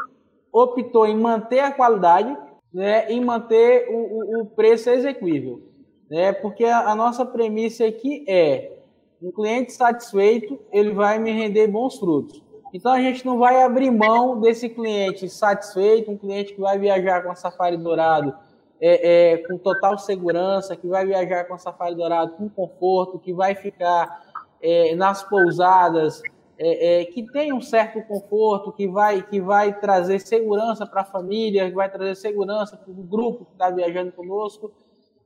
optou 0.52 1.06
em 1.06 1.16
manter 1.16 1.60
a 1.60 1.72
qualidade 1.72 2.36
né, 2.74 3.10
e 3.10 3.18
manter 3.18 3.88
o, 3.88 3.96
o, 3.96 4.42
o 4.42 4.46
preço 4.46 4.90
execuível 4.90 5.67
né? 6.10 6.32
Porque 6.32 6.64
a, 6.64 6.90
a 6.90 6.94
nossa 6.94 7.24
premissa 7.24 7.86
aqui 7.86 8.24
é 8.28 8.78
um 9.22 9.30
cliente 9.32 9.72
satisfeito, 9.72 10.58
ele 10.72 10.92
vai 10.92 11.18
me 11.18 11.32
render 11.32 11.66
bons 11.66 11.98
frutos. 11.98 12.42
Então 12.72 12.92
a 12.92 13.00
gente 13.00 13.24
não 13.24 13.38
vai 13.38 13.62
abrir 13.62 13.90
mão 13.90 14.40
desse 14.40 14.68
cliente 14.68 15.28
satisfeito, 15.28 16.10
um 16.10 16.18
cliente 16.18 16.54
que 16.54 16.60
vai 16.60 16.78
viajar 16.78 17.22
com 17.22 17.30
a 17.30 17.34
Safari 17.34 17.76
Dourado 17.76 18.34
é, 18.80 19.32
é, 19.32 19.38
com 19.38 19.58
total 19.58 19.98
segurança, 19.98 20.76
que 20.76 20.86
vai 20.86 21.04
viajar 21.06 21.44
com 21.44 21.54
a 21.54 21.58
Safari 21.58 21.94
Dourado 21.94 22.32
com 22.32 22.48
conforto, 22.48 23.18
que 23.18 23.32
vai 23.32 23.54
ficar 23.54 24.22
é, 24.62 24.94
nas 24.94 25.22
pousadas, 25.22 26.22
é, 26.58 27.00
é, 27.00 27.04
que 27.06 27.24
tem 27.30 27.52
um 27.52 27.60
certo 27.60 28.02
conforto, 28.02 28.72
que 28.72 28.86
vai, 28.86 29.22
que 29.22 29.40
vai 29.40 29.78
trazer 29.78 30.20
segurança 30.20 30.86
para 30.86 31.02
a 31.02 31.04
família, 31.04 31.68
que 31.68 31.74
vai 31.74 31.90
trazer 31.90 32.14
segurança 32.16 32.76
para 32.76 32.90
o 32.90 32.94
grupo 32.94 33.46
que 33.46 33.52
está 33.52 33.70
viajando 33.70 34.12
conosco. 34.12 34.72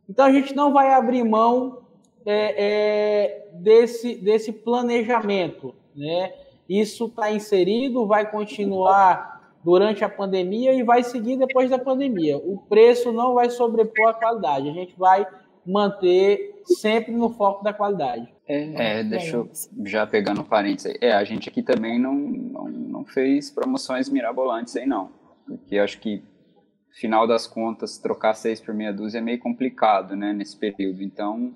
Então 0.08 0.26
a 0.26 0.32
gente 0.32 0.54
não 0.54 0.72
vai 0.72 0.92
abrir 0.92 1.24
mão 1.24 1.78
é, 2.24 2.54
é, 2.56 3.48
desse, 3.54 4.14
desse 4.14 4.52
planejamento. 4.52 5.74
Né? 5.94 6.32
Isso 6.68 7.06
está 7.06 7.30
inserido, 7.30 8.06
vai 8.06 8.30
continuar 8.30 9.32
durante 9.64 10.04
a 10.04 10.08
pandemia 10.08 10.72
e 10.72 10.82
vai 10.82 11.02
seguir 11.02 11.36
depois 11.36 11.70
da 11.70 11.78
pandemia. 11.78 12.36
O 12.36 12.58
preço 12.68 13.12
não 13.12 13.34
vai 13.34 13.50
sobrepor 13.50 14.08
a 14.08 14.14
qualidade, 14.14 14.68
a 14.68 14.72
gente 14.72 14.94
vai 14.98 15.26
manter 15.64 16.62
sempre 16.64 17.12
no 17.12 17.30
foco 17.30 17.62
da 17.62 17.72
qualidade. 17.72 18.28
É, 18.46 18.98
é 18.98 19.04
deixa 19.04 19.36
eu 19.36 19.48
já 19.84 20.06
pegando 20.06 20.40
um 20.40 20.44
parênteses 20.44 20.92
aí. 20.92 20.98
É, 21.00 21.12
a 21.12 21.22
gente 21.22 21.48
aqui 21.48 21.62
também 21.62 21.98
não, 21.98 22.14
não, 22.14 22.68
não 22.68 23.04
fez 23.04 23.50
promoções 23.50 24.08
mirabolantes 24.08 24.74
aí 24.76 24.86
não, 24.86 25.10
porque 25.46 25.78
acho 25.78 25.98
que 26.00 26.22
final 26.92 27.26
das 27.26 27.46
contas, 27.46 27.98
trocar 27.98 28.34
seis 28.34 28.60
por 28.60 28.74
meia 28.74 28.92
dúzia 28.92 29.18
é 29.18 29.20
meio 29.20 29.38
complicado, 29.38 30.14
né, 30.14 30.32
nesse 30.32 30.56
período. 30.56 31.02
Então, 31.02 31.54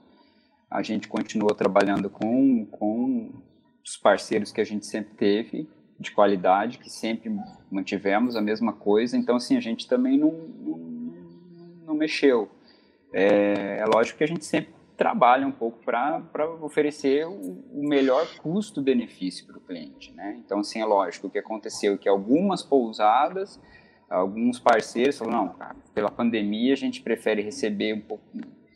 a 0.70 0.82
gente 0.82 1.08
continuou 1.08 1.54
trabalhando 1.54 2.10
com, 2.10 2.66
com 2.66 3.30
os 3.84 3.96
parceiros 3.96 4.50
que 4.50 4.60
a 4.60 4.64
gente 4.64 4.86
sempre 4.86 5.14
teve, 5.14 5.68
de 5.98 6.10
qualidade, 6.10 6.78
que 6.78 6.90
sempre 6.90 7.34
mantivemos 7.70 8.36
a 8.36 8.40
mesma 8.40 8.72
coisa. 8.72 9.16
Então, 9.16 9.36
assim, 9.36 9.56
a 9.56 9.60
gente 9.60 9.86
também 9.86 10.18
não, 10.18 10.32
não, 10.32 10.78
não 11.86 11.94
mexeu. 11.94 12.50
É, 13.12 13.78
é 13.78 13.84
lógico 13.86 14.18
que 14.18 14.24
a 14.24 14.28
gente 14.28 14.44
sempre 14.44 14.74
trabalha 14.96 15.46
um 15.46 15.52
pouco 15.52 15.84
para 15.84 16.22
oferecer 16.62 17.26
o, 17.26 17.32
o 17.72 17.86
melhor 17.86 18.26
custo-benefício 18.38 19.46
para 19.46 19.58
o 19.58 19.60
cliente, 19.60 20.12
né? 20.14 20.40
Então, 20.44 20.60
assim, 20.60 20.80
é 20.80 20.84
lógico, 20.84 21.30
que 21.30 21.38
aconteceu 21.38 21.94
é 21.94 21.96
que 21.98 22.08
algumas 22.08 22.62
pousadas 22.62 23.60
alguns 24.08 24.58
parceiros 24.58 25.18
falaram, 25.18 25.46
não, 25.46 25.48
cara, 25.50 25.76
pela 25.94 26.10
pandemia 26.10 26.72
a 26.72 26.76
gente 26.76 27.02
prefere 27.02 27.42
receber 27.42 27.94
um 27.94 28.00
pouco, 28.00 28.24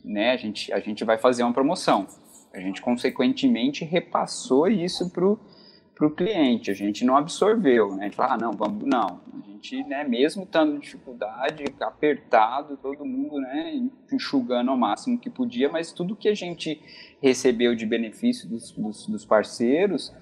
né, 0.03 0.31
a 0.31 0.37
gente, 0.37 0.71
a 0.73 0.79
gente 0.79 1.03
vai 1.03 1.17
fazer 1.17 1.43
uma 1.43 1.53
promoção. 1.53 2.07
A 2.53 2.59
gente, 2.59 2.81
consequentemente, 2.81 3.85
repassou 3.85 4.67
isso 4.67 5.09
para 5.09 6.05
o 6.05 6.09
cliente, 6.09 6.69
a 6.69 6.73
gente 6.73 7.05
não 7.05 7.15
absorveu, 7.15 7.95
né, 7.95 8.01
a 8.01 8.03
gente 8.05 8.15
fala, 8.15 8.33
ah, 8.33 8.37
não, 8.37 8.51
vamos, 8.51 8.83
não, 8.83 9.21
a 9.41 9.47
gente, 9.47 9.81
né, 9.83 10.03
mesmo 10.03 10.43
estando 10.43 10.75
em 10.75 10.79
dificuldade, 10.79 11.63
apertado, 11.79 12.75
todo 12.75 13.05
mundo, 13.05 13.39
né, 13.39 13.87
enxugando 14.11 14.69
ao 14.69 14.77
máximo 14.77 15.17
que 15.17 15.29
podia, 15.29 15.69
mas 15.69 15.93
tudo 15.93 16.15
que 16.15 16.27
a 16.27 16.35
gente 16.35 16.81
recebeu 17.21 17.73
de 17.73 17.85
benefício 17.85 18.49
dos, 18.49 18.71
dos, 18.71 19.07
dos 19.07 19.23
parceiros, 19.23 20.13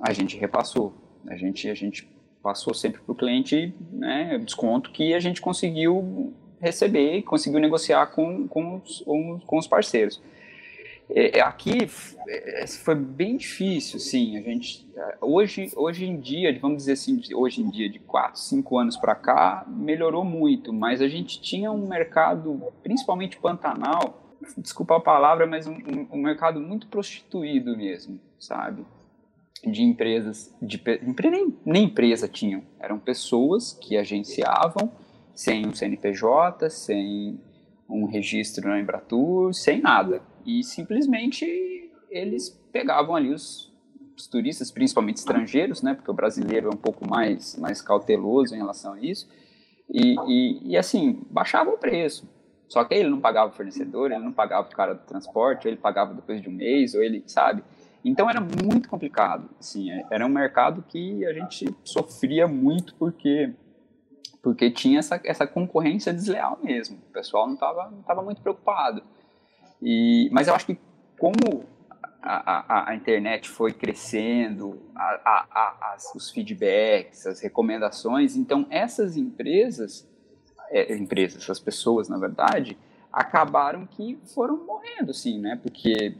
a 0.00 0.12
gente 0.14 0.38
repassou, 0.38 0.94
a 1.26 1.36
gente, 1.36 1.68
a 1.68 1.74
gente 1.74 2.13
passou 2.44 2.74
sempre 2.74 3.00
para 3.00 3.10
o 3.10 3.14
cliente 3.14 3.74
né, 3.90 4.38
desconto 4.38 4.90
que 4.90 5.14
a 5.14 5.18
gente 5.18 5.40
conseguiu 5.40 6.34
receber, 6.60 7.22
conseguiu 7.22 7.58
negociar 7.58 8.08
com, 8.08 8.46
com, 8.46 8.76
os, 8.76 9.02
com 9.46 9.58
os 9.58 9.66
parceiros. 9.66 10.22
é, 11.08 11.38
é 11.38 11.40
aqui 11.40 11.88
é, 12.28 12.66
foi 12.66 12.94
bem 12.94 13.38
difícil, 13.38 13.98
sim. 13.98 14.36
A 14.36 14.42
gente 14.42 14.86
hoje, 15.22 15.72
hoje 15.74 16.04
em 16.04 16.20
dia, 16.20 16.56
vamos 16.60 16.78
dizer 16.78 16.92
assim, 16.92 17.18
hoje 17.34 17.62
em 17.62 17.70
dia 17.70 17.88
de 17.88 17.98
4, 17.98 18.38
5 18.38 18.78
anos 18.78 18.96
para 18.98 19.14
cá, 19.14 19.64
melhorou 19.66 20.24
muito, 20.24 20.70
mas 20.70 21.00
a 21.00 21.08
gente 21.08 21.40
tinha 21.40 21.72
um 21.72 21.88
mercado, 21.88 22.72
principalmente 22.82 23.38
Pantanal, 23.38 24.22
desculpa 24.58 24.98
a 24.98 25.00
palavra, 25.00 25.46
mas 25.46 25.66
um, 25.66 25.78
um 26.12 26.18
mercado 26.18 26.60
muito 26.60 26.88
prostituído 26.88 27.74
mesmo, 27.74 28.20
sabe? 28.38 28.84
De 29.66 29.82
empresas, 29.82 30.54
de, 30.60 30.80
nem, 31.30 31.56
nem 31.64 31.84
empresa 31.84 32.28
tinham, 32.28 32.62
eram 32.78 32.98
pessoas 32.98 33.72
que 33.72 33.96
agenciavam 33.96 34.92
sem 35.34 35.66
um 35.66 35.74
CNPJ, 35.74 36.70
sem 36.70 37.40
um 37.88 38.06
registro 38.06 38.68
na 38.68 38.78
Embratur, 38.78 39.52
sem 39.52 39.80
nada. 39.80 40.22
E 40.46 40.62
simplesmente 40.62 41.90
eles 42.10 42.50
pegavam 42.72 43.16
ali 43.16 43.32
os, 43.32 43.72
os, 44.16 44.26
turistas, 44.26 44.70
principalmente 44.70 45.16
estrangeiros, 45.16 45.82
né, 45.82 45.94
porque 45.94 46.10
o 46.10 46.14
brasileiro 46.14 46.68
é 46.68 46.74
um 46.74 46.78
pouco 46.78 47.08
mais, 47.08 47.56
mais 47.56 47.82
cauteloso 47.82 48.54
em 48.54 48.58
relação 48.58 48.94
a 48.94 49.00
isso, 49.00 49.28
e, 49.90 50.16
e, 50.28 50.70
e 50.70 50.76
assim, 50.76 51.20
baixava 51.30 51.70
o 51.70 51.78
preço. 51.78 52.28
Só 52.68 52.82
que 52.84 52.94
ele 52.94 53.08
não 53.08 53.20
pagava 53.20 53.50
o 53.50 53.54
fornecedor, 53.54 54.10
ele 54.10 54.24
não 54.24 54.32
pagava 54.32 54.66
o 54.66 54.74
cara 54.74 54.94
do 54.94 55.02
transporte, 55.04 55.66
ou 55.66 55.72
ele 55.72 55.80
pagava 55.80 56.14
depois 56.14 56.40
de 56.40 56.48
um 56.48 56.52
mês, 56.52 56.94
ou 56.94 57.02
ele, 57.02 57.22
sabe? 57.26 57.62
Então 58.04 58.28
era 58.28 58.40
muito 58.40 58.88
complicado, 58.88 59.48
assim, 59.58 59.90
era 60.10 60.26
um 60.26 60.28
mercado 60.28 60.82
que 60.82 61.24
a 61.24 61.32
gente 61.32 61.74
sofria 61.82 62.46
muito 62.46 62.94
porque 62.96 63.54
porque 64.42 64.70
tinha 64.70 64.98
essa, 64.98 65.18
essa 65.24 65.46
concorrência 65.46 66.12
desleal 66.12 66.58
mesmo. 66.62 66.98
O 67.08 67.12
pessoal 67.12 67.46
não 67.46 67.54
estava 67.54 67.90
não 67.90 68.02
tava 68.02 68.22
muito 68.22 68.42
preocupado. 68.42 69.02
E, 69.80 70.28
mas 70.30 70.48
eu 70.48 70.54
acho 70.54 70.66
que 70.66 70.78
como 71.18 71.64
a, 72.24 72.74
a, 72.74 72.90
a 72.90 72.94
internet 72.94 73.48
foi 73.48 73.72
crescendo, 73.72 74.82
a, 74.96 75.92
as, 75.94 76.14
os 76.14 76.30
feedbacks, 76.30 77.26
as 77.26 77.40
recomendações, 77.40 78.34
então 78.34 78.66
essas 78.70 79.16
empresas, 79.16 80.08
é, 80.70 80.94
empresas, 80.96 81.42
essas 81.42 81.60
pessoas, 81.60 82.08
na 82.08 82.18
verdade, 82.18 82.78
acabaram 83.12 83.86
que 83.86 84.18
foram 84.34 84.64
morrendo, 84.64 85.12
sim, 85.12 85.38
né? 85.38 85.60
Porque 85.62 86.16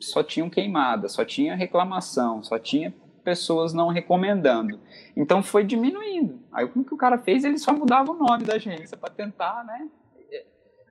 só 0.00 0.22
tinham 0.22 0.50
queimada, 0.50 1.08
só 1.08 1.24
tinha 1.24 1.54
reclamação, 1.54 2.42
só 2.42 2.58
tinha 2.58 2.94
pessoas 3.24 3.72
não 3.72 3.88
recomendando. 3.88 4.78
Então 5.16 5.42
foi 5.42 5.64
diminuindo. 5.64 6.40
Aí 6.52 6.64
o 6.64 6.84
que 6.84 6.94
o 6.94 6.96
cara 6.96 7.18
fez? 7.18 7.44
Ele 7.44 7.58
só 7.58 7.72
mudava 7.72 8.12
o 8.12 8.14
nome 8.14 8.44
da 8.44 8.54
agência 8.54 8.96
para 8.96 9.10
tentar, 9.10 9.64
né? 9.64 9.88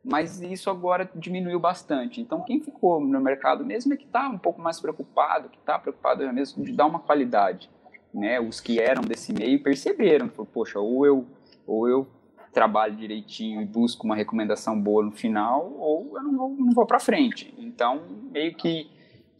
Mas 0.04 0.42
isso 0.42 0.70
agora 0.70 1.10
diminuiu 1.16 1.60
bastante. 1.60 2.22
Então 2.22 2.42
quem 2.42 2.60
ficou 2.60 3.00
no 3.00 3.20
mercado 3.22 3.66
mesmo 3.66 3.94
é 3.94 3.98
que 3.98 4.06
está 4.06 4.28
um 4.28 4.38
pouco 4.38 4.62
mais 4.62 4.80
preocupado, 4.80 5.50
que 5.50 5.58
está 5.58 5.80
preocupado 5.80 6.32
mesmo 6.34 6.64
de 6.64 6.74
dar 6.74 6.86
uma 6.86 7.00
qualidade. 7.00 7.70
Né? 8.14 8.40
Os 8.40 8.62
que 8.62 8.80
eram 8.80 9.02
desse 9.02 9.34
meio 9.34 9.62
perceberam, 9.64 10.30
falou, 10.30 10.46
poxa, 10.46 10.80
ou 10.80 11.06
eu, 11.06 11.26
ou 11.66 11.88
eu 11.90 12.08
trabalho 12.54 12.96
direitinho 12.96 13.62
e 13.62 13.66
busco 13.66 14.06
uma 14.06 14.16
recomendação 14.16 14.80
boa 14.80 15.04
no 15.04 15.12
final, 15.12 15.74
ou 15.78 16.18
eu 16.18 16.24
não 16.24 16.38
vou, 16.38 16.50
não 16.50 16.72
vou 16.72 16.86
para 16.86 17.00
frente. 17.00 17.54
Então, 17.58 18.02
meio 18.32 18.56
que 18.56 18.90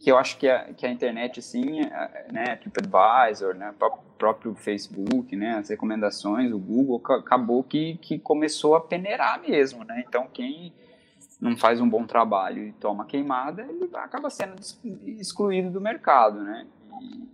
que 0.06 0.12
eu 0.12 0.16
acho 0.16 0.38
que 0.38 0.48
a, 0.48 0.72
que 0.72 0.86
a 0.86 0.88
internet, 0.88 1.40
assim, 1.40 1.80
é, 1.80 2.26
né, 2.30 2.54
TripAdvisor, 2.54 3.56
né, 3.56 3.74
próprio 4.16 4.54
Facebook, 4.54 5.34
né, 5.34 5.56
as 5.56 5.68
recomendações, 5.68 6.52
o 6.52 6.60
Google, 6.60 7.02
acabou 7.16 7.64
que, 7.64 7.96
que 7.96 8.16
começou 8.16 8.76
a 8.76 8.80
peneirar 8.80 9.42
mesmo, 9.42 9.82
né, 9.82 10.04
então 10.06 10.28
quem 10.32 10.72
não 11.40 11.56
faz 11.56 11.80
um 11.80 11.88
bom 11.88 12.06
trabalho 12.06 12.68
e 12.68 12.72
toma 12.74 13.04
queimada, 13.04 13.66
ele 13.68 13.90
acaba 13.94 14.30
sendo 14.30 14.54
excluído 15.18 15.72
do 15.72 15.80
mercado, 15.80 16.40
né, 16.40 16.68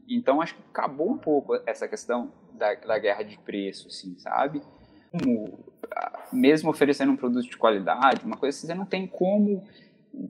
e, 0.08 0.16
então 0.16 0.40
acho 0.40 0.54
que 0.54 0.62
acabou 0.70 1.10
um 1.10 1.18
pouco 1.18 1.54
essa 1.66 1.86
questão 1.86 2.32
da, 2.54 2.74
da 2.74 2.98
guerra 2.98 3.22
de 3.22 3.36
preço, 3.40 3.88
assim, 3.88 4.18
sabe, 4.18 4.62
como, 5.10 5.58
mesmo 6.32 6.70
oferecendo 6.70 7.12
um 7.12 7.16
produto 7.16 7.50
de 7.50 7.56
qualidade, 7.58 8.24
uma 8.24 8.38
coisa 8.38 8.56
assim, 8.56 8.66
você 8.66 8.74
não 8.74 8.86
tem 8.86 9.06
como 9.06 9.62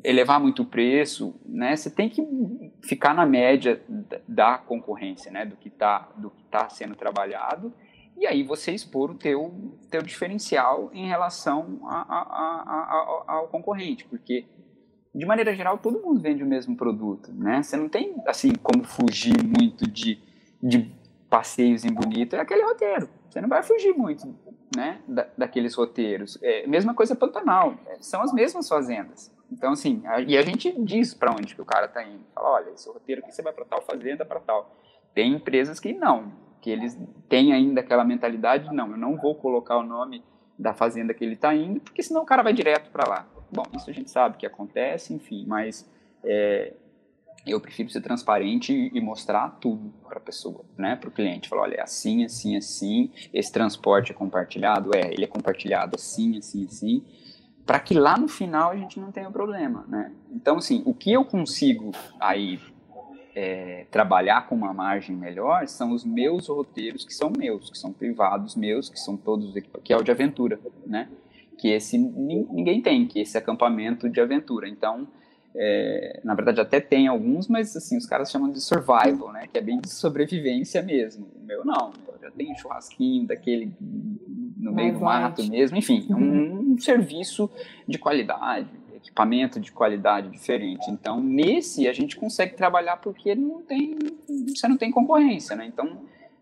elevar 0.05 0.41
muito 0.41 0.63
o 0.63 0.67
preço, 0.67 1.35
né? 1.45 1.75
Você 1.77 1.91
tem 1.91 2.09
que 2.09 2.23
ficar 2.83 3.15
na 3.15 3.27
média 3.27 3.83
da 4.27 4.59
concorrência, 4.59 5.31
né? 5.31 5.45
Do 5.45 5.57
que 5.57 5.69
está 5.69 6.09
do 6.17 6.31
que 6.31 6.45
tá 6.45 6.69
sendo 6.69 6.95
trabalhado 6.95 7.73
e 8.17 8.27
aí 8.27 8.43
você 8.43 8.73
expor 8.73 9.11
o 9.11 9.15
teu 9.15 9.53
teu 9.91 10.03
diferencial 10.03 10.91
em 10.93 11.09
relação 11.09 11.81
a, 11.85 12.03
a, 12.03 13.25
a, 13.29 13.33
ao 13.35 13.49
concorrente, 13.49 14.05
porque 14.05 14.47
de 15.15 15.27
maneira 15.27 15.55
geral 15.55 15.79
todo 15.79 16.01
mundo 16.01 16.21
vende 16.21 16.43
o 16.43 16.47
mesmo 16.47 16.77
produto, 16.77 17.33
né? 17.33 17.63
Você 17.63 17.77
não 17.77 17.89
tem 17.89 18.15
assim 18.27 18.53
como 18.63 18.85
fugir 18.85 19.43
muito 19.43 19.91
de, 19.91 20.19
de 20.63 20.91
passeios 21.29 21.85
em 21.85 21.93
bonito, 21.93 22.37
é 22.37 22.41
aquele 22.41 22.63
roteiro. 22.63 23.09
Você 23.29 23.41
não 23.41 23.49
vai 23.49 23.63
fugir 23.63 23.93
muito, 23.93 24.35
né? 24.77 25.01
Da, 25.09 25.27
daqueles 25.37 25.75
roteiros. 25.75 26.39
É, 26.43 26.67
mesma 26.67 26.95
coisa 26.95 27.17
Pantanal, 27.17 27.75
é, 27.87 27.97
são 28.01 28.23
as 28.23 28.33
mesmas 28.33 28.69
fazendas. 28.69 29.32
Então, 29.53 29.73
assim, 29.73 30.03
a, 30.07 30.21
e 30.21 30.37
a 30.37 30.43
gente 30.43 30.73
diz 30.83 31.13
para 31.13 31.31
onde 31.31 31.55
que 31.55 31.61
o 31.61 31.65
cara 31.65 31.87
está 31.87 32.03
indo. 32.03 32.25
Fala, 32.35 32.53
olha, 32.53 32.71
esse 32.71 32.89
roteiro 32.89 33.21
aqui 33.21 33.33
você 33.33 33.43
vai 33.43 33.53
para 33.53 33.67
tal 33.67 33.83
fazenda, 33.83 34.25
para 34.25 34.41
tal. 34.41 34.75
Tem 35.15 35.35
empresas 35.35 35.79
que 35.79 35.93
não, 35.93 36.33
que 36.61 36.71
eles 36.71 36.99
têm 37.29 37.53
ainda 37.53 37.81
aquela 37.81 38.05
mentalidade, 38.05 38.73
não, 38.75 38.91
eu 38.91 38.97
não 38.97 39.17
vou 39.17 39.35
colocar 39.35 39.77
o 39.77 39.83
nome 39.83 40.25
da 40.59 40.73
fazenda 40.73 41.13
que 41.13 41.23
ele 41.23 41.35
está 41.35 41.55
indo, 41.55 41.81
porque 41.81 42.03
senão 42.03 42.23
o 42.23 42.27
cara 42.27 42.43
vai 42.43 42.53
direto 42.53 42.91
para 42.91 43.09
lá. 43.09 43.29
Bom, 43.51 43.65
isso 43.77 43.91
a 43.91 43.93
gente 43.93 44.11
sabe 44.11 44.39
que 44.39 44.47
acontece, 44.47 45.13
enfim, 45.13 45.45
mas 45.47 45.91
é, 46.25 46.73
eu 47.47 47.61
prefiro 47.61 47.91
ser 47.91 48.01
transparente 48.01 48.91
e 48.95 49.01
mostrar 49.01 49.59
tudo 49.61 49.93
para 50.09 50.19
a 50.19 50.21
pessoa, 50.21 50.65
né, 50.79 50.97
para 50.97 51.09
o 51.09 51.13
cliente. 51.13 51.49
Falar, 51.49 51.63
olha, 51.63 51.75
é 51.75 51.83
assim, 51.83 52.25
assim, 52.25 52.57
assim, 52.57 53.11
esse 53.35 53.53
transporte 53.53 54.13
é 54.13 54.15
compartilhado, 54.15 54.95
é, 54.95 55.13
ele 55.13 55.25
é 55.25 55.29
compartilhado 55.29 55.97
assim, 55.97 56.39
assim, 56.39 56.65
assim, 56.65 57.05
para 57.65 57.79
que 57.79 57.95
lá 57.95 58.19
no 58.19 58.29
final 58.29 58.71
a 58.71 58.77
gente 58.77 58.99
não 58.99 59.13
tenha 59.13 59.31
problema, 59.31 59.85
né? 59.89 60.13
Então, 60.31 60.59
assim, 60.59 60.83
o 60.85 60.93
que 60.93 61.13
eu 61.13 61.25
consigo 61.25 61.93
aí 62.21 62.59
é, 63.35 63.87
trabalhar 63.91 64.47
com 64.47 64.55
uma 64.55 64.75
margem 64.75 65.17
melhor 65.17 65.67
são 65.69 65.93
os 65.93 66.05
meus 66.05 66.49
roteiros 66.49 67.05
que 67.05 67.15
são 67.15 67.33
meus, 67.37 67.71
que 67.71 67.79
são 67.79 67.93
privados 67.93 68.57
meus, 68.57 68.89
que 68.89 68.99
são 68.99 69.17
todos 69.17 69.55
que 69.83 69.93
é 69.93 69.97
o 69.97 70.03
de 70.03 70.11
aventura, 70.11 70.59
né? 70.87 71.09
Que 71.57 71.69
esse 71.69 71.97
ninguém 71.97 72.83
tem, 72.83 73.07
que 73.07 73.21
esse 73.21 73.39
acampamento 73.39 74.09
de 74.09 74.21
aventura. 74.21 74.69
Então, 74.69 75.07
é, 75.55 76.21
na 76.25 76.35
verdade 76.35 76.61
até 76.61 76.81
tem 76.81 77.07
alguns, 77.07 77.47
mas 77.47 77.77
assim 77.77 77.97
os 77.97 78.07
caras 78.07 78.31
chamam 78.31 78.51
de 78.51 78.61
survival, 78.61 79.33
né? 79.33 79.47
Que 79.47 79.59
é 79.59 79.63
bem 79.63 79.81
de 79.81 79.91
sobrevivência 79.91 80.83
mesmo. 80.83 81.29
O 81.37 81.45
meu 81.45 81.65
não, 81.65 81.93
eu 82.09 82.19
já 82.21 82.31
tenho 82.31 82.59
churrasquinho 82.59 83.27
daquele 83.27 83.73
no 84.63 84.73
meio 84.73 84.95
do 84.95 85.01
mato 85.01 85.43
mesmo, 85.45 85.77
enfim, 85.77 86.07
um, 86.09 86.15
uhum. 86.15 86.73
um 86.73 86.79
serviço 86.79 87.51
de 87.87 87.99
qualidade, 87.99 88.69
equipamento 88.95 89.59
de 89.59 89.73
qualidade 89.73 90.31
diferente. 90.31 90.89
Então, 90.89 91.21
nesse 91.21 91.89
a 91.89 91.93
gente 91.93 92.17
consegue 92.17 92.55
trabalhar 92.55 92.99
porque 92.99 93.35
não 93.35 93.63
tem, 93.63 93.99
você 94.47 94.69
não 94.69 94.77
tem 94.77 94.91
concorrência, 94.91 95.57
né? 95.57 95.67
Então, 95.67 95.99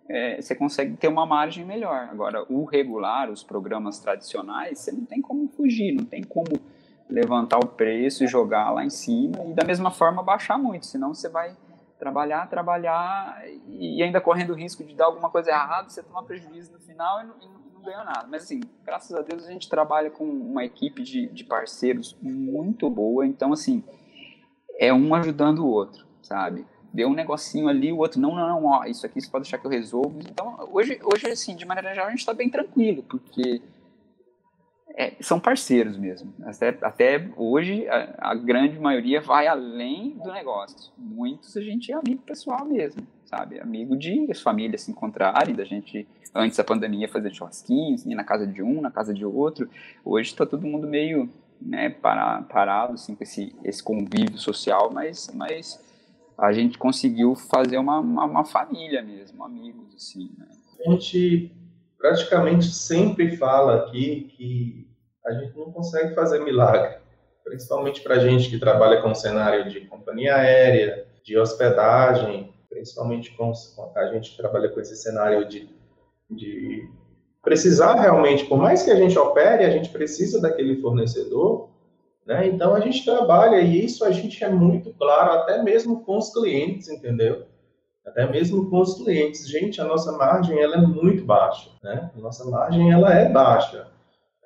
é, 0.06 0.40
você 0.40 0.54
consegue 0.54 0.96
ter 0.96 1.08
uma 1.08 1.24
margem 1.24 1.64
melhor. 1.64 2.08
Agora, 2.10 2.44
o 2.50 2.64
regular, 2.64 3.30
os 3.30 3.42
programas 3.42 3.98
tradicionais, 4.00 4.78
você 4.78 4.92
não 4.92 5.04
tem 5.04 5.22
como 5.22 5.48
fugir, 5.48 5.94
não 5.94 6.04
tem 6.04 6.22
como 6.22 6.60
levantar 7.08 7.58
o 7.58 7.66
preço 7.66 8.22
e 8.22 8.26
jogar 8.26 8.70
lá 8.70 8.84
em 8.84 8.90
cima 8.90 9.44
e 9.46 9.52
da 9.52 9.64
mesma 9.64 9.90
forma 9.90 10.22
baixar 10.22 10.56
muito, 10.56 10.86
senão 10.86 11.12
você 11.12 11.28
vai 11.28 11.56
trabalhar, 11.98 12.48
trabalhar 12.48 13.42
e 13.68 14.02
ainda 14.02 14.20
correndo 14.20 14.50
o 14.50 14.54
risco 14.54 14.82
de 14.84 14.94
dar 14.94 15.06
alguma 15.06 15.28
coisa 15.28 15.50
errada, 15.50 15.88
você 15.88 16.02
tomar 16.02 16.22
prejuízo 16.22 16.72
no 16.72 16.78
final 16.78 17.20
e 17.20 17.24
não, 17.24 17.34
não 17.36 17.59
ganhou 17.82 18.04
nada. 18.04 18.26
Mas 18.28 18.44
assim, 18.44 18.60
graças 18.84 19.14
a 19.16 19.22
Deus 19.22 19.46
a 19.46 19.50
gente 19.50 19.68
trabalha 19.68 20.10
com 20.10 20.24
uma 20.24 20.64
equipe 20.64 21.02
de, 21.02 21.26
de 21.28 21.44
parceiros 21.44 22.16
muito 22.20 22.88
boa, 22.88 23.26
então 23.26 23.52
assim, 23.52 23.82
é 24.78 24.92
um 24.92 25.14
ajudando 25.14 25.60
o 25.60 25.68
outro, 25.68 26.06
sabe? 26.22 26.66
Deu 26.92 27.08
um 27.08 27.14
negocinho 27.14 27.68
ali, 27.68 27.92
o 27.92 27.98
outro, 27.98 28.20
não, 28.20 28.34
não, 28.34 28.48
não, 28.48 28.64
ó, 28.64 28.84
isso 28.84 29.06
aqui 29.06 29.20
você 29.20 29.30
pode 29.30 29.44
deixar 29.44 29.58
que 29.58 29.66
eu 29.66 29.70
resolvo. 29.70 30.18
Então, 30.20 30.68
hoje, 30.72 30.98
hoje 31.04 31.28
assim, 31.28 31.54
de 31.54 31.64
maneira 31.64 31.90
geral, 31.90 32.08
a 32.08 32.10
gente 32.10 32.20
está 32.20 32.34
bem 32.34 32.50
tranquilo, 32.50 33.02
porque 33.04 33.62
é, 34.96 35.14
são 35.20 35.38
parceiros 35.38 35.96
mesmo. 35.96 36.34
Até, 36.42 36.76
até 36.82 37.30
hoje, 37.36 37.88
a, 37.88 38.30
a, 38.30 38.34
grande 38.34 38.78
maioria 38.78 39.20
vai 39.20 39.46
além 39.46 40.18
do 40.18 40.32
negócio. 40.32 40.92
Muitos 40.98 41.56
a 41.56 41.60
gente 41.60 41.92
é 41.92 41.94
amigo 41.94 42.22
pessoal 42.22 42.64
mesmo, 42.64 43.06
sabe? 43.30 43.60
Amigo 43.60 43.96
de 43.96 44.26
as 44.30 44.40
famílias 44.40 44.82
se 44.82 44.90
encontrarem, 44.90 45.54
da 45.54 45.64
gente, 45.64 46.06
antes 46.34 46.58
da 46.58 46.64
pandemia, 46.64 47.08
fazer 47.08 47.32
churrasquinhos, 47.32 48.04
ir 48.04 48.14
na 48.16 48.24
casa 48.24 48.44
de 48.44 48.60
um, 48.60 48.80
na 48.80 48.90
casa 48.90 49.14
de 49.14 49.24
outro. 49.24 49.70
Hoje 50.04 50.30
está 50.30 50.44
todo 50.44 50.66
mundo 50.66 50.88
meio 50.88 51.30
né, 51.62 51.90
para, 51.90 52.42
parado, 52.42 52.94
assim, 52.94 53.14
com 53.14 53.22
esse, 53.22 53.54
esse 53.62 53.82
convívio 53.82 54.36
social, 54.36 54.90
mas, 54.92 55.30
mas 55.32 55.80
a 56.36 56.52
gente 56.52 56.76
conseguiu 56.76 57.36
fazer 57.36 57.78
uma, 57.78 58.00
uma, 58.00 58.24
uma 58.24 58.44
família 58.44 59.00
mesmo, 59.00 59.44
amigos, 59.44 59.94
assim, 59.94 60.30
né? 60.36 60.48
A 60.84 60.90
gente 60.90 61.52
praticamente 61.98 62.64
sempre 62.66 63.36
fala 63.36 63.76
aqui 63.76 64.32
que 64.36 64.90
a 65.24 65.32
gente 65.34 65.56
não 65.56 65.70
consegue 65.70 66.14
fazer 66.14 66.42
milagre. 66.42 66.96
principalmente 67.44 68.00
para 68.00 68.18
gente 68.18 68.48
que 68.48 68.58
trabalha 68.58 69.02
com 69.02 69.14
cenário 69.14 69.68
de 69.68 69.82
companhia 69.82 70.34
aérea, 70.34 71.06
de 71.22 71.38
hospedagem, 71.38 72.49
principalmente 72.70 73.36
com 73.36 73.52
a 73.96 74.06
gente 74.06 74.36
trabalha 74.36 74.68
com 74.68 74.80
esse 74.80 74.96
cenário 74.96 75.46
de, 75.46 75.68
de 76.30 76.88
precisar 77.42 77.94
realmente, 77.94 78.46
por 78.46 78.56
mais 78.56 78.82
que 78.82 78.90
a 78.90 78.96
gente 78.96 79.18
opere, 79.18 79.64
a 79.64 79.70
gente 79.70 79.90
precisa 79.90 80.40
daquele 80.40 80.80
fornecedor, 80.80 81.68
né? 82.24 82.46
Então 82.46 82.74
a 82.74 82.80
gente 82.80 83.04
trabalha 83.04 83.60
e 83.60 83.84
isso 83.84 84.04
a 84.04 84.10
gente 84.10 84.42
é 84.44 84.48
muito 84.48 84.94
claro, 84.94 85.32
até 85.32 85.62
mesmo 85.62 86.04
com 86.04 86.16
os 86.16 86.32
clientes, 86.32 86.88
entendeu? 86.88 87.44
Até 88.06 88.26
mesmo 88.30 88.70
com 88.70 88.80
os 88.80 88.94
clientes, 88.94 89.48
gente, 89.48 89.80
a 89.80 89.84
nossa 89.84 90.12
margem 90.12 90.58
ela 90.58 90.76
é 90.76 90.80
muito 90.80 91.24
baixa, 91.24 91.70
né? 91.82 92.10
A 92.16 92.20
nossa 92.20 92.48
margem 92.48 92.90
ela 92.92 93.12
é 93.12 93.28
baixa. 93.28 93.88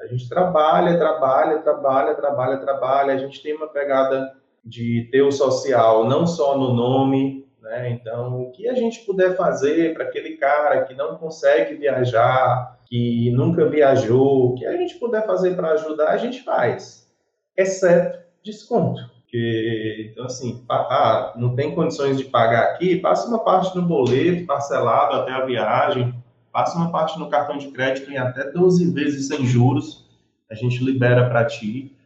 A 0.00 0.06
gente 0.06 0.28
trabalha, 0.28 0.98
trabalha, 0.98 1.58
trabalha, 1.58 2.14
trabalha, 2.14 2.56
trabalha. 2.58 3.14
A 3.14 3.16
gente 3.16 3.42
tem 3.42 3.54
uma 3.54 3.68
pegada 3.68 4.34
de 4.64 5.08
ter 5.10 5.22
o 5.22 5.30
social 5.30 6.06
não 6.06 6.26
só 6.26 6.58
no 6.58 6.72
nome, 6.74 7.43
né? 7.64 7.90
Então, 7.90 8.42
o 8.42 8.52
que 8.52 8.68
a 8.68 8.74
gente 8.74 9.00
puder 9.00 9.34
fazer 9.36 9.94
para 9.94 10.04
aquele 10.04 10.36
cara 10.36 10.84
que 10.84 10.94
não 10.94 11.16
consegue 11.16 11.74
viajar, 11.76 12.78
que 12.84 13.30
nunca 13.30 13.66
viajou, 13.66 14.50
o 14.50 14.54
que 14.54 14.66
a 14.66 14.76
gente 14.76 14.96
puder 14.96 15.26
fazer 15.26 15.56
para 15.56 15.70
ajudar, 15.70 16.10
a 16.10 16.18
gente 16.18 16.42
faz, 16.42 17.10
exceto 17.56 18.18
desconto. 18.44 19.00
Porque, 19.22 20.10
então, 20.12 20.26
assim, 20.26 20.62
ah, 20.70 21.32
não 21.36 21.56
tem 21.56 21.74
condições 21.74 22.18
de 22.18 22.24
pagar 22.24 22.64
aqui, 22.64 22.96
passa 22.96 23.26
uma 23.26 23.42
parte 23.42 23.74
no 23.74 23.82
boleto 23.82 24.46
parcelado 24.46 25.16
até 25.16 25.32
a 25.32 25.46
viagem, 25.46 26.14
passa 26.52 26.76
uma 26.76 26.92
parte 26.92 27.18
no 27.18 27.30
cartão 27.30 27.56
de 27.56 27.68
crédito 27.68 28.10
em 28.10 28.18
até 28.18 28.50
12 28.50 28.92
vezes 28.92 29.26
sem 29.26 29.44
juros, 29.46 30.04
a 30.50 30.54
gente 30.54 30.84
libera 30.84 31.28
para 31.28 31.46
ti, 31.46 31.96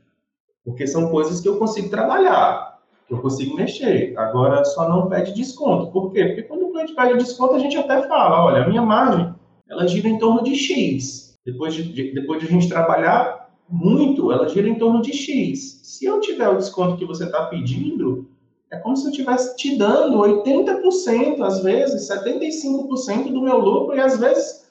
porque 0.65 0.87
são 0.87 1.11
coisas 1.11 1.41
que 1.41 1.49
eu 1.49 1.59
consigo 1.59 1.91
trabalhar, 1.91 2.78
que 3.09 3.15
eu 3.15 3.23
consigo 3.23 3.57
mexer. 3.57 4.13
Agora, 4.19 4.63
só 4.65 4.89
não 4.89 5.09
pede 5.09 5.33
desconto. 5.33 5.91
Por 5.91 6.13
quê? 6.13 6.27
Porque 6.27 6.43
quando 6.43 6.67
o 6.67 6.73
cliente 6.73 6.95
pede 6.95 7.19
desconto, 7.19 7.55
a 7.55 7.59
gente 7.59 7.77
até 7.77 8.07
fala, 8.07 8.45
olha, 8.45 8.65
a 8.65 8.69
minha 8.69 8.83
margem 8.83 9.35
ela 9.69 9.87
gira 9.89 10.09
em 10.09 10.19
torno 10.19 10.43
de 10.45 10.55
X. 10.55 11.37
Depois 11.45 11.75
de, 11.75 12.13
depois 12.13 12.41
de 12.41 12.47
a 12.47 12.51
gente 12.51 12.69
trabalhar 12.69 13.51
muito, 13.69 14.31
ela 14.31 14.49
gira 14.49 14.69
em 14.69 14.75
torno 14.75 15.01
de 15.01 15.13
X. 15.13 15.81
Se 15.83 16.05
eu 16.05 16.21
tiver 16.21 16.49
o 16.49 16.57
desconto 16.57 16.97
que 16.97 17.05
você 17.07 17.25
está 17.25 17.47
pedindo, 17.47 18.29
é 18.71 18.77
como 18.77 18.97
se 18.97 19.07
eu 19.07 19.11
estivesse 19.11 19.57
te 19.57 19.77
dando 19.77 20.19
80%, 20.19 21.41
às 21.41 21.63
vezes 21.63 22.09
75% 22.09 23.33
do 23.33 23.41
meu 23.41 23.59
lucro 23.59 23.97
e 23.97 24.01
às 24.01 24.19
vezes 24.19 24.69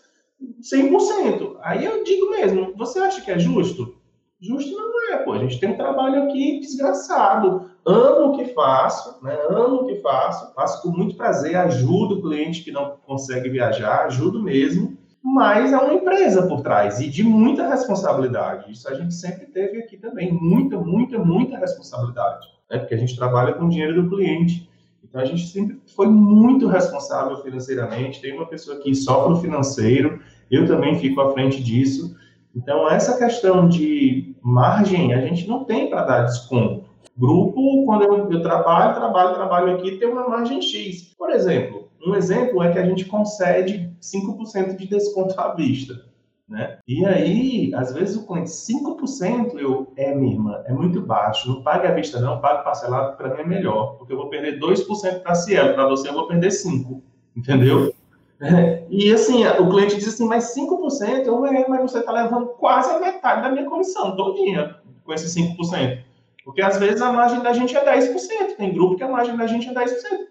100%. 0.62 1.58
Aí 1.62 1.84
eu 1.84 2.04
digo 2.04 2.30
mesmo, 2.30 2.74
você 2.76 3.00
acha 3.00 3.22
que 3.22 3.32
é 3.32 3.40
justo? 3.40 3.97
Justo 4.40 4.76
não 4.76 5.14
é, 5.14 5.18
pô. 5.18 5.34
A 5.34 5.40
gente 5.40 5.60
tem 5.60 5.72
um 5.72 5.78
trabalho 5.78 6.24
aqui 6.24 6.60
desgraçado. 6.60 7.72
Amo 7.86 8.28
o 8.28 8.38
que 8.38 8.54
faço, 8.54 9.24
né? 9.24 9.36
Amo 9.50 9.82
o 9.82 9.86
que 9.88 9.96
faço. 9.96 10.54
Faço 10.54 10.82
com 10.82 10.90
muito 10.90 11.16
prazer, 11.16 11.56
ajudo 11.56 12.16
o 12.16 12.22
cliente 12.22 12.64
que 12.64 12.72
não 12.72 12.98
consegue 13.06 13.50
viajar, 13.50 14.06
ajudo 14.06 14.42
mesmo. 14.44 14.98
Mas 15.24 15.74
é 15.74 15.78
uma 15.78 15.94
empresa 15.94 16.48
por 16.48 16.62
trás 16.62 17.02
e 17.02 17.10
de 17.10 17.24
muita 17.24 17.68
responsabilidade. 17.68 18.72
Isso 18.72 18.88
a 18.88 18.94
gente 18.94 19.14
sempre 19.14 19.48
teve 19.48 19.80
aqui 19.80 19.98
também. 19.98 20.32
Muita, 20.32 20.78
muita, 20.78 21.18
muita 21.18 21.58
responsabilidade. 21.58 22.48
Né? 22.70 22.78
Porque 22.78 22.94
a 22.94 22.98
gente 22.98 23.16
trabalha 23.16 23.54
com 23.54 23.66
o 23.66 23.70
dinheiro 23.70 24.02
do 24.02 24.10
cliente. 24.10 24.70
Então 25.04 25.20
a 25.20 25.26
gente 25.26 25.48
sempre 25.48 25.82
foi 25.96 26.08
muito 26.08 26.68
responsável 26.68 27.38
financeiramente. 27.42 28.22
Tem 28.22 28.34
uma 28.34 28.46
pessoa 28.46 28.80
que 28.80 28.94
sofre 28.94 29.34
o 29.34 29.42
financeiro, 29.42 30.20
eu 30.52 30.68
também 30.68 30.98
fico 31.00 31.20
à 31.22 31.34
frente 31.34 31.62
disso. 31.64 32.16
Então, 32.58 32.90
essa 32.90 33.18
questão 33.20 33.70
de 33.70 34.36
margem, 34.42 35.14
a 35.14 35.22
gente 35.22 35.48
não 35.48 35.64
tem 35.64 35.92
para 35.92 36.04
dar 36.04 36.24
desconto. 36.24 36.86
Grupo, 37.16 37.86
quando 37.86 38.04
eu, 38.04 38.32
eu, 38.32 38.42
trabalho, 38.42 38.96
trabalho, 38.96 39.36
trabalho 39.36 39.76
aqui, 39.76 39.98
tem 39.98 40.10
uma 40.10 40.28
margem 40.28 40.60
X. 40.60 41.14
Por 41.16 41.30
exemplo, 41.30 41.90
um 42.06 42.16
exemplo 42.16 42.64
é 42.64 42.72
que 42.72 42.80
a 42.80 42.86
gente 42.86 43.06
concede 43.06 43.92
5% 44.02 44.76
de 44.76 44.88
desconto 44.88 45.40
à 45.40 45.54
vista. 45.54 46.08
Né? 46.50 46.80
E 46.88 47.06
aí, 47.06 47.72
às 47.76 47.94
vezes 47.94 48.16
o 48.16 48.26
cliente, 48.26 48.50
5%, 48.50 49.60
eu, 49.60 49.92
é, 49.96 50.16
minha 50.16 50.34
irmã, 50.34 50.64
é 50.66 50.72
muito 50.72 51.02
baixo, 51.02 51.50
não 51.50 51.62
pague 51.62 51.86
à 51.86 51.92
vista 51.92 52.22
não, 52.22 52.40
pague 52.40 52.64
parcelado, 52.64 53.18
para 53.18 53.36
mim 53.36 53.42
é 53.42 53.46
melhor, 53.46 53.98
porque 53.98 54.14
eu 54.14 54.18
vou 54.18 54.30
perder 54.30 54.58
2% 54.58 55.22
para 55.22 55.36
Cielo, 55.36 55.74
para 55.74 55.86
você 55.88 56.08
eu 56.08 56.14
vou 56.14 56.26
perder 56.26 56.48
5%, 56.48 57.02
entendeu? 57.36 57.94
É, 58.40 58.86
e 58.90 59.12
assim, 59.12 59.46
o 59.46 59.70
cliente 59.70 59.96
diz 59.96 60.08
assim, 60.10 60.28
mas 60.28 60.56
5%, 60.56 61.26
eu, 61.26 61.46
é, 61.46 61.68
mas 61.68 61.92
você 61.92 62.00
está 62.00 62.12
levando 62.12 62.48
quase 62.60 62.90
a 62.92 63.00
metade 63.00 63.42
da 63.42 63.52
minha 63.52 63.66
comissão, 63.66 64.16
todinha, 64.16 64.76
com 65.04 65.14
esses 65.14 65.34
5%. 65.36 66.04
Porque 66.46 66.62
às 66.62 66.78
vezes 66.78 67.02
a 67.02 67.12
margem 67.12 67.42
da 67.42 67.52
gente 67.52 67.76
é 67.76 67.84
10%, 67.84 68.56
tem 68.58 68.74
grupo 68.74 68.96
que 68.96 69.04
a 69.04 69.10
margem 69.10 69.36
da 69.36 69.48
gente 69.48 69.68
é 69.68 69.74
10%. 69.74 69.88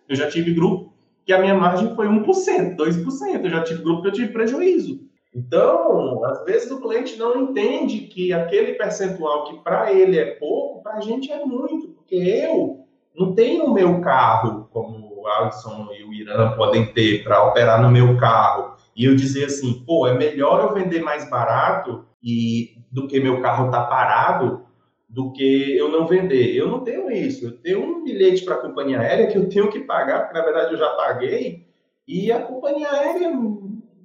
Eu 0.08 0.16
já 0.16 0.28
tive 0.28 0.54
grupo 0.54 0.92
que 1.24 1.32
a 1.32 1.40
minha 1.40 1.54
margem 1.54 1.94
foi 1.94 2.06
1%, 2.06 2.76
2%, 2.76 3.44
eu 3.44 3.50
já 3.50 3.62
tive 3.64 3.82
grupo 3.82 4.02
que 4.02 4.08
eu 4.08 4.12
tive 4.12 4.32
prejuízo. 4.32 5.00
Então, 5.34 6.24
às 6.24 6.44
vezes 6.44 6.70
o 6.70 6.80
cliente 6.80 7.18
não 7.18 7.42
entende 7.42 8.02
que 8.02 8.32
aquele 8.32 8.72
percentual 8.72 9.44
que 9.44 9.58
para 9.58 9.92
ele 9.92 10.18
é 10.18 10.36
pouco, 10.36 10.82
para 10.82 10.94
a 10.94 11.00
gente 11.00 11.30
é 11.30 11.44
muito, 11.44 11.88
porque 11.88 12.14
eu 12.14 12.86
não 13.14 13.34
tenho 13.34 13.66
o 13.66 13.74
meu 13.74 14.00
carro 14.00 14.68
como 14.72 15.05
o 15.26 15.28
Alisson 15.28 15.88
e 15.98 16.04
o 16.04 16.12
Irã 16.12 16.52
podem 16.52 16.86
ter 16.92 17.24
para 17.24 17.44
operar 17.44 17.82
no 17.82 17.90
meu 17.90 18.16
carro 18.16 18.76
e 18.94 19.04
eu 19.04 19.14
dizer 19.14 19.46
assim, 19.46 19.84
pô, 19.86 20.06
é 20.06 20.14
melhor 20.14 20.60
eu 20.62 20.74
vender 20.74 21.02
mais 21.02 21.28
barato 21.28 22.04
e 22.22 22.78
do 22.90 23.06
que 23.06 23.20
meu 23.20 23.42
carro 23.42 23.70
tá 23.70 23.84
parado 23.84 24.64
do 25.08 25.32
que 25.32 25.76
eu 25.76 25.90
não 25.90 26.06
vender. 26.06 26.54
Eu 26.54 26.68
não 26.68 26.80
tenho 26.80 27.10
isso. 27.10 27.44
Eu 27.44 27.52
tenho 27.58 27.82
um 27.82 28.04
bilhete 28.04 28.44
para 28.44 28.54
a 28.54 28.60
companhia 28.60 29.00
aérea 29.00 29.26
que 29.26 29.36
eu 29.36 29.48
tenho 29.48 29.70
que 29.70 29.80
pagar, 29.80 30.20
porque 30.20 30.38
na 30.38 30.44
verdade 30.44 30.72
eu 30.72 30.78
já 30.78 30.88
paguei, 30.90 31.66
e 32.08 32.30
a 32.32 32.40
companhia 32.40 32.90
aérea 32.90 33.32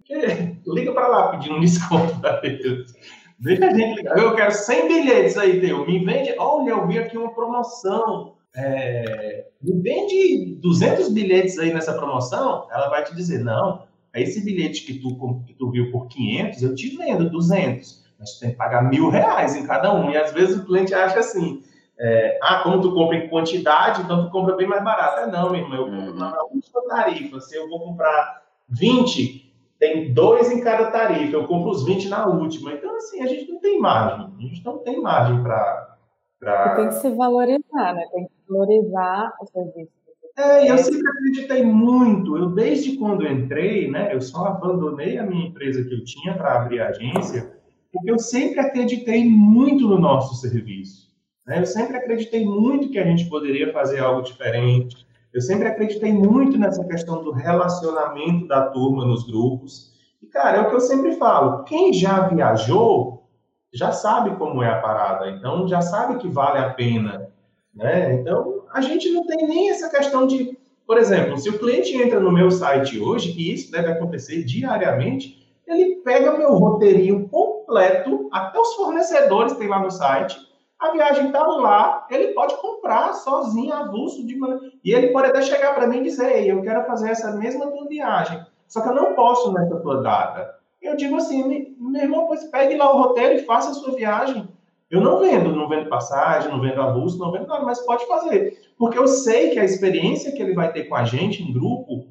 liga 0.67 0.91
para 0.91 1.07
lá 1.07 1.29
pedindo 1.29 1.55
um 1.55 1.59
desconto 1.59 2.19
para 2.19 2.41
eles. 2.43 2.93
Deixa 3.39 3.65
a 3.65 3.73
gente 3.73 3.95
ligar. 3.95 4.17
Eu 4.17 4.35
quero 4.35 4.51
100 4.51 4.87
bilhetes 4.87 5.37
aí, 5.37 5.59
teu. 5.59 5.85
Me 5.85 6.03
vende. 6.03 6.35
Olha, 6.37 6.71
eu 6.71 6.87
vi 6.87 6.99
aqui 6.99 7.17
uma 7.17 7.33
promoção 7.33 8.35
é, 8.55 9.47
me 9.61 9.81
vende 9.81 10.55
200 10.61 11.09
bilhetes 11.09 11.57
aí 11.57 11.73
nessa 11.73 11.93
promoção, 11.93 12.67
ela 12.71 12.89
vai 12.89 13.03
te 13.03 13.15
dizer, 13.15 13.43
não, 13.43 13.83
esse 14.13 14.43
bilhete 14.43 14.83
que 14.83 14.99
tu, 14.99 15.43
que 15.45 15.53
tu 15.53 15.71
viu 15.71 15.91
por 15.91 16.07
500, 16.07 16.61
eu 16.61 16.75
te 16.75 16.95
vendo 16.97 17.29
200, 17.29 18.03
mas 18.19 18.33
tu 18.33 18.39
tem 18.41 18.51
que 18.51 18.57
pagar 18.57 18.83
mil 18.83 19.09
reais 19.09 19.55
em 19.55 19.65
cada 19.65 19.93
um. 19.93 20.11
E 20.11 20.17
às 20.17 20.33
vezes 20.33 20.57
o 20.57 20.65
cliente 20.65 20.93
acha 20.93 21.19
assim, 21.19 21.63
é, 21.97 22.37
ah, 22.41 22.61
como 22.63 22.81
tu 22.81 22.93
compra 22.93 23.15
em 23.15 23.29
quantidade, 23.29 24.01
então 24.01 24.25
tu 24.25 24.31
compra 24.31 24.55
bem 24.55 24.67
mais 24.67 24.83
barato. 24.83 25.21
É 25.21 25.27
não, 25.27 25.51
meu 25.51 25.61
irmão, 25.61 25.77
eu 25.77 25.85
compro 25.85 26.11
uhum. 26.11 26.19
na 26.19 26.43
última 26.43 26.87
tarifa. 26.87 27.39
Se 27.39 27.55
eu 27.55 27.69
vou 27.69 27.79
comprar 27.79 28.41
20, 28.69 29.53
tem 29.79 30.13
dois 30.13 30.51
em 30.51 30.61
cada 30.61 30.91
tarifa, 30.91 31.35
eu 31.35 31.47
compro 31.47 31.71
os 31.71 31.85
20 31.85 32.09
na 32.09 32.27
última. 32.27 32.73
Então, 32.73 32.95
assim, 32.97 33.21
a 33.21 33.27
gente 33.27 33.49
não 33.49 33.59
tem 33.59 33.79
margem, 33.79 34.29
a 34.37 34.41
gente 34.41 34.65
não 34.65 34.77
tem 34.79 35.01
margem 35.01 35.41
para 35.41 35.91
Pra... 36.41 36.75
Tem 36.75 36.87
que 36.87 36.95
se 36.95 37.09
valorizar, 37.11 37.93
né? 37.93 38.07
Tem 38.11 38.25
que 38.25 38.31
valorizar 38.51 39.33
o 39.41 39.45
serviço. 39.47 39.91
É, 40.37 40.65
e 40.65 40.67
eu 40.69 40.77
sempre 40.77 41.07
acreditei 41.07 41.63
muito. 41.63 42.37
Eu, 42.37 42.49
desde 42.49 42.97
quando 42.97 43.27
entrei, 43.27 43.89
né, 43.89 44.13
eu 44.13 44.21
só 44.21 44.45
abandonei 44.45 45.17
a 45.17 45.23
minha 45.23 45.47
empresa 45.47 45.83
que 45.83 45.93
eu 45.93 46.03
tinha 46.03 46.33
para 46.35 46.61
abrir 46.61 46.81
a 46.81 46.89
agência, 46.89 47.53
porque 47.91 48.09
eu 48.09 48.19
sempre 48.19 48.59
acreditei 48.59 49.27
muito 49.27 49.87
no 49.87 49.99
nosso 49.99 50.35
serviço. 50.35 51.09
Né? 51.45 51.59
Eu 51.59 51.65
sempre 51.65 51.97
acreditei 51.97 52.45
muito 52.45 52.89
que 52.89 52.99
a 52.99 53.05
gente 53.05 53.29
poderia 53.29 53.73
fazer 53.73 53.99
algo 53.99 54.21
diferente. 54.21 55.05
Eu 55.33 55.41
sempre 55.41 55.67
acreditei 55.67 56.13
muito 56.13 56.57
nessa 56.57 56.83
questão 56.85 57.23
do 57.23 57.31
relacionamento 57.31 58.47
da 58.47 58.67
turma 58.67 59.05
nos 59.05 59.25
grupos. 59.25 59.91
E, 60.21 60.27
cara, 60.27 60.57
é 60.57 60.61
o 60.61 60.69
que 60.69 60.75
eu 60.75 60.81
sempre 60.81 61.13
falo: 61.13 61.63
quem 61.63 61.93
já 61.93 62.27
viajou 62.27 63.21
já 63.73 63.91
sabe 63.91 64.35
como 64.35 64.61
é 64.61 64.69
a 64.69 64.81
parada, 64.81 65.29
então 65.29 65.65
já 65.67 65.81
sabe 65.81 66.17
que 66.17 66.27
vale 66.27 66.59
a 66.59 66.71
pena, 66.71 67.29
né? 67.73 68.13
Então 68.13 68.65
a 68.73 68.81
gente 68.81 69.11
não 69.11 69.25
tem 69.25 69.47
nem 69.47 69.69
essa 69.69 69.89
questão 69.89 70.25
de, 70.27 70.57
por 70.85 70.97
exemplo, 70.97 71.37
se 71.37 71.49
o 71.49 71.59
cliente 71.59 71.95
entra 71.95 72.19
no 72.19 72.31
meu 72.31 72.51
site 72.51 72.99
hoje, 72.99 73.31
e 73.37 73.53
isso 73.53 73.71
deve 73.71 73.91
acontecer 73.91 74.43
diariamente, 74.43 75.41
ele 75.67 75.97
pega 75.97 76.37
meu 76.37 76.53
roteirinho 76.53 77.27
completo, 77.29 78.29
até 78.31 78.59
os 78.59 78.73
fornecedores 78.75 79.53
tem 79.53 79.67
lá 79.67 79.79
no 79.79 79.91
site, 79.91 80.37
a 80.79 80.91
viagem 80.91 81.27
está 81.27 81.45
lá, 81.45 82.07
ele 82.09 82.29
pode 82.29 82.59
comprar 82.59 83.13
sozinho, 83.13 83.73
avulso, 83.73 84.25
de 84.25 84.35
e 84.83 84.91
ele 84.91 85.09
pode 85.09 85.27
até 85.27 85.41
chegar 85.41 85.75
para 85.75 85.87
mim 85.87 85.99
e 85.99 86.03
dizer, 86.03 86.35
Ei, 86.35 86.51
eu 86.51 86.61
quero 86.61 86.85
fazer 86.85 87.11
essa 87.11 87.31
mesma 87.33 87.71
viagem, 87.87 88.43
só 88.67 88.81
que 88.81 88.89
eu 88.89 88.95
não 88.95 89.13
posso 89.13 89.53
nessa 89.53 89.79
tua 89.81 90.01
data. 90.01 90.61
Eu 90.81 90.95
digo 90.95 91.17
assim, 91.17 91.75
meu 91.77 92.01
irmão, 92.01 92.25
pois 92.25 92.43
pegue 92.45 92.75
lá 92.75 92.91
o 92.91 92.97
roteiro 92.97 93.35
e 93.35 93.45
faça 93.45 93.69
a 93.69 93.73
sua 93.73 93.95
viagem. 93.95 94.49
Eu 94.91 94.99
não 94.99 95.21
vendo, 95.21 95.55
não 95.55 95.69
vendo 95.69 95.87
passagem, 95.87 96.51
não 96.51 96.59
vendo 96.59 96.81
avulso, 96.81 97.17
não 97.17 97.31
vendo 97.31 97.47
nada, 97.47 97.63
mas 97.63 97.79
pode 97.85 98.05
fazer. 98.05 98.59
Porque 98.77 98.97
eu 98.97 99.07
sei 99.07 99.51
que 99.51 99.59
a 99.59 99.63
experiência 99.63 100.33
que 100.33 100.41
ele 100.41 100.53
vai 100.53 100.71
ter 100.73 100.83
com 100.83 100.95
a 100.95 101.05
gente 101.05 101.41
em 101.41 101.53
grupo 101.53 102.07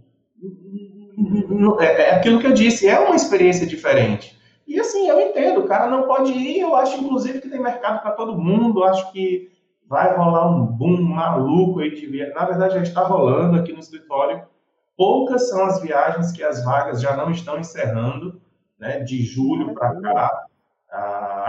é, 1.78 1.84
é 1.84 2.14
aquilo 2.14 2.40
que 2.40 2.46
eu 2.46 2.54
disse, 2.54 2.88
é 2.88 2.98
uma 2.98 3.14
experiência 3.14 3.66
diferente. 3.66 4.40
E 4.66 4.80
assim, 4.80 5.06
eu 5.08 5.20
entendo, 5.20 5.60
o 5.60 5.66
cara 5.66 5.88
não 5.88 6.04
pode 6.04 6.32
ir, 6.32 6.60
eu 6.60 6.74
acho 6.74 6.98
inclusive 6.98 7.40
que 7.40 7.50
tem 7.50 7.60
mercado 7.60 8.00
para 8.00 8.12
todo 8.12 8.38
mundo, 8.38 8.82
acho 8.84 9.12
que 9.12 9.50
vai 9.86 10.16
rolar 10.16 10.48
um 10.48 10.64
boom 10.64 11.02
maluco 11.02 11.80
aí 11.80 11.90
de 11.90 12.06
viagem. 12.06 12.32
Na 12.32 12.44
verdade, 12.44 12.74
já 12.74 12.82
está 12.82 13.02
rolando 13.02 13.58
aqui 13.58 13.72
no 13.72 13.80
escritório. 13.80 14.42
Poucas 14.96 15.48
são 15.48 15.64
as 15.64 15.82
viagens 15.82 16.30
que 16.30 16.42
as 16.42 16.64
vagas 16.64 17.02
já 17.02 17.16
não 17.16 17.30
estão 17.30 17.58
encerrando, 17.58 18.40
né? 18.78 19.00
De 19.00 19.22
julho 19.22 19.74
para 19.74 20.00
cá. 20.00 20.44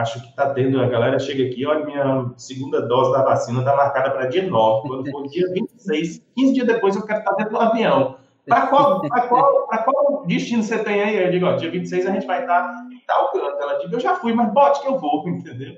Acho 0.01 0.21
que 0.21 0.29
está 0.29 0.53
tendo, 0.53 0.81
a 0.81 0.87
galera 0.87 1.19
chega 1.19 1.43
aqui, 1.43 1.65
olha, 1.65 1.85
minha 1.85 2.31
segunda 2.35 2.81
dose 2.81 3.11
da 3.11 3.23
vacina 3.23 3.59
está 3.59 3.75
marcada 3.75 4.09
para 4.11 4.25
dia 4.25 4.49
9, 4.49 4.87
quando 4.87 5.11
for 5.11 5.27
dia 5.27 5.47
26, 5.53 6.23
15 6.35 6.53
dias 6.53 6.67
depois 6.67 6.95
eu 6.95 7.05
quero 7.05 7.19
estar 7.19 7.33
dentro 7.33 7.53
do 7.53 7.59
avião. 7.59 8.17
Para 8.47 8.67
qual, 8.67 9.01
qual, 9.29 9.67
qual 9.67 10.25
destino 10.25 10.63
você 10.63 10.83
tem 10.83 11.01
aí? 11.01 11.23
Eu 11.23 11.31
digo, 11.31 11.45
ó, 11.45 11.55
dia 11.55 11.69
26 11.69 12.07
a 12.07 12.11
gente 12.11 12.25
vai 12.25 12.41
estar 12.41 12.87
em 12.91 12.99
tal 13.05 13.31
canto. 13.31 13.61
Ela 13.61 13.75
diz, 13.75 13.93
eu 13.93 13.99
já 13.99 14.15
fui, 14.15 14.33
mas 14.33 14.51
bote 14.51 14.81
que 14.81 14.87
eu 14.87 14.99
vou, 14.99 15.23
entendeu? 15.29 15.77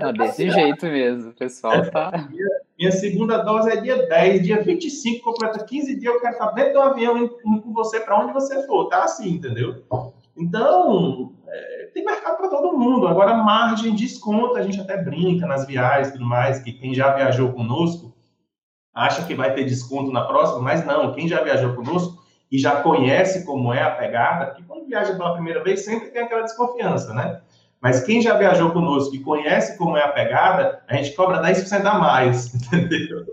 Tá 0.00 0.10
desse 0.12 0.48
jeito 0.48 0.86
mesmo, 0.86 1.30
o 1.30 1.34
pessoal 1.34 1.88
tá... 1.90 2.26
Minha, 2.30 2.48
minha, 2.78 2.90
segunda 2.92 3.38
dose 3.38 3.70
é 3.70 3.76
dia 3.76 4.06
10, 4.06 4.42
dia 4.42 4.62
25, 4.62 5.22
completa 5.22 5.62
15 5.64 6.00
dias, 6.00 6.14
eu 6.14 6.20
quero 6.20 6.32
estar 6.32 6.50
dentro 6.52 6.72
do 6.72 6.80
avião 6.80 7.18
indo 7.18 7.36
com 7.62 7.72
você 7.74 8.00
para 8.00 8.18
onde 8.20 8.32
você 8.32 8.66
for. 8.66 8.88
Tá 8.88 9.04
assim, 9.04 9.34
entendeu? 9.34 9.84
Então, 10.36 11.32
é, 11.48 11.90
tem 11.94 12.04
mercado 12.04 12.36
para 12.36 12.48
todo 12.48 12.76
mundo. 12.76 13.08
Agora, 13.08 13.34
margem, 13.34 13.94
desconto, 13.94 14.56
a 14.56 14.62
gente 14.62 14.80
até 14.80 15.02
brinca 15.02 15.46
nas 15.46 15.66
viagens 15.66 16.08
e 16.08 16.12
tudo 16.12 16.24
mais, 16.24 16.58
que 16.58 16.72
quem 16.72 16.94
já 16.94 17.14
viajou 17.14 17.52
conosco 17.52 18.14
acha 18.94 19.24
que 19.24 19.34
vai 19.34 19.54
ter 19.54 19.64
desconto 19.64 20.10
na 20.10 20.24
próxima, 20.24 20.60
mas 20.60 20.84
não, 20.84 21.12
quem 21.12 21.28
já 21.28 21.42
viajou 21.42 21.74
conosco 21.74 22.24
e 22.50 22.58
já 22.58 22.80
conhece 22.80 23.44
como 23.44 23.72
é 23.72 23.82
a 23.82 23.90
pegada, 23.90 24.46
porque 24.46 24.62
quando 24.62 24.86
viaja 24.86 25.14
pela 25.14 25.34
primeira 25.34 25.62
vez 25.62 25.84
sempre 25.84 26.10
tem 26.10 26.22
aquela 26.22 26.42
desconfiança, 26.42 27.12
né? 27.12 27.42
Mas 27.80 28.02
quem 28.02 28.22
já 28.22 28.36
viajou 28.38 28.70
conosco 28.70 29.14
e 29.14 29.20
conhece 29.20 29.76
como 29.76 29.96
é 29.96 30.02
a 30.02 30.08
pegada, 30.08 30.82
a 30.88 30.96
gente 30.96 31.14
cobra 31.14 31.42
10% 31.42 31.84
a 31.84 31.98
mais, 31.98 32.54
entendeu? 32.72 33.24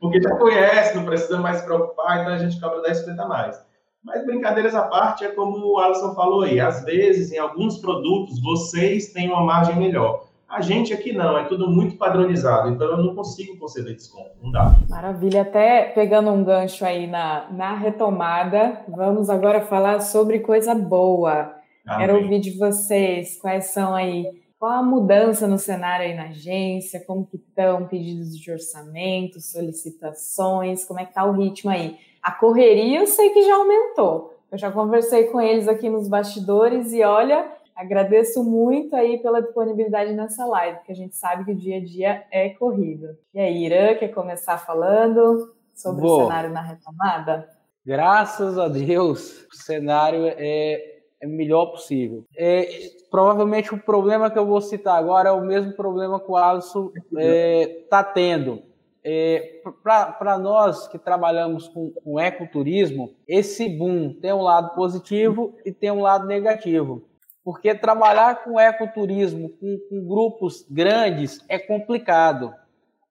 Porque 0.00 0.20
já 0.20 0.36
conhece, 0.36 0.96
não 0.96 1.04
precisa 1.04 1.38
mais 1.38 1.58
se 1.58 1.64
preocupar, 1.64 2.20
então 2.20 2.34
a 2.34 2.38
gente 2.38 2.60
cobra 2.60 2.82
10% 2.82 3.18
a 3.18 3.26
mais. 3.26 3.65
Mas 4.06 4.24
brincadeiras 4.24 4.72
à 4.72 4.82
parte, 4.82 5.24
é 5.24 5.28
como 5.28 5.58
o 5.66 5.78
Alisson 5.80 6.14
falou 6.14 6.42
aí, 6.42 6.60
às 6.60 6.84
vezes 6.84 7.32
em 7.32 7.38
alguns 7.38 7.78
produtos 7.78 8.40
vocês 8.40 9.12
têm 9.12 9.28
uma 9.28 9.42
margem 9.42 9.74
melhor. 9.74 10.26
A 10.48 10.60
gente 10.60 10.94
aqui 10.94 11.12
não, 11.12 11.36
é 11.36 11.42
tudo 11.46 11.68
muito 11.68 11.96
padronizado, 11.96 12.70
então 12.70 12.86
eu 12.86 12.98
não 12.98 13.16
consigo 13.16 13.58
conceder 13.58 13.96
desconto, 13.96 14.30
não 14.40 14.52
dá. 14.52 14.76
Maravilha, 14.88 15.42
até 15.42 15.86
pegando 15.86 16.30
um 16.30 16.44
gancho 16.44 16.84
aí 16.84 17.08
na, 17.08 17.50
na 17.50 17.74
retomada, 17.74 18.80
vamos 18.88 19.28
agora 19.28 19.60
falar 19.62 19.98
sobre 19.98 20.38
coisa 20.38 20.72
boa. 20.72 21.52
Amém. 21.84 22.06
Quero 22.06 22.22
ouvir 22.22 22.38
de 22.38 22.56
vocês 22.56 23.36
quais 23.40 23.66
são 23.72 23.92
aí, 23.92 24.24
qual 24.56 24.70
a 24.70 24.82
mudança 24.84 25.48
no 25.48 25.58
cenário 25.58 26.06
aí 26.06 26.14
na 26.14 26.28
agência, 26.28 27.02
como 27.04 27.26
que 27.26 27.38
estão 27.38 27.88
pedidos 27.88 28.38
de 28.38 28.52
orçamento, 28.52 29.40
solicitações, 29.40 30.84
como 30.84 31.00
é 31.00 31.04
que 31.04 31.12
tá 31.12 31.24
o 31.24 31.32
ritmo 31.32 31.72
aí? 31.72 31.96
A 32.26 32.32
correria 32.32 33.00
eu 33.00 33.06
sei 33.06 33.30
que 33.30 33.42
já 33.42 33.54
aumentou. 33.54 34.34
Eu 34.50 34.58
já 34.58 34.72
conversei 34.72 35.24
com 35.24 35.40
eles 35.40 35.68
aqui 35.68 35.88
nos 35.88 36.08
bastidores 36.08 36.92
e 36.92 37.02
olha, 37.02 37.56
Agradeço 37.76 38.42
muito 38.42 38.96
aí 38.96 39.18
pela 39.18 39.42
disponibilidade 39.42 40.14
nessa 40.14 40.46
live, 40.46 40.78
porque 40.78 40.92
a 40.92 40.94
gente 40.94 41.14
sabe 41.14 41.44
que 41.44 41.52
o 41.52 41.54
dia 41.54 41.76
a 41.76 41.84
dia 41.84 42.24
é 42.30 42.48
corrido. 42.48 43.08
E 43.34 43.38
aí, 43.38 43.66
Irã, 43.66 43.94
quer 43.94 44.08
começar 44.08 44.56
falando 44.56 45.54
sobre 45.74 46.00
Boa. 46.00 46.24
o 46.24 46.26
cenário 46.26 46.50
na 46.50 46.62
retomada? 46.62 47.46
Graças 47.84 48.58
a 48.58 48.66
Deus, 48.66 49.46
o 49.52 49.54
cenário 49.54 50.26
é, 50.26 51.02
é 51.20 51.26
melhor 51.26 51.66
possível. 51.66 52.24
É, 52.34 52.66
provavelmente 53.10 53.74
o 53.74 53.78
problema 53.78 54.30
que 54.30 54.38
eu 54.38 54.46
vou 54.46 54.62
citar 54.62 54.98
agora 54.98 55.28
é 55.28 55.32
o 55.32 55.44
mesmo 55.44 55.74
problema 55.74 56.18
que 56.18 56.30
o 56.30 56.36
Alisson 56.36 56.90
está 56.96 57.20
é, 57.20 57.66
tá 57.90 58.02
tendo. 58.02 58.62
É, 59.08 59.62
Para 59.82 60.36
nós 60.36 60.88
que 60.88 60.98
trabalhamos 60.98 61.68
com, 61.68 61.92
com 61.92 62.18
ecoturismo, 62.18 63.14
esse 63.28 63.68
boom 63.68 64.12
tem 64.12 64.32
um 64.32 64.42
lado 64.42 64.74
positivo 64.74 65.54
e 65.64 65.70
tem 65.70 65.92
um 65.92 66.00
lado 66.00 66.26
negativo 66.26 67.06
porque 67.46 67.72
trabalhar 67.76 68.42
com 68.42 68.58
ecoturismo, 68.58 69.50
com, 69.50 69.78
com 69.88 70.04
grupos 70.04 70.66
grandes, 70.68 71.44
é 71.48 71.56
complicado, 71.56 72.52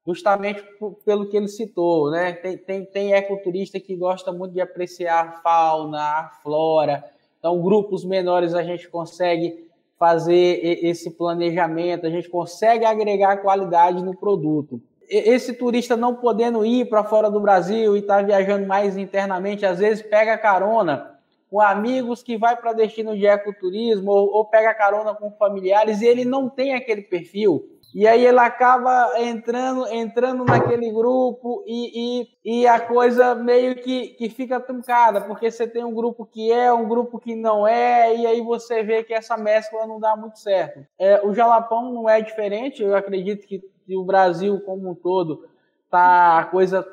justamente 0.06 0.62
pelo 1.06 1.30
que 1.30 1.38
ele 1.38 1.48
citou, 1.48 2.12
né? 2.12 2.34
Tem, 2.34 2.58
tem, 2.58 2.86
tem 2.86 3.14
ecoturista 3.14 3.80
que 3.80 3.96
gosta 3.96 4.34
muito 4.34 4.52
de 4.52 4.60
apreciar 4.60 5.26
a 5.26 5.32
fauna, 5.42 6.02
a 6.02 6.30
flora, 6.44 7.02
então 7.40 7.62
grupos 7.62 8.04
menores 8.04 8.54
a 8.54 8.62
gente 8.62 8.90
consegue 8.90 9.70
fazer 9.98 10.60
esse 10.84 11.12
planejamento, 11.12 12.06
a 12.06 12.10
gente 12.10 12.28
consegue 12.28 12.84
agregar 12.84 13.38
qualidade 13.38 14.04
no 14.04 14.18
produto. 14.18 14.82
Esse 15.10 15.54
turista 15.54 15.96
não 15.96 16.16
podendo 16.16 16.66
ir 16.66 16.90
para 16.90 17.04
fora 17.04 17.30
do 17.30 17.40
Brasil 17.40 17.96
e 17.96 18.00
estar 18.00 18.18
tá 18.18 18.22
viajando 18.24 18.66
mais 18.66 18.98
internamente, 18.98 19.66
às 19.66 19.80
vezes 19.80 20.02
pega 20.02 20.38
carona 20.38 21.16
com 21.50 21.62
amigos 21.62 22.24
que 22.24 22.38
vai 22.38 22.56
para 22.56 22.74
destino 22.74 23.16
de 23.16 23.26
ecoturismo 23.26 24.12
ou, 24.12 24.34
ou 24.34 24.46
pega 24.46 24.74
carona 24.74 25.14
com 25.14 25.32
familiares 25.32 26.02
e 26.02 26.06
ele 26.06 26.26
não 26.26 26.50
tem 26.50 26.74
aquele 26.74 27.02
perfil. 27.02 27.75
E 27.96 28.06
aí 28.06 28.26
ele 28.26 28.40
acaba 28.40 29.14
entrando, 29.22 29.88
entrando 29.88 30.44
naquele 30.44 30.92
grupo 30.92 31.64
e, 31.66 32.26
e, 32.44 32.60
e 32.60 32.68
a 32.68 32.78
coisa 32.78 33.34
meio 33.34 33.74
que, 33.78 34.10
que 34.10 34.30
fica 34.30 34.60
truncada, 34.60 35.22
porque 35.22 35.50
você 35.50 35.66
tem 35.66 35.82
um 35.82 35.94
grupo 35.94 36.26
que 36.26 36.52
é, 36.52 36.74
um 36.74 36.90
grupo 36.90 37.18
que 37.18 37.34
não 37.34 37.66
é, 37.66 38.14
e 38.14 38.28
aí 38.28 38.42
você 38.42 38.84
vê 38.84 39.02
que 39.02 39.14
essa 39.14 39.38
mescla 39.38 39.88
não 39.88 39.98
dá 39.98 40.14
muito 40.14 40.38
certo. 40.40 40.86
É, 41.00 41.26
o 41.26 41.34
Jalapão 41.34 41.94
não 41.94 42.10
é 42.10 42.20
diferente, 42.20 42.84
eu 42.84 42.94
acredito 42.98 43.48
que, 43.48 43.62
o 43.96 44.04
Brasil 44.04 44.60
como 44.66 44.92
um 44.92 44.96
todo, 44.96 45.48
tá, 45.90 46.40
a 46.40 46.46
coisa 46.48 46.86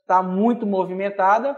está 0.00 0.24
muito 0.24 0.66
movimentada, 0.66 1.56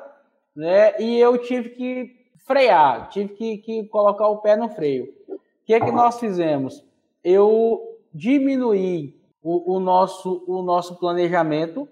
né? 0.55 1.01
E 1.01 1.19
eu 1.19 1.39
tive 1.39 1.71
que 1.71 2.11
frear, 2.47 3.09
tive 3.09 3.31
que, 3.31 3.57
que 3.59 3.85
colocar 3.85 4.29
o 4.29 4.43
pé 4.43 4.57
no 4.57 4.69
freio. 4.69 5.07
O 5.27 5.39
que 5.65 5.73
é 5.73 5.81
que 5.81 5.91
nós 5.91 6.21
fizemos? 6.21 6.85
Eu 7.23 7.94
diminuí 8.15 9.21
o, 9.43 9.77
o 9.77 9.81
nosso, 9.81 10.45
o 10.47 10.63
nosso 10.63 10.99
planejamento 10.99 11.89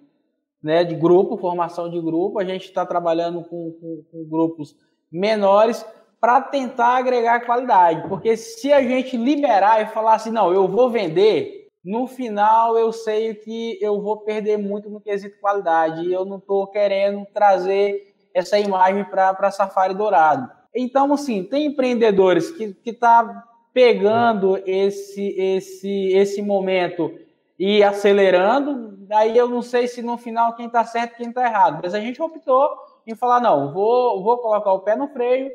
né, 0.62 0.84
de 0.84 0.94
grupo, 0.94 1.36
formação 1.36 1.90
de 1.90 2.00
grupo. 2.00 2.38
A 2.38 2.44
gente 2.44 2.66
está 2.66 2.86
trabalhando 2.86 3.42
com, 3.42 3.72
com, 3.72 4.04
com 4.10 4.28
grupos 4.28 4.76
menores 5.10 5.84
para 6.20 6.40
tentar 6.40 6.96
agregar 6.96 7.44
qualidade. 7.44 8.08
Porque 8.08 8.36
se 8.36 8.72
a 8.72 8.80
gente 8.80 9.16
liberar 9.16 9.82
e 9.82 9.86
falar 9.86 10.14
assim, 10.14 10.30
não, 10.30 10.52
eu 10.52 10.68
vou 10.68 10.88
vender, 10.88 11.66
no 11.84 12.06
final 12.06 12.78
eu 12.78 12.92
sei 12.92 13.34
que 13.34 13.76
eu 13.82 14.00
vou 14.00 14.18
perder 14.18 14.56
muito 14.56 14.88
no 14.88 15.00
quesito 15.00 15.40
qualidade. 15.40 16.06
E 16.06 16.12
eu 16.12 16.24
não 16.24 16.38
estou 16.38 16.68
querendo 16.68 17.26
trazer 17.34 18.14
essa 18.32 18.58
imagem 18.58 19.04
para 19.04 19.50
Safari 19.50 19.94
Dourado. 19.94 20.48
Então, 20.74 21.12
assim, 21.12 21.42
tem 21.42 21.66
empreendedores 21.66 22.50
que 22.50 22.74
estão 22.86 23.26
tá 23.26 23.44
pegando 23.72 24.60
esse, 24.66 25.28
esse, 25.38 26.12
esse 26.12 26.42
momento 26.42 27.12
e 27.58 27.82
acelerando, 27.82 28.98
aí 29.10 29.36
eu 29.36 29.48
não 29.48 29.62
sei 29.62 29.86
se 29.86 30.02
no 30.02 30.16
final 30.16 30.54
quem 30.54 30.66
está 30.66 30.84
certo 30.84 31.16
quem 31.16 31.28
está 31.28 31.44
errado, 31.44 31.80
mas 31.82 31.94
a 31.94 32.00
gente 32.00 32.20
optou 32.20 32.68
em 33.06 33.14
falar, 33.14 33.40
não, 33.40 33.72
vou, 33.72 34.22
vou 34.22 34.38
colocar 34.38 34.72
o 34.72 34.80
pé 34.80 34.96
no 34.96 35.08
freio, 35.08 35.50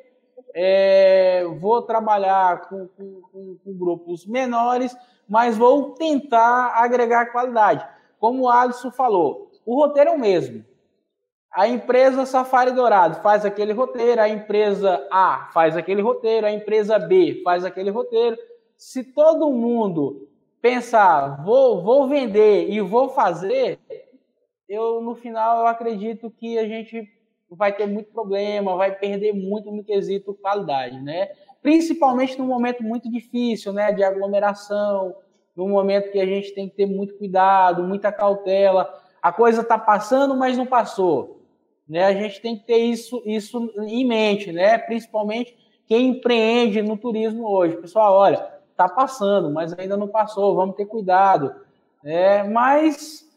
é, 0.53 1.45
vou 1.59 1.81
trabalhar 1.81 2.67
com, 2.67 2.87
com, 2.87 3.21
com, 3.63 3.73
grupos 3.77 4.25
menores, 4.25 4.95
mas 5.27 5.57
vou 5.57 5.91
tentar 5.91 6.73
agregar 6.75 7.31
qualidade. 7.31 7.85
Como 8.19 8.43
o 8.43 8.49
Alisson 8.49 8.91
falou, 8.91 9.51
o 9.65 9.75
roteiro 9.75 10.11
é 10.11 10.13
o 10.13 10.19
mesmo. 10.19 10.63
A 11.51 11.67
empresa 11.67 12.25
Safari 12.25 12.71
Dourado 12.71 13.21
faz 13.21 13.45
aquele 13.45 13.73
roteiro, 13.73 14.21
a 14.21 14.29
empresa 14.29 15.07
A 15.11 15.49
faz 15.53 15.75
aquele 15.75 16.01
roteiro, 16.01 16.45
a 16.45 16.51
empresa 16.51 16.99
B 16.99 17.41
faz 17.43 17.65
aquele 17.65 17.89
roteiro. 17.89 18.37
Se 18.77 19.03
todo 19.03 19.51
mundo 19.51 20.27
pensar, 20.61 21.43
vou, 21.43 21.81
vou 21.81 22.07
vender 22.07 22.69
e 22.69 22.79
vou 22.81 23.09
fazer, 23.09 23.79
eu 24.67 25.01
no 25.01 25.15
final 25.15 25.61
eu 25.61 25.67
acredito 25.67 26.29
que 26.29 26.57
a 26.57 26.67
gente 26.67 27.07
vai 27.49 27.71
ter 27.73 27.87
muito 27.87 28.11
problema, 28.11 28.75
vai 28.75 28.93
perder 28.93 29.33
muito 29.33 29.71
no 29.71 29.83
quesito 29.83 30.33
qualidade, 30.33 30.99
né? 31.01 31.29
Principalmente 31.61 32.37
num 32.37 32.45
momento 32.45 32.83
muito 32.83 33.09
difícil, 33.09 33.71
né, 33.73 33.91
de 33.91 34.03
aglomeração, 34.03 35.15
num 35.55 35.69
momento 35.69 36.11
que 36.11 36.19
a 36.19 36.25
gente 36.25 36.53
tem 36.53 36.69
que 36.69 36.75
ter 36.75 36.85
muito 36.85 37.17
cuidado, 37.17 37.83
muita 37.83 38.11
cautela. 38.11 38.93
A 39.21 39.31
coisa 39.31 39.61
está 39.61 39.77
passando, 39.77 40.35
mas 40.35 40.57
não 40.57 40.65
passou. 40.65 41.36
Né? 41.87 42.03
A 42.03 42.13
gente 42.13 42.41
tem 42.41 42.57
que 42.57 42.65
ter 42.65 42.77
isso, 42.77 43.21
isso 43.25 43.71
em 43.79 44.05
mente, 44.05 44.51
né? 44.51 44.77
principalmente 44.77 45.55
quem 45.85 46.09
empreende 46.09 46.81
no 46.81 46.97
turismo 46.97 47.47
hoje. 47.47 47.77
Pessoal, 47.77 48.13
olha, 48.13 48.45
está 48.71 48.89
passando, 48.89 49.49
mas 49.51 49.77
ainda 49.77 49.95
não 49.95 50.07
passou, 50.07 50.55
vamos 50.55 50.75
ter 50.75 50.85
cuidado. 50.85 51.55
É, 52.03 52.43
mas 52.43 53.27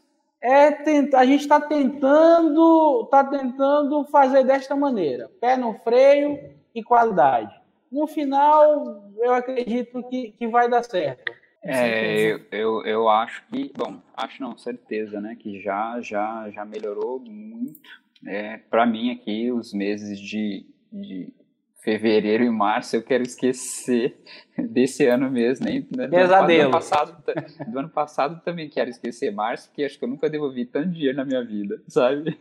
é 0.42 0.68
a 1.16 1.24
gente 1.24 1.40
está 1.42 1.60
tentando, 1.60 3.06
tá 3.10 3.22
tentando 3.24 4.04
fazer 4.04 4.44
desta 4.44 4.74
maneira: 4.74 5.30
pé 5.40 5.56
no 5.56 5.74
freio 5.80 6.38
e 6.74 6.82
qualidade. 6.82 7.54
No 7.90 8.06
final, 8.06 9.10
eu 9.18 9.34
acredito 9.34 10.02
que, 10.04 10.32
que 10.32 10.46
vai 10.46 10.68
dar 10.68 10.82
certo. 10.82 11.32
É, 11.62 12.22
eu, 12.22 12.40
eu, 12.50 12.86
eu 12.86 13.08
acho 13.08 13.44
que, 13.48 13.70
bom, 13.76 14.00
acho 14.16 14.40
não, 14.40 14.56
certeza, 14.56 15.20
né, 15.20 15.36
que 15.38 15.60
já, 15.60 16.00
já, 16.00 16.48
já 16.50 16.64
melhorou 16.64 17.20
muito. 17.20 17.80
É, 18.26 18.58
para 18.58 18.86
mim 18.86 19.10
aqui, 19.10 19.50
os 19.50 19.72
meses 19.72 20.18
de, 20.20 20.66
de 20.92 21.32
fevereiro 21.80 22.44
e 22.44 22.50
março 22.50 22.94
eu 22.94 23.02
quero 23.02 23.22
esquecer 23.22 24.16
desse 24.58 25.06
ano 25.06 25.30
mesmo, 25.30 25.64
nem 25.64 25.86
né. 25.96 26.06
Do 26.06 26.16
ano, 26.16 26.70
passado, 26.70 27.24
do 27.66 27.78
ano 27.78 27.88
passado 27.88 28.42
também 28.44 28.68
quero 28.68 28.90
esquecer 28.90 29.32
março, 29.32 29.68
porque 29.68 29.84
acho 29.84 29.98
que 29.98 30.04
eu 30.04 30.08
nunca 30.08 30.28
devolvi 30.28 30.66
tanto 30.66 30.90
dinheiro 30.90 31.16
na 31.16 31.24
minha 31.24 31.42
vida, 31.42 31.82
sabe? 31.88 32.38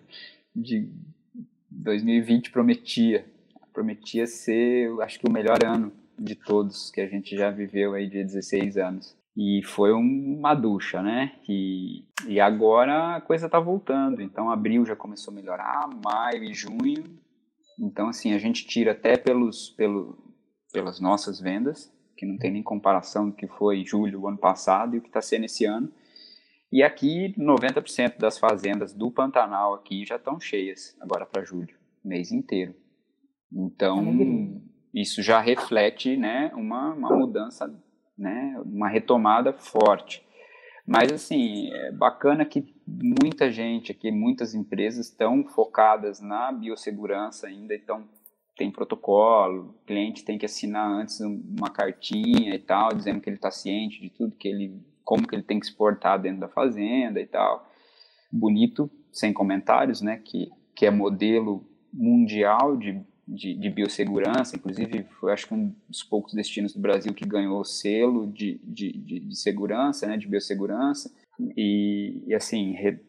De 0.56 0.90
2020 1.70 2.52
prometia, 2.52 3.26
prometia 3.74 4.28
ser, 4.28 4.92
acho 5.02 5.20
que 5.20 5.28
o 5.28 5.32
melhor 5.32 5.64
ano 5.64 5.92
de 6.18 6.36
todos 6.36 6.92
que 6.92 7.00
a 7.00 7.08
gente 7.08 7.36
já 7.36 7.50
viveu 7.50 7.94
aí 7.94 8.08
de 8.08 8.24
16 8.24 8.78
anos. 8.78 9.19
E 9.40 9.62
foi 9.64 9.94
uma 9.94 10.54
ducha, 10.54 11.02
né? 11.02 11.32
E, 11.48 12.04
e 12.28 12.42
agora 12.42 13.16
a 13.16 13.22
coisa 13.22 13.48
tá 13.48 13.60
voltando. 13.60 14.22
Então, 14.22 14.52
abril 14.52 14.86
já 14.86 14.98
começou 14.98 15.32
a 15.32 15.36
melhorar, 15.36 15.90
maio 16.04 16.44
e 16.44 16.54
junho 16.54 17.06
então, 17.80 18.10
assim, 18.10 18.34
a 18.34 18.38
gente 18.38 18.68
tira 18.68 18.92
até 18.92 19.16
pelos, 19.16 19.70
pelo, 19.70 20.18
pelas 20.74 21.00
nossas 21.00 21.40
vendas, 21.40 21.92
que 22.18 22.26
não 22.26 22.38
tem 22.38 22.52
nem 22.52 22.62
comparação 22.62 23.30
do 23.30 23.36
que 23.36 23.48
foi 23.48 23.86
julho, 23.86 24.28
ano 24.28 24.38
passado, 24.38 24.96
e 24.96 25.00
o 25.00 25.02
que 25.02 25.08
está 25.08 25.22
sendo 25.22 25.46
esse 25.46 25.64
ano. 25.64 25.90
E 26.72 26.84
aqui, 26.84 27.34
90% 27.38 28.18
das 28.18 28.38
fazendas 28.38 28.94
do 28.94 29.10
Pantanal 29.10 29.74
aqui 29.74 30.06
já 30.06 30.18
estão 30.18 30.40
cheias, 30.40 30.96
agora 31.00 31.26
para 31.26 31.46
julho, 31.46 31.76
mês 32.04 32.32
inteiro. 32.32 32.76
Então, 33.52 34.62
isso 34.94 35.24
já 35.24 35.40
reflete 35.40 36.18
né, 36.18 36.52
uma, 36.54 36.94
uma 36.94 37.16
mudança, 37.16 37.74
né, 38.20 38.62
uma 38.66 38.90
retomada 38.90 39.54
forte. 39.54 40.24
Mas, 40.86 41.12
assim, 41.12 41.72
é 41.72 41.92
bacana 41.92 42.44
que 42.44 42.76
muita 42.86 43.52
gente 43.52 43.92
aqui, 43.92 44.12
muitas 44.12 44.54
empresas 44.54 45.08
estão 45.08 45.44
focadas 45.44 46.20
na 46.20 46.52
biossegurança 46.52 47.48
ainda, 47.48 47.74
então 47.76 48.04
tem 48.58 48.70
protocolo, 48.70 49.70
o 49.70 49.86
cliente 49.86 50.26
tem 50.26 50.38
que 50.38 50.46
assinar 50.46 50.86
antes 50.92 51.22
uma 51.22 51.70
cartinha 51.70 52.54
e 52.54 52.60
tal, 52.60 52.90
dizendo 52.90 53.22
que 53.22 53.30
ele 53.30 53.38
está 53.38 53.50
ciente 53.50 54.02
de 54.02 54.10
tudo 54.10 54.36
que 54.36 54.48
ele, 54.48 54.84
como 55.06 55.26
que 55.26 55.34
ele 55.34 55.44
tem 55.44 55.60
que 55.60 55.66
exportar 55.66 56.20
dentro 56.20 56.42
da 56.42 56.50
fazenda 56.50 57.22
e 57.22 57.26
tal. 57.26 57.72
Bonito, 58.32 58.92
sem 59.14 59.32
comentários, 59.32 60.02
né, 60.02 60.18
que, 60.18 60.50
que 60.76 60.86
é 60.86 60.92
modelo 60.92 61.66
mundial 61.94 62.76
de, 62.76 63.02
de, 63.30 63.54
de 63.54 63.70
biossegurança, 63.70 64.56
inclusive 64.56 65.04
foi 65.20 65.32
acho 65.32 65.48
que 65.48 65.54
um 65.54 65.74
dos 65.88 66.04
poucos 66.04 66.34
destinos 66.34 66.74
do 66.74 66.80
Brasil 66.80 67.14
que 67.14 67.26
ganhou 67.26 67.60
o 67.60 67.66
selo 67.66 68.26
de, 68.28 68.60
de, 68.64 68.92
de, 68.92 69.20
de 69.20 69.36
segurança, 69.40 70.08
né, 70.08 70.18
de 70.18 70.28
biossegurança, 70.28 71.12
e, 71.56 72.24
e 72.28 72.34
assim, 72.34 72.74
re, 72.74 73.00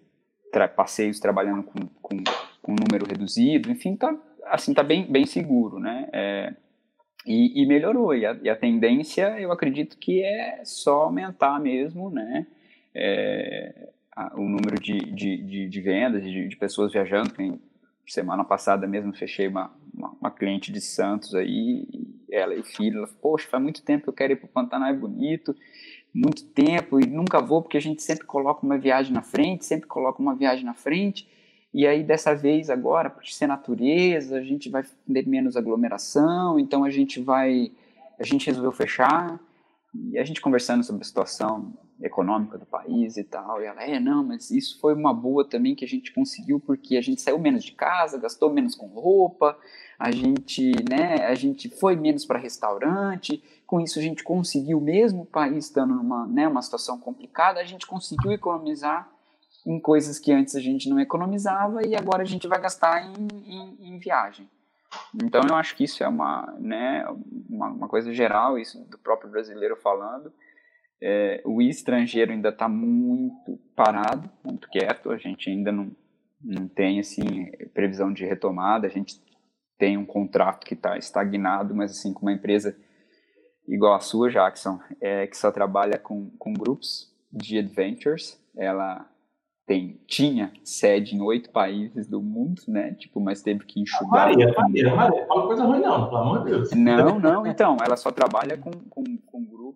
tra, 0.53 0.69
passeios 0.69 1.19
trabalhando 1.19 1.63
com, 1.63 1.81
com, 2.03 2.23
com, 2.61 2.73
um 2.73 2.77
número 2.77 3.07
reduzido, 3.07 3.71
enfim, 3.71 3.97
tá, 3.97 4.15
assim, 4.47 4.75
tá 4.75 4.83
bem, 4.83 5.11
bem 5.11 5.25
seguro, 5.27 5.79
né? 5.79 6.09
É, 6.13 6.55
e, 7.27 7.63
e, 7.63 7.67
melhorou, 7.67 8.15
e 8.15 8.25
a, 8.25 8.39
e 8.43 8.49
a, 8.49 8.57
tendência 8.57 9.41
eu 9.41 9.53
acredito 9.53 9.99
que 9.99 10.23
é 10.23 10.63
só 10.65 11.03
aumentar 11.03 11.59
mesmo, 11.61 12.11
né? 12.11 12.47
É, 12.95 13.89
o 14.35 14.43
número 14.43 14.81
de, 14.81 14.99
de, 14.99 15.37
de, 15.43 15.69
de 15.69 15.81
vendas, 15.81 16.23
de, 16.23 16.49
de, 16.49 16.57
pessoas 16.57 16.93
viajando. 16.93 17.33
Semana 18.13 18.45
passada 18.45 18.87
mesmo 18.87 19.15
fechei 19.15 19.47
uma, 19.47 19.71
uma, 19.95 20.11
uma, 20.21 20.31
cliente 20.31 20.73
de 20.73 20.81
Santos 20.81 21.35
aí, 21.35 21.87
ela 22.31 22.55
e 22.55 22.63
filho, 22.63 22.99
ela, 22.99 23.09
poxa, 23.21 23.49
faz 23.49 23.63
muito 23.63 23.83
tempo 23.83 24.05
que 24.05 24.09
eu 24.09 24.15
quero 24.15 24.33
ir 24.33 24.37
para 24.37 24.47
o 24.47 24.49
Pantanal, 24.49 24.89
é 24.89 24.93
bonito, 24.93 25.55
muito 26.13 26.45
tempo 26.45 27.01
e 27.01 27.07
nunca 27.07 27.41
vou 27.41 27.63
porque 27.63 27.77
a 27.77 27.81
gente 27.81 28.03
sempre 28.03 28.27
coloca 28.27 28.67
uma 28.67 28.77
viagem 28.77 29.13
na 29.13 29.23
frente, 29.23 29.65
sempre 29.65 29.87
coloca 29.87 30.21
uma 30.21 30.35
viagem 30.35 30.65
na 30.65 30.75
frente. 30.75 31.29
E 31.73 31.87
aí 31.87 32.03
dessa 32.03 32.35
vez 32.35 32.69
agora, 32.69 33.09
por 33.09 33.25
ser 33.27 33.47
natureza, 33.47 34.39
a 34.39 34.43
gente 34.43 34.69
vai 34.69 34.83
ter 34.83 35.27
menos 35.27 35.57
aglomeração, 35.57 36.59
então 36.59 36.83
a 36.83 36.91
gente 36.91 37.21
vai 37.21 37.71
a 38.19 38.25
gente 38.25 38.47
resolveu 38.47 38.73
fechar. 38.73 39.41
E 40.13 40.19
a 40.19 40.25
gente 40.25 40.41
conversando 40.41 40.85
sobre 40.85 41.03
a 41.03 41.05
situação 41.05 41.73
econômica 42.03 42.57
do 42.57 42.67
país 42.67 43.17
e 43.17 43.25
tal, 43.25 43.61
e 43.61 43.67
ela, 43.67 43.83
é, 43.83 44.01
não, 44.01 44.25
mas 44.25 44.51
isso 44.51 44.81
foi 44.81 44.95
uma 44.95 45.13
boa 45.13 45.45
também 45.45 45.75
que 45.75 45.85
a 45.85 45.89
gente 45.89 46.13
conseguiu 46.13 46.59
porque 46.59 46.97
a 46.97 47.03
gente 47.03 47.21
saiu 47.21 47.39
menos 47.39 47.63
de 47.63 47.73
casa, 47.73 48.19
gastou 48.19 48.51
menos 48.51 48.75
com 48.75 48.87
roupa, 48.87 49.57
a 49.99 50.11
gente, 50.11 50.73
né, 50.89 51.27
a 51.27 51.35
gente 51.35 51.69
foi 51.69 51.95
menos 51.97 52.25
para 52.25 52.39
restaurante, 52.39 53.43
com 53.67 53.81
isso 53.81 53.99
a 53.99 54.03
gente 54.03 54.25
conseguiu, 54.25 54.81
mesmo 54.81 55.23
o 55.23 55.27
país 55.27 55.67
estando 55.67 55.95
numa, 55.95 56.27
né, 56.27 56.49
uma 56.49 56.63
situação 56.63 56.99
complicada, 56.99 57.61
a 57.61 57.65
gente 57.65 57.87
conseguiu 57.87 58.33
economizar 58.33 59.09
em 59.67 59.79
coisas 59.79 60.19
que 60.19 60.33
antes 60.33 60.55
a 60.57 60.61
gente 60.61 60.89
não 60.89 60.99
economizava 60.99 61.87
e 61.87 61.95
agora 61.95 62.23
a 62.23 62.27
gente 62.27 62.49
vai 62.49 62.61
gastar 62.61 63.05
em, 63.05 63.29
em, 63.45 63.95
em 63.95 63.99
viagem. 63.99 64.49
Então 65.23 65.43
eu 65.49 65.55
acho 65.55 65.77
que 65.77 65.85
isso 65.85 66.03
é 66.03 66.09
uma, 66.09 66.55
né, 66.59 67.07
uma, 67.49 67.69
uma 67.69 67.89
coisa 67.89 68.13
geral, 68.13 68.59
isso 68.59 68.83
do 68.87 68.99
próprio 68.99 69.31
brasileiro 69.31 69.77
falando, 69.77 70.33
é, 71.03 71.43
o 71.45 71.63
estrangeiro 71.63 72.33
ainda 72.33 72.51
está 72.51 72.69
muito 72.69 73.59
parado, 73.75 74.31
muito 74.45 74.69
quieto, 74.69 75.11
a 75.11 75.17
gente 75.17 75.49
ainda 75.49 75.73
não, 75.73 75.91
não 76.43 76.69
tem 76.69 77.01
assim 77.01 77.51
previsão 77.73 78.13
de 78.13 78.25
retomada, 78.25 78.87
a 78.87 78.91
gente 78.91 79.21
tem 79.79 79.97
um 79.97 80.05
contrato 80.05 80.67
que 80.67 80.75
está 80.75 80.99
estagnado, 80.99 81.75
mas 81.75 81.93
assim 81.93 82.13
com 82.13 82.23
uma 82.23 82.33
empresa 82.33 82.77
igual 83.67 83.95
a 83.95 84.01
sua, 84.01 84.31
Jackson, 84.31 84.79
é, 85.01 85.27
que 85.27 85.37
só 85.37 85.51
trabalha 85.51 85.99
com, 85.99 86.31
com 86.39 86.53
grupos 86.53 87.11
de 87.33 87.59
adventures, 87.59 88.39
ela 88.57 89.09
tem, 89.71 90.01
tinha 90.07 90.53
sede 90.65 91.15
em 91.15 91.21
oito 91.21 91.51
países 91.51 92.09
do 92.09 92.21
mundo, 92.21 92.61
né? 92.67 92.93
Tipo, 92.95 93.21
mas 93.21 93.41
teve 93.41 93.65
que 93.65 93.81
enxugar. 93.81 94.29
Maria, 94.29 94.53
Maria, 94.53 94.97
Maria, 94.97 95.27
fala 95.27 95.47
coisa 95.47 95.65
ruim 95.65 95.81
não, 95.81 96.09
pelo 96.09 96.17
amor 96.17 96.45
de 96.45 96.51
Deus. 96.51 96.73
Não, 96.73 97.21
não, 97.21 97.47
então, 97.47 97.77
ela 97.81 97.97
só 97.97 98.11
trabalha 98.11 98.59
com, 98.59 98.73
com, 98.73 99.05
com 99.05 99.10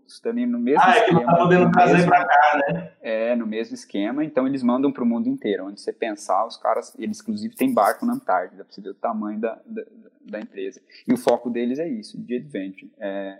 grupos 0.04 0.20
também 0.20 0.46
no 0.46 0.58
mesmo 0.58 0.82
ah, 0.82 0.90
esquema. 0.90 1.00
Ah, 1.00 1.02
é 1.02 1.06
que 1.06 1.12
não 1.14 1.24
tá 1.24 1.36
podendo 1.36 1.72
trazer 1.72 2.06
pra 2.06 2.24
cá, 2.26 2.58
né? 2.68 2.92
É, 3.00 3.36
no 3.36 3.46
mesmo 3.46 3.74
esquema, 3.74 4.24
então 4.24 4.46
eles 4.46 4.62
mandam 4.62 4.92
pro 4.92 5.06
mundo 5.06 5.28
inteiro. 5.28 5.66
Onde 5.66 5.80
você 5.80 5.92
pensar, 5.92 6.46
os 6.46 6.56
caras, 6.56 6.94
eles 6.98 7.20
inclusive 7.20 7.54
têm 7.54 7.72
barco 7.72 8.04
na 8.06 8.14
Antártida, 8.14 8.64
pra 8.64 8.72
você 8.72 8.80
ver 8.80 8.90
o 8.90 8.94
tamanho 8.94 9.40
da, 9.40 9.60
da, 9.66 9.82
da 10.20 10.40
empresa. 10.40 10.80
E 11.08 11.12
o 11.12 11.16
foco 11.16 11.50
deles 11.50 11.78
é 11.78 11.88
isso, 11.88 12.20
de 12.20 12.36
adventure. 12.36 12.92
É, 12.98 13.38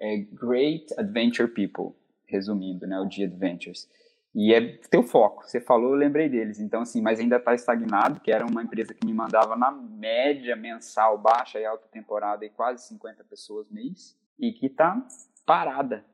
é 0.00 0.16
Great 0.32 0.86
Adventure 0.98 1.48
People, 1.48 1.94
resumindo, 2.26 2.86
né, 2.86 2.98
o 2.98 3.06
de 3.06 3.24
Adventures. 3.24 3.88
E 4.34 4.52
é 4.52 4.78
teu 4.90 5.04
foco. 5.04 5.44
Você 5.44 5.60
falou, 5.60 5.92
eu 5.92 5.96
lembrei 5.96 6.28
deles. 6.28 6.58
Então, 6.58 6.82
assim, 6.82 7.00
mas 7.00 7.20
ainda 7.20 7.36
está 7.36 7.54
estagnado, 7.54 8.18
que 8.18 8.32
era 8.32 8.44
uma 8.44 8.64
empresa 8.64 8.92
que 8.92 9.06
me 9.06 9.14
mandava 9.14 9.54
na 9.54 9.70
média 9.70 10.56
mensal, 10.56 11.16
baixa 11.16 11.60
e 11.60 11.64
alta 11.64 11.86
temporada, 11.86 12.44
e 12.44 12.50
quase 12.50 12.84
50 12.88 13.22
pessoas 13.22 13.70
mês, 13.70 14.18
e 14.36 14.52
que 14.52 14.66
está 14.66 15.00
parada 15.46 16.04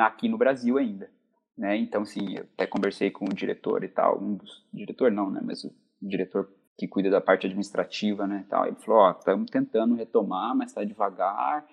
aqui 0.00 0.28
no 0.28 0.38
Brasil 0.38 0.78
ainda. 0.78 1.10
Né? 1.56 1.76
Então, 1.76 2.02
assim, 2.02 2.36
eu 2.36 2.44
até 2.54 2.66
conversei 2.66 3.10
com 3.10 3.24
o 3.24 3.34
diretor 3.34 3.82
e 3.82 3.88
tal, 3.88 4.20
um 4.20 4.34
dos, 4.34 4.64
diretor 4.72 5.10
não, 5.10 5.30
né, 5.30 5.40
mas 5.42 5.64
o 5.64 5.72
diretor 6.02 6.50
que 6.76 6.86
cuida 6.86 7.08
da 7.08 7.20
parte 7.20 7.46
administrativa, 7.46 8.26
né, 8.26 8.44
tal, 8.48 8.66
ele 8.66 8.76
falou, 8.76 9.00
ó, 9.00 9.10
estamos 9.12 9.50
tentando 9.50 9.94
retomar, 9.94 10.54
mas 10.54 10.68
está 10.68 10.84
devagar, 10.84 11.66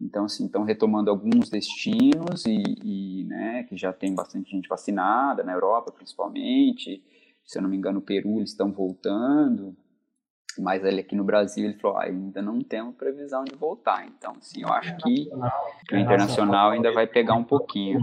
então, 0.00 0.26
assim, 0.26 0.46
estão 0.46 0.62
retomando 0.62 1.10
alguns 1.10 1.48
destinos 1.48 2.44
e, 2.44 2.62
e, 2.82 3.24
né, 3.24 3.64
que 3.64 3.76
já 3.76 3.92
tem 3.92 4.14
bastante 4.14 4.50
gente 4.50 4.68
vacinada, 4.68 5.42
na 5.42 5.52
Europa 5.52 5.90
principalmente. 5.90 7.02
Se 7.44 7.58
eu 7.58 7.62
não 7.62 7.70
me 7.70 7.76
engano, 7.76 8.00
o 8.00 8.02
Peru 8.02 8.36
eles 8.36 8.50
estão 8.50 8.70
voltando. 8.70 9.74
Mas 10.62 10.84
ele 10.84 11.00
aqui 11.00 11.14
no 11.14 11.24
Brasil, 11.24 11.64
ele 11.64 11.78
falou, 11.78 11.98
ah, 11.98 12.04
ainda 12.04 12.42
não 12.42 12.60
temos 12.60 12.94
previsão 12.94 13.44
de 13.44 13.54
voltar. 13.54 14.06
Então, 14.06 14.34
assim, 14.40 14.62
eu 14.62 14.68
acho 14.72 14.96
que, 14.98 15.28
o 15.92 15.96
internacional 15.96 16.70
ainda 16.70 16.92
vai 16.92 17.06
pegar 17.06 17.34
um 17.34 17.44
pouquinho. 17.44 18.00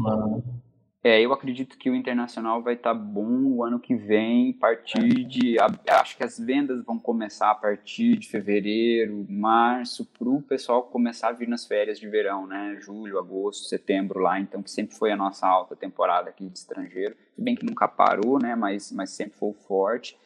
É, 1.04 1.20
eu 1.20 1.34
acredito 1.34 1.78
que 1.78 1.90
o 1.90 1.96
internacional 1.96 2.64
vai 2.64 2.76
estar 2.76 2.94
tá 2.94 3.00
bom 3.00 3.44
o 3.44 3.62
ano 3.62 3.78
que 3.78 3.94
vem, 3.94 4.56
a 4.58 4.62
partir 4.62 5.26
de. 5.26 5.58
Acho 5.90 6.16
que 6.16 6.24
as 6.24 6.40
vendas 6.40 6.82
vão 6.86 6.98
começar 6.98 7.52
a 7.52 7.56
partir 7.56 8.16
de 8.16 8.30
fevereiro, 8.30 9.26
março, 9.28 10.06
para 10.06 10.30
o 10.30 10.42
pessoal 10.42 10.84
começar 10.84 11.28
a 11.28 11.32
vir 11.34 11.50
nas 11.50 11.66
férias 11.66 12.00
de 12.00 12.08
verão, 12.08 12.48
né? 12.48 12.78
Julho, 12.80 13.20
agosto, 13.20 13.68
setembro 13.68 14.22
lá, 14.22 14.40
então 14.40 14.64
que 14.64 14.72
sempre 14.72 14.96
foi 14.96 15.12
a 15.12 15.18
nossa 15.18 15.46
alta 15.46 15.76
temporada 15.76 16.30
aqui 16.30 16.48
de 16.48 16.58
estrangeiro. 16.58 17.18
Se 17.36 17.42
bem 17.42 17.54
que 17.54 17.66
nunca 17.66 17.86
parou, 17.86 18.40
né? 18.40 18.56
Mas, 18.56 18.90
mas 18.94 19.10
sempre 19.10 19.38
foi 19.38 19.52
forte. 19.68 20.18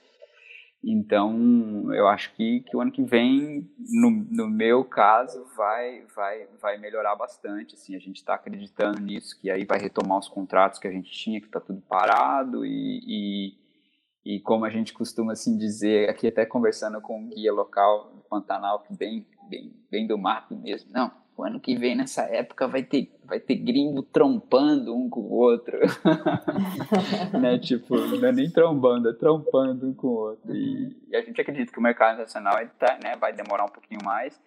Então, 0.90 1.94
eu 1.94 2.08
acho 2.08 2.34
que, 2.34 2.62
que 2.62 2.78
o 2.78 2.80
ano 2.80 2.94
que 2.94 3.04
vem, 3.04 3.70
no, 3.78 4.10
no 4.10 4.48
meu 4.48 4.86
caso, 4.86 5.46
vai, 5.54 6.06
vai, 6.16 6.48
vai 6.62 6.78
melhorar 6.78 7.14
bastante. 7.14 7.76
Assim, 7.76 7.94
a 7.94 8.00
gente 8.00 8.16
está 8.16 8.36
acreditando 8.36 9.02
nisso, 9.02 9.38
que 9.38 9.52
aí 9.52 9.66
vai 9.66 9.80
retomar 9.80 10.18
os 10.18 10.30
contratos 10.30 10.80
que 10.80 10.88
a 10.88 10.92
gente 10.92 11.12
tinha, 11.12 11.42
que 11.42 11.48
está 11.48 11.60
tudo 11.60 11.82
parado. 11.82 12.66
E, 12.66 13.02
e, 13.06 14.36
e, 14.36 14.40
como 14.40 14.64
a 14.64 14.70
gente 14.70 14.94
costuma 14.94 15.34
assim 15.34 15.58
dizer, 15.58 16.10
aqui 16.10 16.26
até 16.26 16.46
conversando 16.46 17.02
com 17.02 17.20
um 17.20 17.28
guia 17.28 17.52
local 17.52 18.10
do 18.16 18.22
Pantanal, 18.22 18.82
bem, 18.92 19.28
bem, 19.50 19.74
bem 19.92 20.08
do 20.08 20.18
mato 20.18 20.56
mesmo. 20.56 20.90
Não, 20.94 21.12
o 21.38 21.44
ano 21.44 21.60
que 21.60 21.76
vem, 21.76 21.96
nessa 21.96 22.24
época, 22.24 22.68
vai 22.68 22.82
ter, 22.82 23.16
vai 23.24 23.40
ter 23.40 23.56
gringo 23.56 24.02
trompando 24.02 24.96
um 24.96 25.08
com 25.08 25.20
o 25.20 25.34
outro. 25.34 25.78
né? 27.40 27.60
Tipo, 27.60 27.96
não 27.96 28.28
é 28.28 28.32
nem 28.32 28.50
trombando, 28.50 29.10
é 29.10 29.14
trompando 29.14 29.88
um 29.88 29.94
com 29.94 30.08
o 30.08 30.16
outro. 30.16 30.56
E, 30.56 30.98
e 31.08 31.16
a 31.16 31.22
gente 31.22 31.40
acredita 31.40 31.72
que 31.72 31.78
o 31.78 31.82
mercado 31.82 32.18
nacional 32.18 32.56
tá, 32.80 32.98
né, 33.04 33.16
vai 33.18 33.34
demorar 33.34 33.66
um 33.66 33.70
pouquinho 33.70 34.04
mais. 34.04 34.42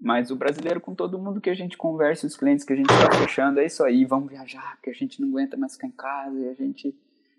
Mas 0.00 0.30
o 0.30 0.36
brasileiro, 0.36 0.80
com 0.80 0.94
todo 0.94 1.18
mundo 1.18 1.40
que 1.40 1.50
a 1.50 1.54
gente 1.54 1.76
conversa, 1.76 2.28
os 2.28 2.36
clientes 2.36 2.64
que 2.64 2.72
a 2.72 2.76
gente 2.76 2.92
está 2.92 3.10
fechando, 3.18 3.58
é 3.58 3.66
isso 3.66 3.82
aí, 3.82 4.04
vamos 4.04 4.30
viajar, 4.30 4.76
porque 4.76 4.90
a 4.90 4.94
gente 4.94 5.20
não 5.20 5.28
aguenta 5.30 5.56
mais 5.56 5.72
ficar 5.72 5.88
em 5.88 5.92
casa 5.92 6.38
e 6.38 6.48
a 6.48 6.54
gente. 6.54 6.94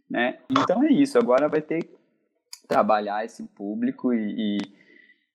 Né? 0.10 0.40
Então 0.50 0.84
é 0.84 0.92
isso, 0.92 1.18
agora 1.18 1.48
vai 1.48 1.62
ter 1.62 1.84
que 1.84 1.98
trabalhar 2.68 3.24
esse 3.24 3.44
público 3.44 4.14
e, 4.14 4.58
e, 4.58 4.58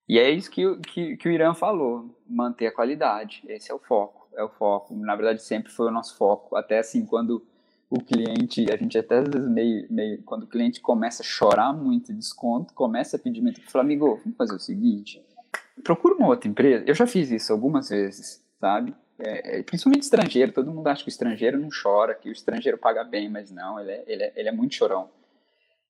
e 0.09 0.19
é 0.19 0.31
isso 0.31 0.51
que, 0.51 0.77
que, 0.79 1.17
que 1.17 1.29
o 1.29 1.33
Irã 1.33 1.55
falou, 1.55 2.15
manter 2.29 2.67
a 2.67 2.73
qualidade, 2.73 3.43
esse 3.49 3.71
é 3.71 3.75
o 3.75 3.79
foco, 3.79 4.29
é 4.37 4.43
o 4.43 4.49
foco. 4.49 4.95
Na 4.95 5.17
verdade, 5.17 5.43
sempre 5.43 5.73
foi 5.73 5.89
o 5.89 5.91
nosso 5.91 6.17
foco, 6.17 6.57
até 6.57 6.79
assim, 6.79 7.05
quando 7.07 7.45
o 7.91 8.01
cliente, 8.01 8.67
a 8.73 8.77
gente 8.77 8.99
até 8.99 9.19
às 9.19 9.29
vezes 9.29 9.49
meio, 9.49 9.87
meio 9.91 10.23
quando 10.23 10.45
o 10.45 10.49
cliente 10.49 10.81
começa 10.81 11.23
a 11.23 11.27
chorar 11.27 11.73
muito 11.73 12.13
desconto, 12.13 12.75
começa 12.75 13.17
a 13.17 13.21
pedir 13.21 13.41
muito, 13.41 13.61
fala, 13.71 13.85
amigo, 13.85 14.21
vamos 14.23 14.37
fazer 14.37 14.55
o 14.55 14.61
seguinte 14.61 15.23
procura 15.83 16.15
uma 16.15 16.29
outra 16.29 16.49
empresa. 16.49 16.85
Eu 16.87 16.95
já 16.95 17.07
fiz 17.07 17.31
isso 17.31 17.53
algumas 17.53 17.89
vezes, 17.89 18.43
sabe? 18.61 18.95
É, 19.19 19.59
é, 19.59 19.63
principalmente 19.63 20.03
estrangeiro. 20.03 20.53
Todo 20.53 20.71
mundo 20.71 20.87
acha 20.87 21.03
que 21.03 21.09
o 21.09 21.11
estrangeiro 21.11 21.59
não 21.59 21.69
chora, 21.71 22.15
que 22.15 22.29
o 22.29 22.33
estrangeiro 22.33 22.79
paga 22.79 23.05
bem, 23.05 23.29
mas 23.29 23.51
não, 23.51 23.81
ele 23.81 23.91
é, 23.91 24.05
ele 24.07 24.23
é, 24.23 24.33
ele 24.37 24.49
é 24.49 24.53
muito 24.53 24.75
chorão. 24.75 25.09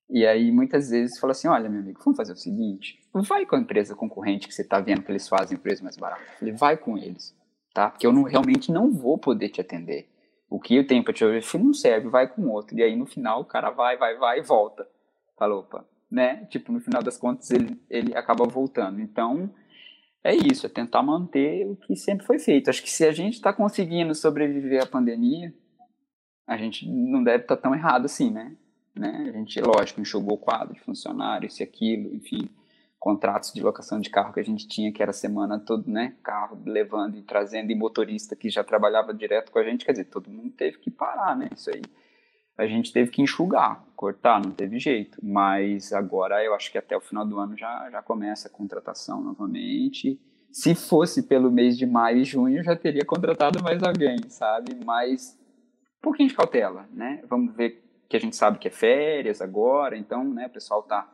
E 0.08 0.26
aí, 0.26 0.52
muitas 0.52 0.90
vezes, 0.90 1.18
fala 1.18 1.32
assim: 1.32 1.48
olha, 1.48 1.68
meu 1.68 1.80
amigo, 1.80 2.00
vamos 2.04 2.16
fazer 2.16 2.32
o 2.32 2.36
seguinte: 2.36 2.98
vai 3.12 3.46
com 3.46 3.56
a 3.56 3.60
empresa 3.60 3.94
concorrente 3.94 4.46
que 4.46 4.54
você 4.54 4.62
está 4.62 4.80
vendo 4.80 5.02
que 5.02 5.10
eles 5.10 5.28
fazem 5.28 5.56
preço 5.56 5.82
mais 5.82 5.96
barato. 5.96 6.22
Falei, 6.38 6.54
vai 6.54 6.76
com 6.76 6.98
eles, 6.98 7.34
tá? 7.72 7.90
Porque 7.90 8.06
eu 8.06 8.12
não, 8.12 8.22
realmente 8.22 8.70
não 8.70 8.90
vou 8.90 9.18
poder 9.18 9.48
te 9.48 9.60
atender. 9.60 10.08
O 10.48 10.60
que 10.60 10.76
eu 10.76 10.86
tenho 10.86 11.02
para 11.02 11.12
te 11.12 11.24
oferecer 11.24 11.58
não 11.58 11.72
serve, 11.72 12.08
vai 12.08 12.28
com 12.28 12.46
outro. 12.48 12.78
E 12.78 12.82
aí, 12.82 12.94
no 12.94 13.06
final, 13.06 13.40
o 13.40 13.44
cara 13.44 13.70
vai, 13.70 13.96
vai, 13.96 14.16
vai 14.16 14.38
e 14.38 14.42
volta. 14.42 14.86
Falou, 15.36 15.60
opa, 15.60 15.84
né? 16.10 16.44
Tipo, 16.46 16.70
no 16.70 16.80
final 16.80 17.02
das 17.02 17.16
contas, 17.16 17.50
ele, 17.50 17.80
ele 17.90 18.16
acaba 18.16 18.44
voltando. 18.44 19.00
Então, 19.00 19.50
é 20.22 20.34
isso, 20.34 20.66
é 20.66 20.68
tentar 20.68 21.02
manter 21.02 21.66
o 21.66 21.76
que 21.76 21.96
sempre 21.96 22.26
foi 22.26 22.38
feito. 22.38 22.70
Acho 22.70 22.82
que 22.82 22.90
se 22.90 23.04
a 23.04 23.12
gente 23.12 23.34
está 23.34 23.52
conseguindo 23.52 24.14
sobreviver 24.14 24.82
à 24.82 24.86
pandemia, 24.86 25.52
a 26.46 26.56
gente 26.56 26.88
não 26.88 27.24
deve 27.24 27.44
estar 27.44 27.56
tá 27.56 27.62
tão 27.62 27.74
errado 27.74 28.04
assim, 28.04 28.30
né? 28.30 28.56
Né? 28.94 29.26
A 29.28 29.32
gente, 29.32 29.60
lógico, 29.60 30.00
enxugou 30.00 30.34
o 30.34 30.38
quadro 30.38 30.74
de 30.74 30.80
funcionários, 30.80 31.60
e 31.60 31.62
aquilo, 31.62 32.14
enfim, 32.14 32.48
contratos 32.98 33.52
de 33.52 33.62
locação 33.62 34.00
de 34.00 34.10
carro 34.10 34.32
que 34.32 34.40
a 34.40 34.44
gente 34.44 34.66
tinha, 34.66 34.92
que 34.92 35.02
era 35.02 35.12
semana 35.12 35.58
toda, 35.58 35.90
né? 35.90 36.14
Carro 36.22 36.58
levando 36.64 37.16
e 37.16 37.22
trazendo, 37.22 37.70
e 37.70 37.74
motorista 37.74 38.34
que 38.34 38.48
já 38.48 38.64
trabalhava 38.64 39.12
direto 39.12 39.52
com 39.52 39.58
a 39.58 39.64
gente, 39.64 39.84
quer 39.84 39.92
dizer, 39.92 40.04
todo 40.04 40.30
mundo 40.30 40.50
teve 40.50 40.78
que 40.78 40.90
parar, 40.90 41.36
né? 41.36 41.50
Isso 41.54 41.70
aí 41.70 41.82
a 42.56 42.66
gente 42.66 42.92
teve 42.92 43.10
que 43.10 43.20
enxugar, 43.20 43.84
cortar, 43.96 44.40
não 44.40 44.52
teve 44.52 44.78
jeito. 44.78 45.18
Mas 45.22 45.92
agora 45.92 46.42
eu 46.44 46.54
acho 46.54 46.70
que 46.70 46.78
até 46.78 46.96
o 46.96 47.00
final 47.00 47.26
do 47.26 47.38
ano 47.38 47.56
já, 47.56 47.90
já 47.90 48.02
começa 48.02 48.48
a 48.48 48.50
contratação 48.50 49.20
novamente. 49.20 50.20
Se 50.52 50.74
fosse 50.74 51.24
pelo 51.24 51.50
mês 51.50 51.76
de 51.76 51.84
maio 51.84 52.18
e 52.18 52.24
junho, 52.24 52.62
já 52.62 52.76
teria 52.76 53.04
contratado 53.04 53.62
mais 53.62 53.82
alguém, 53.82 54.18
sabe? 54.28 54.76
Mas 54.84 55.36
um 55.98 56.02
pouquinho 56.02 56.28
de 56.28 56.34
cautela, 56.34 56.88
né? 56.92 57.22
Vamos 57.28 57.54
ver 57.56 57.83
que 58.14 58.18
a 58.18 58.20
gente 58.20 58.36
sabe 58.36 58.60
que 58.60 58.68
é 58.68 58.70
férias 58.70 59.42
agora, 59.42 59.96
então, 59.96 60.22
né, 60.22 60.46
o 60.46 60.50
pessoal 60.50 60.84
tá 60.84 61.12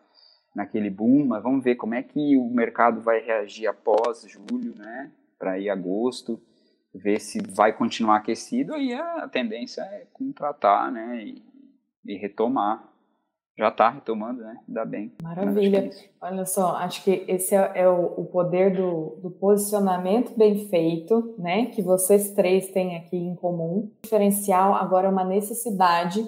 naquele 0.55 0.91
boom, 0.91 1.25
mas 1.25 1.43
vamos 1.43 1.65
ver 1.65 1.77
como 1.77 1.95
é 1.95 2.03
que 2.03 2.37
o 2.37 2.45
mercado 2.51 3.01
vai 3.01 3.21
reagir 3.21 3.67
após 3.67 4.27
julho, 4.29 4.75
né? 4.77 5.11
Para 5.39 5.59
ir 5.59 5.71
agosto 5.71 6.39
ver 6.95 7.19
se 7.21 7.41
vai 7.41 7.73
continuar 7.73 8.17
aquecido, 8.17 8.75
aí 8.75 8.93
a 8.93 9.27
tendência 9.29 9.81
é 9.81 10.07
contratar, 10.13 10.91
né, 10.93 11.25
e, 11.25 11.43
e 12.05 12.17
retomar. 12.19 12.87
Já 13.57 13.69
está 13.69 13.89
retomando, 13.89 14.43
né? 14.43 14.59
Ainda 14.69 14.85
bem. 14.85 15.13
Maravilha. 15.23 15.79
É 15.79 15.91
Olha 16.21 16.45
só, 16.45 16.77
acho 16.77 17.05
que 17.05 17.25
esse 17.29 17.55
é, 17.55 17.73
é 17.77 17.89
o, 17.89 18.15
o, 18.17 18.25
poder 18.27 18.75
do, 18.75 19.19
do, 19.23 19.31
posicionamento 19.31 20.37
bem 20.37 20.67
feito, 20.69 21.35
né? 21.39 21.67
Que 21.67 21.83
vocês 21.83 22.33
três 22.33 22.71
têm 22.71 22.97
aqui 22.97 23.17
em 23.17 23.35
comum. 23.35 23.91
O 23.99 24.03
diferencial 24.03 24.75
agora 24.75 25.09
é 25.09 25.11
uma 25.11 25.25
necessidade 25.25 26.27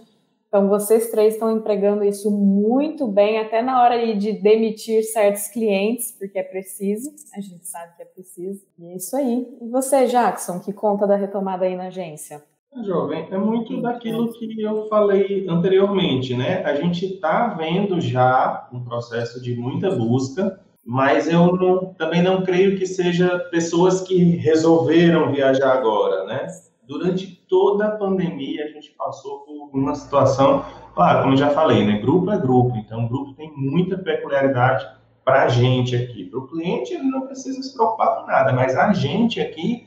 então, 0.52 0.68
vocês 0.68 1.10
três 1.10 1.32
estão 1.32 1.50
empregando 1.50 2.04
isso 2.04 2.30
muito 2.30 3.08
bem, 3.08 3.38
até 3.38 3.62
na 3.62 3.82
hora 3.82 4.14
de 4.14 4.34
demitir 4.34 5.02
certos 5.02 5.48
clientes, 5.48 6.14
porque 6.18 6.38
é 6.38 6.42
preciso, 6.42 7.08
a 7.34 7.40
gente 7.40 7.66
sabe 7.66 7.96
que 7.96 8.02
é 8.02 8.04
preciso. 8.04 8.60
E 8.78 8.84
é 8.84 8.96
isso 8.96 9.16
aí. 9.16 9.48
E 9.62 9.70
você, 9.70 10.04
Jackson, 10.04 10.60
que 10.60 10.70
conta 10.70 11.06
da 11.06 11.16
retomada 11.16 11.64
aí 11.64 11.74
na 11.74 11.84
agência? 11.84 12.42
Jovem, 12.84 13.26
é 13.30 13.38
muito 13.38 13.80
daquilo 13.80 14.30
que 14.30 14.60
eu 14.60 14.88
falei 14.90 15.46
anteriormente, 15.48 16.36
né? 16.36 16.62
A 16.64 16.74
gente 16.74 17.14
está 17.14 17.54
vendo 17.54 17.98
já 17.98 18.68
um 18.70 18.84
processo 18.84 19.40
de 19.40 19.56
muita 19.56 19.96
busca, 19.96 20.60
mas 20.84 21.28
eu 21.28 21.56
não, 21.56 21.94
também 21.94 22.22
não 22.22 22.42
creio 22.42 22.76
que 22.78 22.86
seja 22.86 23.38
pessoas 23.50 24.02
que 24.02 24.22
resolveram 24.36 25.32
viajar 25.32 25.72
agora, 25.72 26.26
né? 26.26 26.46
Durante 26.86 27.26
toda 27.48 27.86
a 27.86 27.90
pandemia 27.92 28.64
a 28.64 28.68
gente 28.68 28.90
passou 28.90 29.40
por 29.40 29.70
uma 29.72 29.94
situação, 29.94 30.64
claro, 30.94 31.22
como 31.22 31.34
eu 31.34 31.38
já 31.38 31.50
falei, 31.50 31.84
né? 31.84 31.98
Grupo 31.98 32.30
é 32.30 32.38
grupo, 32.38 32.76
então 32.76 33.04
o 33.04 33.08
grupo 33.08 33.34
tem 33.34 33.52
muita 33.56 33.96
peculiaridade 33.96 34.86
para 35.24 35.44
a 35.44 35.48
gente 35.48 35.94
aqui. 35.94 36.24
Para 36.24 36.40
o 36.40 36.48
cliente 36.48 36.92
ele 36.92 37.04
não 37.04 37.26
precisa 37.26 37.62
se 37.62 37.72
preocupar 37.74 38.16
com 38.16 38.26
nada, 38.26 38.52
mas 38.52 38.76
a 38.76 38.92
gente 38.92 39.40
aqui, 39.40 39.86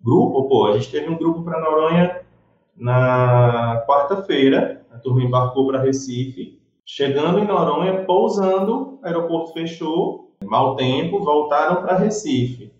grupo, 0.00 0.48
pô, 0.48 0.66
a 0.66 0.74
gente 0.74 0.90
teve 0.90 1.08
um 1.10 1.18
grupo 1.18 1.42
para 1.42 1.60
Noronha 1.60 2.24
na 2.76 3.84
quarta-feira, 3.86 4.86
a 4.92 4.98
turma 4.98 5.22
embarcou 5.22 5.66
para 5.66 5.82
Recife, 5.82 6.60
chegando 6.84 7.38
em 7.40 7.46
Noronha, 7.46 8.04
pousando, 8.04 8.98
aeroporto 9.02 9.52
fechou, 9.52 10.36
mau 10.44 10.76
tempo, 10.76 11.24
voltaram 11.24 11.82
para 11.82 11.96
Recife. 11.96 12.72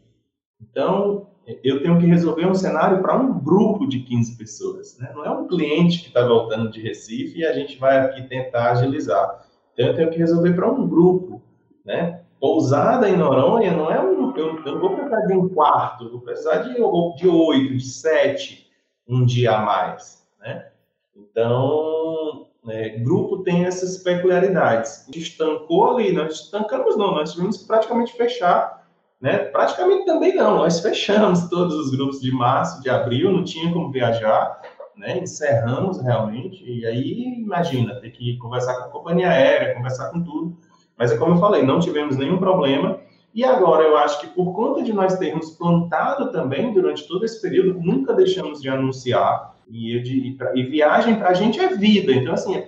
Então, 0.61 1.27
eu 1.63 1.81
tenho 1.81 1.99
que 1.99 2.07
resolver 2.07 2.47
um 2.47 2.55
cenário 2.55 3.01
para 3.01 3.17
um 3.17 3.39
grupo 3.39 3.87
de 3.87 4.01
15 4.01 4.37
pessoas. 4.37 4.99
Né? 4.99 5.13
Não 5.15 5.25
é 5.25 5.31
um 5.31 5.47
cliente 5.47 6.01
que 6.01 6.09
está 6.09 6.27
voltando 6.27 6.71
de 6.71 6.81
Recife 6.81 7.39
e 7.39 7.47
a 7.47 7.53
gente 7.53 7.79
vai 7.79 7.99
aqui 7.99 8.23
tentar 8.23 8.73
agilizar. 8.73 9.47
Então, 9.73 9.87
eu 9.87 9.95
tenho 9.95 10.11
que 10.11 10.19
resolver 10.19 10.55
para 10.55 10.69
um 10.69 10.89
grupo. 10.89 11.41
Né? 11.85 12.23
Pousada 12.41 13.09
em 13.09 13.17
Noronha 13.17 13.73
não 13.73 13.91
é 13.91 14.01
um. 14.01 14.37
Eu, 14.37 14.59
eu 14.65 14.73
não 14.73 14.81
vou 14.81 14.97
precisar 14.97 15.21
de 15.21 15.35
um 15.35 15.49
quarto, 15.49 16.11
vou 16.11 16.21
precisar 16.21 16.57
de, 16.59 16.75
de 16.75 17.29
oito, 17.29 17.77
de 17.77 17.89
sete, 17.89 18.67
um 19.09 19.25
dia 19.25 19.57
a 19.57 19.65
mais. 19.65 20.27
Né? 20.41 20.67
Então, 21.15 22.49
é, 22.69 22.99
grupo 22.99 23.45
tem 23.45 23.65
essas 23.65 23.99
peculiaridades. 23.99 25.09
Estancou 25.15 25.97
ali, 25.97 26.13
nós 26.13 26.41
estancamos 26.41 26.97
não, 26.97 27.15
nós 27.15 27.33
tivemos 27.33 27.59
que 27.59 27.67
praticamente 27.67 28.13
fechar 28.15 28.76
né? 29.21 29.39
Praticamente 29.39 30.05
também 30.05 30.35
não, 30.35 30.57
nós 30.57 30.81
fechamos 30.81 31.49
todos 31.49 31.75
os 31.75 31.91
grupos 31.91 32.21
de 32.21 32.31
março, 32.33 32.83
de 32.83 32.91
abril, 32.91 33.33
não 33.33 33.45
tinha 33.45 33.73
como 33.73 33.91
viajar, 33.91 34.61
né? 34.97 35.19
encerramos 35.19 36.01
realmente, 36.01 36.65
e 36.65 36.87
aí 36.87 37.41
imagina, 37.41 38.01
ter 38.01 38.11
que 38.11 38.37
conversar 38.39 38.75
com 38.75 38.85
a 38.85 38.91
companhia 38.91 39.31
aérea, 39.31 39.75
conversar 39.75 40.11
com 40.11 40.23
tudo, 40.23 40.57
mas 40.97 41.13
é 41.13 41.17
como 41.17 41.35
eu 41.35 41.41
falei, 41.41 41.63
não 41.63 41.79
tivemos 41.79 42.17
nenhum 42.17 42.39
problema, 42.39 43.01
e 43.35 43.45
agora 43.45 43.85
eu 43.85 43.97
acho 43.99 44.21
que 44.21 44.29
por 44.29 44.55
conta 44.55 44.83
de 44.83 44.95
nós 44.95 45.19
termos 45.19 45.51
plantado 45.51 46.33
também 46.33 46.73
durante 46.73 47.07
todo 47.07 47.25
esse 47.25 47.41
período, 47.43 47.79
nunca 47.79 48.15
deixamos 48.15 48.63
de 48.63 48.69
anunciar, 48.69 49.55
e, 49.69 50.01
de, 50.01 50.39
e 50.55 50.63
viagem 50.63 51.17
para 51.17 51.31
a 51.31 51.35
gente 51.35 51.59
é 51.59 51.75
vida, 51.75 52.13
então 52.13 52.33
assim, 52.33 52.55
é, 52.55 52.65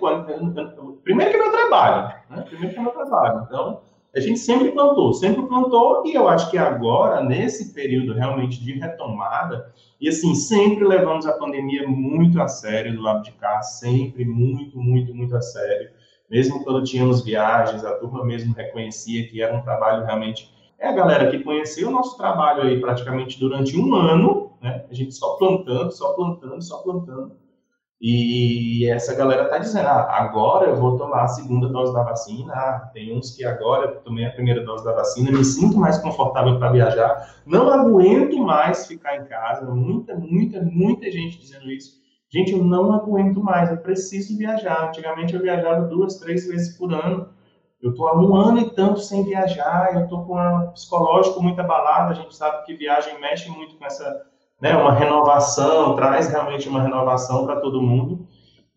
primeiro 1.03 1.31
que 1.31 1.37
é 1.37 1.41
meu 1.41 1.51
trabalho, 1.51 2.13
né? 2.29 2.43
primeiro 2.47 2.73
que 2.73 2.79
é 2.79 2.83
meu 2.83 2.91
trabalho, 2.91 3.45
então 3.47 3.81
a 4.15 4.19
gente 4.19 4.39
sempre 4.39 4.71
plantou, 4.71 5.13
sempre 5.13 5.43
plantou, 5.43 6.05
e 6.05 6.13
eu 6.13 6.27
acho 6.27 6.49
que 6.49 6.57
agora, 6.57 7.23
nesse 7.23 7.73
período 7.73 8.13
realmente 8.13 8.63
de 8.63 8.73
retomada, 8.73 9.71
e 10.01 10.09
assim, 10.09 10.33
sempre 10.33 10.83
levamos 10.83 11.25
a 11.25 11.33
pandemia 11.33 11.87
muito 11.87 12.41
a 12.41 12.47
sério 12.47 12.95
do 12.95 13.01
lado 13.01 13.23
de 13.23 13.31
cá, 13.33 13.61
sempre 13.61 14.25
muito, 14.25 14.79
muito, 14.79 15.13
muito 15.13 15.35
a 15.35 15.41
sério. 15.41 15.91
Mesmo 16.29 16.63
quando 16.63 16.83
tínhamos 16.83 17.23
viagens, 17.23 17.83
a 17.83 17.95
turma 17.95 18.23
mesmo 18.23 18.53
reconhecia 18.53 19.27
que 19.27 19.41
era 19.41 19.55
um 19.55 19.61
trabalho 19.61 20.05
realmente. 20.05 20.51
É 20.77 20.87
a 20.87 20.93
galera 20.93 21.29
que 21.29 21.43
conheceu 21.43 21.89
o 21.89 21.91
nosso 21.91 22.17
trabalho 22.17 22.63
aí 22.63 22.79
praticamente 22.79 23.39
durante 23.39 23.77
um 23.77 23.93
ano, 23.93 24.53
né? 24.61 24.85
A 24.89 24.93
gente 24.93 25.13
só 25.13 25.35
plantando, 25.35 25.91
só 25.91 26.13
plantando, 26.13 26.61
só 26.61 26.77
plantando. 26.77 27.35
E 28.01 28.89
essa 28.89 29.13
galera 29.13 29.43
está 29.43 29.57
dizendo, 29.57 29.87
ah, 29.87 30.07
agora 30.09 30.69
eu 30.69 30.75
vou 30.77 30.97
tomar 30.97 31.23
a 31.23 31.27
segunda 31.27 31.67
dose 31.67 31.93
da 31.93 32.03
vacina, 32.03 32.53
ah, 32.53 32.89
tem 32.93 33.17
uns 33.17 33.35
que 33.35 33.43
agora 33.43 33.99
tomei 34.05 34.25
a 34.25 34.31
primeira 34.31 34.63
dose 34.63 34.85
da 34.85 34.93
vacina, 34.93 35.31
me 35.31 35.43
sinto 35.43 35.77
mais 35.77 35.97
confortável 35.97 36.57
para 36.57 36.71
viajar, 36.71 37.35
não 37.45 37.69
aguento 37.69 38.37
mais 38.37 38.87
ficar 38.87 39.17
em 39.17 39.25
casa, 39.25 39.65
muita, 39.69 40.15
muita, 40.15 40.61
muita 40.61 41.11
gente 41.11 41.39
dizendo 41.39 41.69
isso. 41.69 41.99
Gente, 42.31 42.53
eu 42.53 42.63
não 42.63 42.93
aguento 42.93 43.43
mais, 43.43 43.71
eu 43.71 43.77
preciso 43.77 44.37
viajar. 44.37 44.87
Antigamente 44.87 45.33
eu 45.33 45.41
viajava 45.41 45.87
duas, 45.87 46.15
três 46.19 46.47
vezes 46.47 46.77
por 46.77 46.93
ano, 46.93 47.27
Eu 47.81 47.91
estou 47.91 48.07
há 48.07 48.19
um 48.19 48.35
ano 48.35 48.59
e 48.59 48.69
tanto 48.71 48.99
sem 48.99 49.23
viajar, 49.23 49.95
eu 49.95 50.03
estou 50.03 50.25
com 50.25 50.37
um 50.37 50.71
psicológico 50.71 51.41
muito 51.41 51.59
abalado, 51.61 52.11
a 52.11 52.13
gente 52.13 52.35
sabe 52.35 52.65
que 52.65 52.75
viagem 52.75 53.19
mexe 53.21 53.49
muito 53.49 53.77
com 53.77 53.85
essa, 53.85 54.25
né, 54.61 54.75
uma 54.75 54.93
renovação, 54.93 55.95
traz 55.95 56.27
realmente 56.27 56.67
uma 56.67 56.81
renovação 56.81 57.45
para 57.45 57.59
todo 57.59 57.81
mundo. 57.81 58.27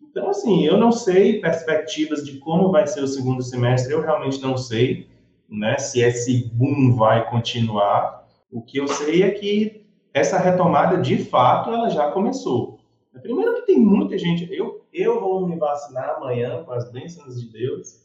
Então, 0.01 0.29
assim, 0.29 0.65
eu 0.65 0.77
não 0.77 0.91
sei 0.91 1.41
perspectivas 1.41 2.23
de 2.23 2.37
como 2.39 2.71
vai 2.71 2.85
ser 2.85 3.01
o 3.03 3.07
segundo 3.07 3.41
semestre, 3.41 3.93
eu 3.93 4.01
realmente 4.01 4.41
não 4.41 4.55
sei, 4.57 5.07
né, 5.49 5.77
se 5.77 6.01
esse 6.01 6.49
boom 6.53 6.95
vai 6.95 7.29
continuar. 7.29 8.27
O 8.51 8.61
que 8.61 8.77
eu 8.77 8.87
sei 8.87 9.23
é 9.23 9.31
que 9.31 9.85
essa 10.13 10.37
retomada, 10.37 10.97
de 10.97 11.17
fato, 11.17 11.71
ela 11.71 11.89
já 11.89 12.11
começou. 12.11 12.79
Primeiro 13.21 13.55
que 13.55 13.65
tem 13.65 13.79
muita 13.79 14.17
gente, 14.17 14.47
eu, 14.51 14.85
eu 14.93 15.19
vou 15.19 15.47
me 15.47 15.55
vacinar 15.57 16.15
amanhã, 16.17 16.63
com 16.63 16.71
as 16.71 16.91
bênçãos 16.91 17.39
de 17.39 17.51
Deus, 17.51 18.03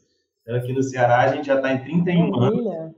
Aqui 0.55 0.73
no 0.73 0.81
Ceará 0.81 1.21
a 1.21 1.27
gente 1.27 1.45
já 1.45 1.55
está 1.55 1.71
em 1.73 1.83
31 1.83 2.31
Maravilha. 2.31 2.71
anos. 2.71 2.95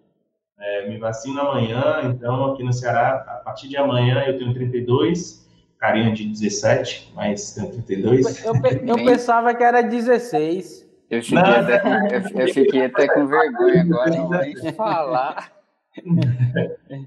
É, 0.62 0.88
me 0.88 1.00
vacino 1.00 1.42
amanhã, 1.42 2.02
então 2.04 2.54
aqui 2.54 2.64
no 2.64 2.72
Ceará, 2.72 3.26
a 3.28 3.36
partir 3.44 3.68
de 3.68 3.78
amanhã 3.78 4.24
eu 4.28 4.38
tenho 4.38 4.54
32, 4.54 5.50
carinha 5.80 6.14
de 6.14 6.26
17, 6.28 7.12
mas 7.16 7.54
tenho 7.56 7.72
32. 7.72 8.46
Eu, 8.46 8.54
eu, 8.54 8.88
eu 8.88 8.96
pensava 8.98 9.56
que 9.56 9.64
era 9.64 9.82
16. 9.82 10.88
Eu 11.10 11.24
fiquei, 11.24 11.40
até, 11.40 11.82
eu, 12.16 12.40
eu 12.42 12.54
fiquei 12.54 12.86
até 12.86 13.08
com 13.08 13.26
vergonha 13.26 13.82
agora, 13.82 14.10
não 14.12 14.30
vou 14.30 14.74
falar. 14.74 15.52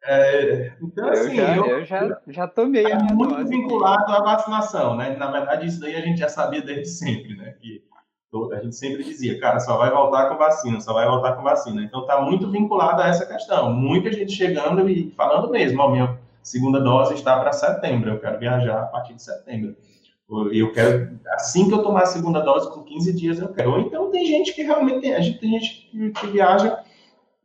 É, 0.04 0.72
então, 0.82 1.08
assim, 1.08 1.30
eu 1.30 1.46
já, 1.46 1.56
eu, 1.56 1.66
eu 1.66 1.84
já, 1.86 2.20
já 2.28 2.46
tomei 2.46 2.84
a 2.84 2.96
minha 2.96 3.14
muito 3.14 3.34
dose. 3.34 3.48
vinculado 3.48 4.12
à 4.12 4.20
vacinação, 4.20 4.94
né? 4.94 5.16
Na 5.16 5.30
verdade, 5.30 5.66
isso 5.66 5.80
daí 5.80 5.96
a 5.96 6.02
gente 6.02 6.18
já 6.18 6.28
sabia 6.28 6.60
desde 6.60 6.88
sempre, 6.88 7.34
né? 7.34 7.54
Que 7.58 7.82
a 8.52 8.60
gente 8.60 8.76
sempre 8.76 9.04
dizia, 9.04 9.38
cara, 9.38 9.60
só 9.60 9.76
vai 9.76 9.90
voltar 9.90 10.28
com 10.28 10.36
vacina, 10.36 10.80
só 10.80 10.92
vai 10.92 11.06
voltar 11.06 11.32
com 11.32 11.42
vacina. 11.42 11.82
Então 11.82 12.00
está 12.00 12.20
muito 12.20 12.50
vinculado 12.50 13.00
a 13.00 13.08
essa 13.08 13.26
questão. 13.26 13.72
Muita 13.72 14.12
gente 14.12 14.32
chegando 14.32 14.88
e 14.88 15.10
falando 15.16 15.50
mesmo, 15.50 15.80
ó, 15.80 15.90
minha 15.90 16.18
segunda 16.42 16.80
dose 16.80 17.14
está 17.14 17.38
para 17.38 17.52
setembro, 17.52 18.10
eu 18.10 18.20
quero 18.20 18.38
viajar 18.38 18.82
a 18.82 18.86
partir 18.86 19.14
de 19.14 19.22
setembro. 19.22 19.76
Eu 20.52 20.72
quero, 20.72 21.18
assim 21.28 21.68
que 21.68 21.74
eu 21.74 21.82
tomar 21.82 22.02
a 22.02 22.06
segunda 22.06 22.40
dose, 22.40 22.72
com 22.72 22.82
15 22.82 23.12
dias 23.12 23.38
eu 23.38 23.48
quero. 23.48 23.72
Ou 23.72 23.80
então 23.80 24.10
tem 24.10 24.26
gente 24.26 24.54
que 24.54 24.62
realmente, 24.62 25.00
tem, 25.00 25.14
a 25.14 25.20
gente 25.20 25.38
tem 25.38 25.50
gente 25.50 25.88
que, 25.90 26.10
que 26.10 26.26
viaja 26.28 26.82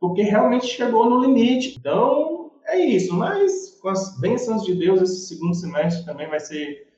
porque 0.00 0.22
realmente 0.22 0.66
chegou 0.66 1.08
no 1.08 1.20
limite. 1.20 1.76
Então, 1.78 2.50
é 2.64 2.78
isso. 2.78 3.14
Mas 3.14 3.78
com 3.80 3.90
as 3.90 4.18
bênçãos 4.18 4.64
de 4.64 4.74
Deus, 4.74 5.02
esse 5.02 5.28
segundo 5.28 5.54
semestre 5.54 6.04
também 6.06 6.28
vai 6.28 6.40
ser 6.40 6.89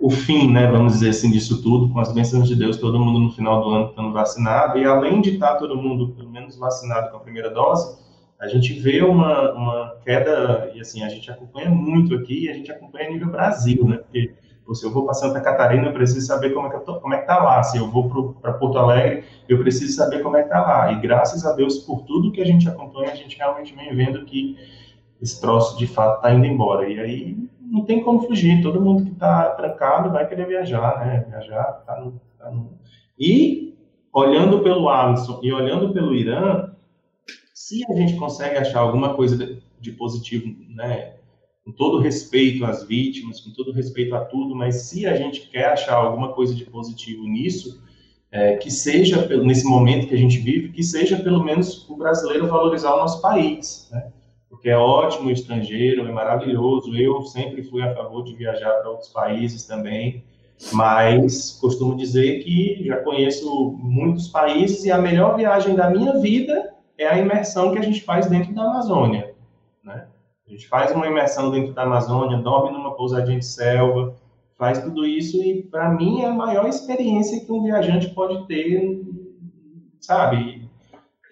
o 0.00 0.10
fim, 0.10 0.50
né, 0.52 0.66
vamos 0.70 0.94
dizer 0.94 1.10
assim, 1.10 1.30
disso 1.30 1.62
tudo, 1.62 1.92
com 1.92 1.98
as 1.98 2.12
bênçãos 2.12 2.46
de 2.46 2.54
Deus, 2.54 2.76
todo 2.76 3.00
mundo 3.00 3.18
no 3.18 3.32
final 3.32 3.62
do 3.62 3.70
ano 3.70 3.88
estando 3.88 4.12
vacinado, 4.12 4.78
e 4.78 4.84
além 4.84 5.20
de 5.20 5.30
estar 5.30 5.56
todo 5.56 5.76
mundo, 5.76 6.14
pelo 6.14 6.30
menos, 6.30 6.56
vacinado 6.56 7.10
com 7.10 7.16
a 7.16 7.20
primeira 7.20 7.50
dose, 7.50 7.98
a 8.38 8.46
gente 8.46 8.72
vê 8.74 9.02
uma, 9.02 9.52
uma 9.52 9.96
queda, 10.04 10.70
e 10.74 10.80
assim, 10.80 11.02
a 11.02 11.08
gente 11.08 11.28
acompanha 11.30 11.68
muito 11.68 12.14
aqui, 12.14 12.44
e 12.44 12.48
a 12.48 12.54
gente 12.54 12.70
acompanha 12.70 13.08
a 13.08 13.12
nível 13.12 13.28
Brasil, 13.28 13.84
né, 13.88 13.96
porque 13.96 14.32
se 14.72 14.84
eu 14.84 14.92
vou 14.92 15.04
para 15.04 15.14
Santa 15.14 15.40
Catarina, 15.40 15.86
eu 15.86 15.92
preciso 15.92 16.26
saber 16.26 16.50
como 16.50 16.66
é 16.66 16.70
que, 16.70 16.78
tô, 16.84 17.00
como 17.00 17.14
é 17.14 17.18
que 17.18 17.26
tá 17.26 17.42
lá, 17.42 17.62
se 17.62 17.78
eu 17.78 17.90
vou 17.90 18.34
para 18.40 18.52
Porto 18.52 18.78
Alegre, 18.78 19.24
eu 19.48 19.58
preciso 19.58 19.96
saber 19.96 20.22
como 20.22 20.36
é 20.36 20.42
que 20.42 20.50
tá 20.50 20.60
lá, 20.60 20.92
e 20.92 21.00
graças 21.00 21.44
a 21.44 21.54
Deus, 21.54 21.78
por 21.78 22.02
tudo 22.02 22.30
que 22.30 22.40
a 22.40 22.46
gente 22.46 22.68
acompanha, 22.68 23.10
a 23.10 23.16
gente 23.16 23.36
realmente 23.36 23.74
vem 23.74 23.96
vendo 23.96 24.24
que 24.26 24.56
esse 25.20 25.40
troço, 25.40 25.76
de 25.76 25.86
fato, 25.86 26.16
está 26.16 26.32
indo 26.32 26.46
embora, 26.46 26.88
e 26.88 27.00
aí 27.00 27.48
não 27.70 27.84
tem 27.84 28.02
como 28.02 28.22
fugir. 28.22 28.62
Todo 28.62 28.80
mundo 28.80 29.04
que 29.04 29.12
está 29.12 29.50
trancado 29.50 30.10
vai 30.10 30.26
querer 30.26 30.46
viajar, 30.46 31.04
né? 31.04 31.24
Viajar, 31.28 31.84
tá 31.86 32.00
no, 32.00 32.20
tá 32.38 32.50
no... 32.50 32.78
E, 33.18 33.76
olhando 34.12 34.60
pelo 34.60 34.88
Alisson 34.88 35.40
e 35.42 35.52
olhando 35.52 35.92
pelo 35.92 36.14
Irã, 36.14 36.70
se 37.54 37.84
a 37.90 37.94
gente 37.94 38.16
consegue 38.16 38.56
achar 38.56 38.80
alguma 38.80 39.14
coisa 39.14 39.36
de, 39.36 39.62
de 39.80 39.92
positivo, 39.92 40.46
né? 40.74 41.16
Com 41.64 41.72
todo 41.72 42.00
respeito 42.00 42.64
às 42.64 42.82
vítimas, 42.84 43.40
com 43.40 43.50
todo 43.50 43.72
respeito 43.72 44.14
a 44.14 44.24
tudo, 44.24 44.54
mas 44.54 44.82
se 44.82 45.06
a 45.06 45.14
gente 45.14 45.48
quer 45.50 45.66
achar 45.66 45.96
alguma 45.96 46.32
coisa 46.32 46.54
de 46.54 46.64
positivo 46.64 47.24
nisso, 47.24 47.82
é, 48.30 48.56
que 48.56 48.70
seja, 48.70 49.26
nesse 49.38 49.66
momento 49.66 50.06
que 50.06 50.14
a 50.14 50.18
gente 50.18 50.38
vive, 50.38 50.70
que 50.70 50.82
seja 50.82 51.18
pelo 51.18 51.44
menos 51.44 51.88
o 51.88 51.96
brasileiro 51.96 52.46
valorizar 52.46 52.94
o 52.94 52.98
nosso 52.98 53.20
país, 53.20 53.88
né? 53.92 54.12
Porque 54.58 54.70
é 54.70 54.76
ótimo 54.76 55.28
o 55.28 55.30
estrangeiro, 55.30 56.04
é 56.04 56.10
maravilhoso. 56.10 56.94
Eu 56.96 57.22
sempre 57.22 57.62
fui 57.62 57.80
a 57.80 57.94
favor 57.94 58.24
de 58.24 58.34
viajar 58.34 58.72
para 58.72 58.90
outros 58.90 59.08
países 59.08 59.64
também, 59.64 60.24
mas 60.72 61.56
costumo 61.60 61.94
dizer 61.94 62.42
que 62.42 62.84
já 62.84 62.96
conheço 62.96 63.70
muitos 63.78 64.26
países 64.26 64.84
e 64.84 64.90
a 64.90 64.98
melhor 64.98 65.36
viagem 65.36 65.76
da 65.76 65.88
minha 65.88 66.18
vida 66.18 66.74
é 66.98 67.06
a 67.06 67.16
imersão 67.16 67.70
que 67.70 67.78
a 67.78 67.82
gente 67.82 68.02
faz 68.02 68.26
dentro 68.26 68.52
da 68.52 68.62
Amazônia. 68.62 69.32
Né? 69.84 70.08
A 70.44 70.50
gente 70.50 70.66
faz 70.66 70.90
uma 70.90 71.06
imersão 71.06 71.52
dentro 71.52 71.72
da 71.72 71.84
Amazônia, 71.84 72.38
dorme 72.38 72.72
numa 72.72 72.96
pousadinha 72.96 73.38
de 73.38 73.46
selva, 73.46 74.16
faz 74.56 74.82
tudo 74.82 75.06
isso 75.06 75.40
e 75.40 75.62
para 75.62 75.88
mim 75.90 76.22
é 76.22 76.26
a 76.26 76.34
maior 76.34 76.66
experiência 76.66 77.38
que 77.44 77.52
um 77.52 77.62
viajante 77.62 78.10
pode 78.10 78.44
ter, 78.48 79.06
sabe? 80.00 80.57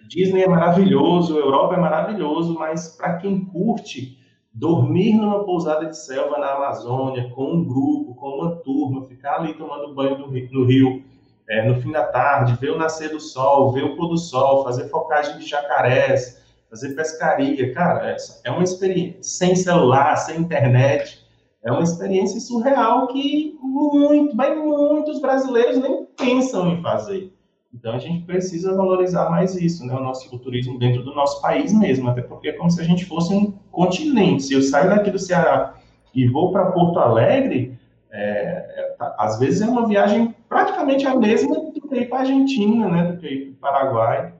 Disney 0.08 0.42
é 0.42 0.48
maravilhoso, 0.48 1.38
Europa 1.38 1.74
é 1.74 1.80
maravilhoso, 1.80 2.54
mas 2.54 2.96
para 2.96 3.16
quem 3.16 3.44
curte 3.44 4.18
dormir 4.52 5.14
numa 5.14 5.44
pousada 5.44 5.86
de 5.86 5.98
selva 5.98 6.38
na 6.38 6.52
Amazônia, 6.52 7.30
com 7.34 7.52
um 7.52 7.64
grupo, 7.64 8.14
com 8.14 8.28
uma 8.38 8.56
turma, 8.56 9.06
ficar 9.06 9.36
ali 9.36 9.54
tomando 9.54 9.94
banho 9.94 10.18
no 10.18 10.64
rio 10.64 11.04
é, 11.48 11.68
no 11.68 11.80
fim 11.80 11.92
da 11.92 12.04
tarde, 12.04 12.56
ver 12.60 12.70
o 12.70 12.78
nascer 12.78 13.10
do 13.10 13.20
sol, 13.20 13.72
ver 13.72 13.84
o 13.84 13.96
pôr 13.96 14.08
do 14.08 14.18
sol, 14.18 14.64
fazer 14.64 14.88
focagem 14.88 15.38
de 15.38 15.46
jacarés, 15.46 16.42
fazer 16.68 16.94
pescaria, 16.94 17.72
cara, 17.72 18.16
é 18.44 18.50
uma 18.50 18.64
experiência 18.64 19.22
sem 19.22 19.54
celular, 19.54 20.16
sem 20.16 20.40
internet, 20.40 21.24
é 21.64 21.70
uma 21.70 21.82
experiência 21.82 22.40
surreal 22.40 23.06
que 23.08 23.56
muito, 23.60 24.34
mas 24.34 24.56
muitos 24.56 25.20
brasileiros 25.20 25.78
nem 25.78 26.04
pensam 26.16 26.68
em 26.68 26.82
fazer. 26.82 27.35
Então 27.76 27.94
a 27.94 27.98
gente 27.98 28.24
precisa 28.24 28.74
valorizar 28.74 29.28
mais 29.30 29.54
isso, 29.54 29.86
né? 29.86 29.94
O 29.94 30.02
nosso 30.02 30.36
turismo 30.38 30.78
dentro 30.78 31.02
do 31.02 31.14
nosso 31.14 31.40
país 31.42 31.72
mesmo, 31.72 32.08
até 32.08 32.22
porque 32.22 32.48
é 32.48 32.52
como 32.52 32.70
se 32.70 32.80
a 32.80 32.84
gente 32.84 33.04
fosse 33.04 33.34
um 33.34 33.52
continente. 33.70 34.44
Se 34.44 34.54
eu 34.54 34.62
saio 34.62 34.88
daqui 34.88 35.10
do 35.10 35.18
Ceará 35.18 35.74
e 36.14 36.26
vou 36.26 36.50
para 36.52 36.72
Porto 36.72 36.98
Alegre, 36.98 37.78
é, 38.10 38.20
é, 38.20 38.94
tá, 38.98 39.14
às 39.18 39.38
vezes 39.38 39.60
é 39.60 39.66
uma 39.66 39.86
viagem 39.86 40.34
praticamente 40.48 41.06
a 41.06 41.14
mesma 41.14 41.54
do 41.54 41.80
que 41.86 41.96
ir 41.96 42.08
para 42.08 42.18
a 42.18 42.20
Argentina, 42.22 42.88
né? 42.88 43.12
Do 43.12 43.18
que 43.18 43.28
ir 43.28 43.52
para 43.60 43.70
o 43.70 43.72
Paraguai. 43.72 44.34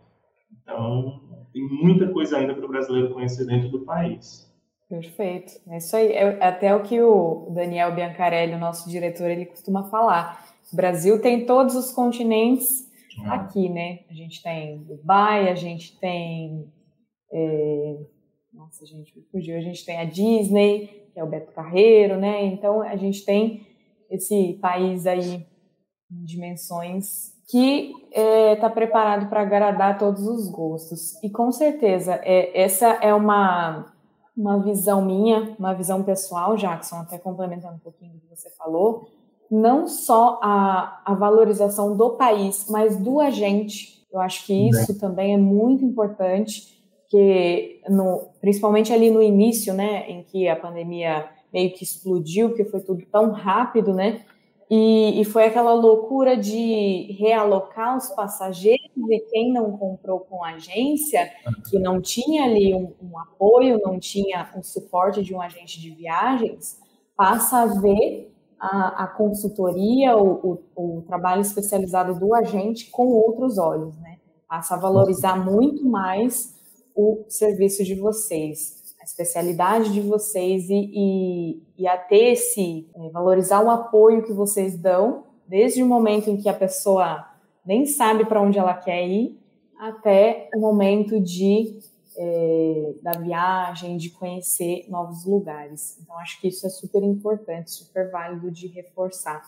Então 0.62 1.20
tem 1.52 1.62
muita 1.62 2.08
coisa 2.08 2.38
ainda 2.38 2.54
para 2.54 2.64
o 2.64 2.68
brasileiro 2.68 3.12
conhecer 3.12 3.46
dentro 3.46 3.68
do 3.68 3.80
país. 3.80 4.50
Perfeito. 4.88 5.52
É 5.68 5.76
isso 5.76 5.94
aí. 5.94 6.12
É 6.12 6.46
até 6.46 6.74
o 6.74 6.82
que 6.82 7.00
o 7.02 7.48
Daniel 7.50 7.94
Biancarelli, 7.94 8.54
o 8.54 8.58
nosso 8.58 8.88
diretor, 8.88 9.28
ele 9.28 9.44
costuma 9.44 9.84
falar. 9.84 10.42
O 10.72 10.76
Brasil 10.76 11.20
tem 11.20 11.44
todos 11.44 11.74
os 11.76 11.92
continentes 11.92 12.85
ah. 13.24 13.34
aqui, 13.34 13.68
né? 13.68 14.00
A 14.10 14.14
gente 14.14 14.42
tem 14.42 14.82
Dubai, 14.84 15.48
a 15.48 15.54
gente 15.54 15.98
tem. 15.98 16.70
É... 17.32 17.96
Nossa, 18.52 18.86
gente, 18.86 19.12
fugiu. 19.30 19.56
A 19.56 19.60
gente 19.60 19.84
tem 19.84 19.98
a 19.98 20.04
Disney, 20.04 21.10
que 21.12 21.20
é 21.20 21.24
o 21.24 21.28
Beto 21.28 21.52
Carreiro, 21.52 22.18
né? 22.18 22.44
Então 22.44 22.82
a 22.82 22.96
gente 22.96 23.24
tem 23.24 23.66
esse 24.10 24.58
país 24.60 25.06
aí 25.06 25.46
em 26.10 26.24
dimensões 26.24 27.34
que 27.48 27.92
está 28.10 28.20
é, 28.20 28.56
tá 28.56 28.70
preparado 28.70 29.28
para 29.28 29.42
agradar 29.42 29.98
todos 29.98 30.26
os 30.26 30.48
gostos. 30.48 31.22
E 31.22 31.30
com 31.30 31.52
certeza, 31.52 32.20
é, 32.24 32.60
essa 32.60 32.88
é 33.00 33.14
uma, 33.14 33.92
uma 34.36 34.62
visão 34.62 35.04
minha, 35.04 35.54
uma 35.58 35.72
visão 35.72 36.02
pessoal, 36.02 36.56
Jackson, 36.56 36.96
até 36.96 37.18
complementando 37.18 37.76
um 37.76 37.80
pouquinho 37.80 38.14
do 38.14 38.20
que 38.20 38.28
você 38.28 38.50
falou, 38.56 39.08
não 39.50 39.86
só 39.86 40.38
a, 40.42 41.02
a 41.04 41.14
valorização 41.14 41.96
do 41.96 42.10
país, 42.10 42.66
mas 42.68 42.96
do 42.96 43.20
agente. 43.20 44.04
Eu 44.12 44.20
acho 44.20 44.46
que 44.46 44.68
isso 44.68 44.98
também 44.98 45.34
é 45.34 45.36
muito 45.36 45.84
importante, 45.84 46.82
que 47.08 47.80
no, 47.88 48.28
principalmente 48.40 48.92
ali 48.92 49.10
no 49.10 49.22
início, 49.22 49.72
né, 49.74 50.08
em 50.08 50.22
que 50.22 50.48
a 50.48 50.56
pandemia 50.56 51.28
meio 51.52 51.72
que 51.72 51.84
explodiu, 51.84 52.48
porque 52.48 52.64
foi 52.64 52.80
tudo 52.80 53.04
tão 53.06 53.30
rápido, 53.30 53.94
né? 53.94 54.24
E, 54.68 55.20
e, 55.20 55.24
foi 55.24 55.44
aquela 55.44 55.72
loucura 55.72 56.36
de 56.36 57.16
realocar 57.20 57.96
os 57.96 58.08
passageiros 58.08 58.90
e 58.96 59.20
quem 59.30 59.52
não 59.52 59.76
comprou 59.78 60.18
com 60.18 60.42
a 60.42 60.54
agência, 60.54 61.30
que 61.70 61.78
não 61.78 62.00
tinha 62.00 62.42
ali 62.42 62.74
um, 62.74 62.92
um 63.00 63.16
apoio, 63.16 63.80
não 63.80 63.96
tinha 64.00 64.50
um 64.56 64.62
suporte 64.64 65.22
de 65.22 65.32
um 65.32 65.40
agente 65.40 65.80
de 65.80 65.90
viagens, 65.90 66.80
passa 67.16 67.58
a 67.58 67.66
ver 67.66 68.35
a, 68.58 69.04
a 69.04 69.06
consultoria, 69.06 70.16
o, 70.16 70.60
o, 70.74 70.98
o, 70.98 71.02
trabalho 71.02 71.42
especializado 71.42 72.18
do 72.18 72.34
agente 72.34 72.90
com 72.90 73.08
outros 73.08 73.58
olhos, 73.58 73.96
né? 73.98 74.18
Passa 74.48 74.74
a 74.74 74.78
valorizar 74.78 75.36
muito 75.36 75.84
mais 75.84 76.54
o 76.94 77.24
serviço 77.28 77.84
de 77.84 77.94
vocês, 77.94 78.94
a 79.00 79.04
especialidade 79.04 79.92
de 79.92 80.00
vocês 80.00 80.70
e, 80.70 80.90
e, 80.94 81.62
e 81.78 81.86
a 81.86 81.98
ter 81.98 82.32
esse, 82.32 82.88
é, 82.96 83.10
valorizar 83.10 83.62
o 83.62 83.70
apoio 83.70 84.24
que 84.24 84.32
vocês 84.32 84.78
dão, 84.78 85.24
desde 85.46 85.82
o 85.82 85.86
momento 85.86 86.30
em 86.30 86.36
que 86.36 86.48
a 86.48 86.54
pessoa 86.54 87.26
nem 87.64 87.84
sabe 87.84 88.24
para 88.24 88.40
onde 88.40 88.58
ela 88.58 88.74
quer 88.74 89.06
ir, 89.06 89.38
até 89.78 90.48
o 90.54 90.60
momento 90.60 91.20
de 91.20 91.78
é, 92.16 92.94
da 93.02 93.12
viagem, 93.12 93.96
de 93.96 94.10
conhecer 94.10 94.86
novos 94.88 95.24
lugares. 95.24 95.98
Então, 96.00 96.18
acho 96.18 96.40
que 96.40 96.48
isso 96.48 96.66
é 96.66 96.70
super 96.70 97.02
importante, 97.02 97.70
super 97.70 98.10
válido 98.10 98.50
de 98.50 98.66
reforçar, 98.68 99.42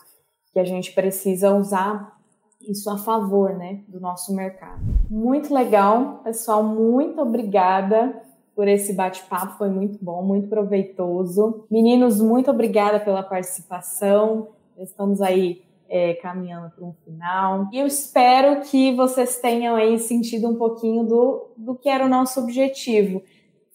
que 0.53 0.59
a 0.59 0.63
gente 0.63 0.93
precisa 0.93 1.53
usar 1.55 2.17
isso 2.61 2.89
a 2.89 2.97
favor 2.97 3.55
né, 3.55 3.83
do 3.87 3.99
nosso 3.99 4.35
mercado. 4.35 4.81
Muito 5.09 5.53
legal, 5.53 6.19
pessoal, 6.23 6.63
muito 6.63 7.21
obrigada 7.21 8.21
por 8.55 8.67
esse 8.67 8.93
bate-papo, 8.93 9.57
foi 9.57 9.69
muito 9.69 10.03
bom, 10.03 10.21
muito 10.21 10.49
proveitoso. 10.49 11.65
Meninos, 11.71 12.19
muito 12.19 12.51
obrigada 12.51 12.99
pela 12.99 13.23
participação. 13.23 14.49
Estamos 14.77 15.21
aí 15.21 15.63
é, 15.89 16.13
caminhando 16.13 16.71
para 16.71 16.85
um 16.85 16.93
final. 17.03 17.67
E 17.73 17.79
eu 17.79 17.87
espero 17.87 18.61
que 18.61 18.93
vocês 18.93 19.39
tenham 19.39 19.75
aí 19.75 19.97
sentido 19.97 20.47
um 20.47 20.55
pouquinho 20.55 21.03
do, 21.03 21.49
do 21.57 21.75
que 21.75 21.89
era 21.89 22.05
o 22.05 22.09
nosso 22.09 22.39
objetivo. 22.39 23.23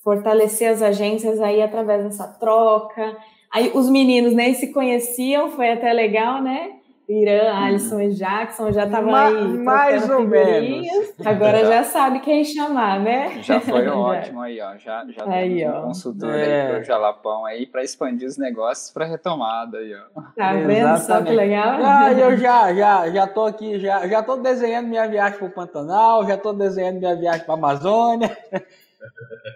Fortalecer 0.03 0.71
as 0.71 0.81
agências 0.81 1.41
aí 1.41 1.61
através 1.61 2.05
dessa 2.05 2.29
troca. 2.29 3.17
Aí 3.51 3.73
os 3.75 3.89
meninos 3.89 4.33
nem 4.33 4.55
se 4.55 4.73
conheciam, 4.73 5.51
foi 5.51 5.73
até 5.73 5.93
legal, 5.93 6.41
né? 6.41 6.73
Irã. 7.09 7.53
Alisson 7.55 8.01
e 8.01 8.11
Jackson 8.11 8.73
já 8.73 8.85
estavam 8.85 9.15
aí. 9.15 9.59
Mais 9.59 10.09
ou 10.09 10.23
menos. 10.23 10.87
Agora 11.25 11.59
já, 11.61 11.71
já 11.71 11.85
sabe 11.85 12.21
quem 12.21 12.43
chamar, 12.45 13.01
né? 13.01 13.43
Já 13.43 13.61
foi 13.61 13.87
ótimo 13.89 14.41
aí, 14.41 14.61
ó. 14.61 14.77
Já, 14.79 15.05
já 15.09 15.25
aí, 15.27 15.59
temos 15.59 15.75
um 15.75 15.79
ó. 15.79 15.83
consultor 15.83 16.35
é. 16.35 16.63
aí 16.63 16.75
pro 16.75 16.85
Jalapão 16.85 17.45
aí 17.45 17.67
para 17.67 17.83
expandir 17.83 18.27
os 18.27 18.39
negócios 18.39 18.91
para 18.91 19.05
retomada 19.05 19.79
aí, 19.79 19.95
ó. 19.95 20.21
Tá 20.37 20.53
vendo 20.55 20.97
só 20.99 21.23
que 21.23 21.33
legal? 21.33 21.79
Ah, 21.83 22.13
eu 22.13 22.37
já, 22.39 22.73
já, 22.75 23.11
já 23.11 23.27
tô 23.27 23.45
aqui, 23.45 23.79
já, 23.79 24.07
já 24.09 24.23
tô 24.23 24.37
desenhando 24.37 24.89
minha 24.89 25.07
viagem 25.07 25.39
pro 25.39 25.51
Pantanal, 25.51 26.27
já 26.27 26.39
tô 26.39 26.53
desenhando 26.53 26.99
minha 26.99 27.15
viagem 27.15 27.45
pra 27.45 27.55
Amazônia. 27.55 28.37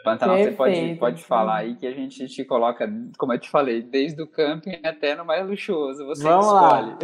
Pantanal, 0.04 0.36
Perfeito. 0.36 0.56
você 0.56 0.56
pode, 0.56 0.94
pode 0.96 1.24
falar 1.24 1.56
aí 1.56 1.74
que 1.74 1.86
a 1.86 1.92
gente 1.92 2.26
te 2.26 2.44
coloca, 2.44 2.86
como 3.16 3.32
eu 3.32 3.38
te 3.38 3.48
falei, 3.48 3.82
desde 3.82 4.20
o 4.20 4.26
camping 4.26 4.78
até 4.84 5.14
no 5.14 5.24
mais 5.24 5.48
luxuoso, 5.48 6.04
você 6.04 6.22
Vamos 6.22 6.46
escolhe. 6.46 6.90
Lá. 6.90 6.98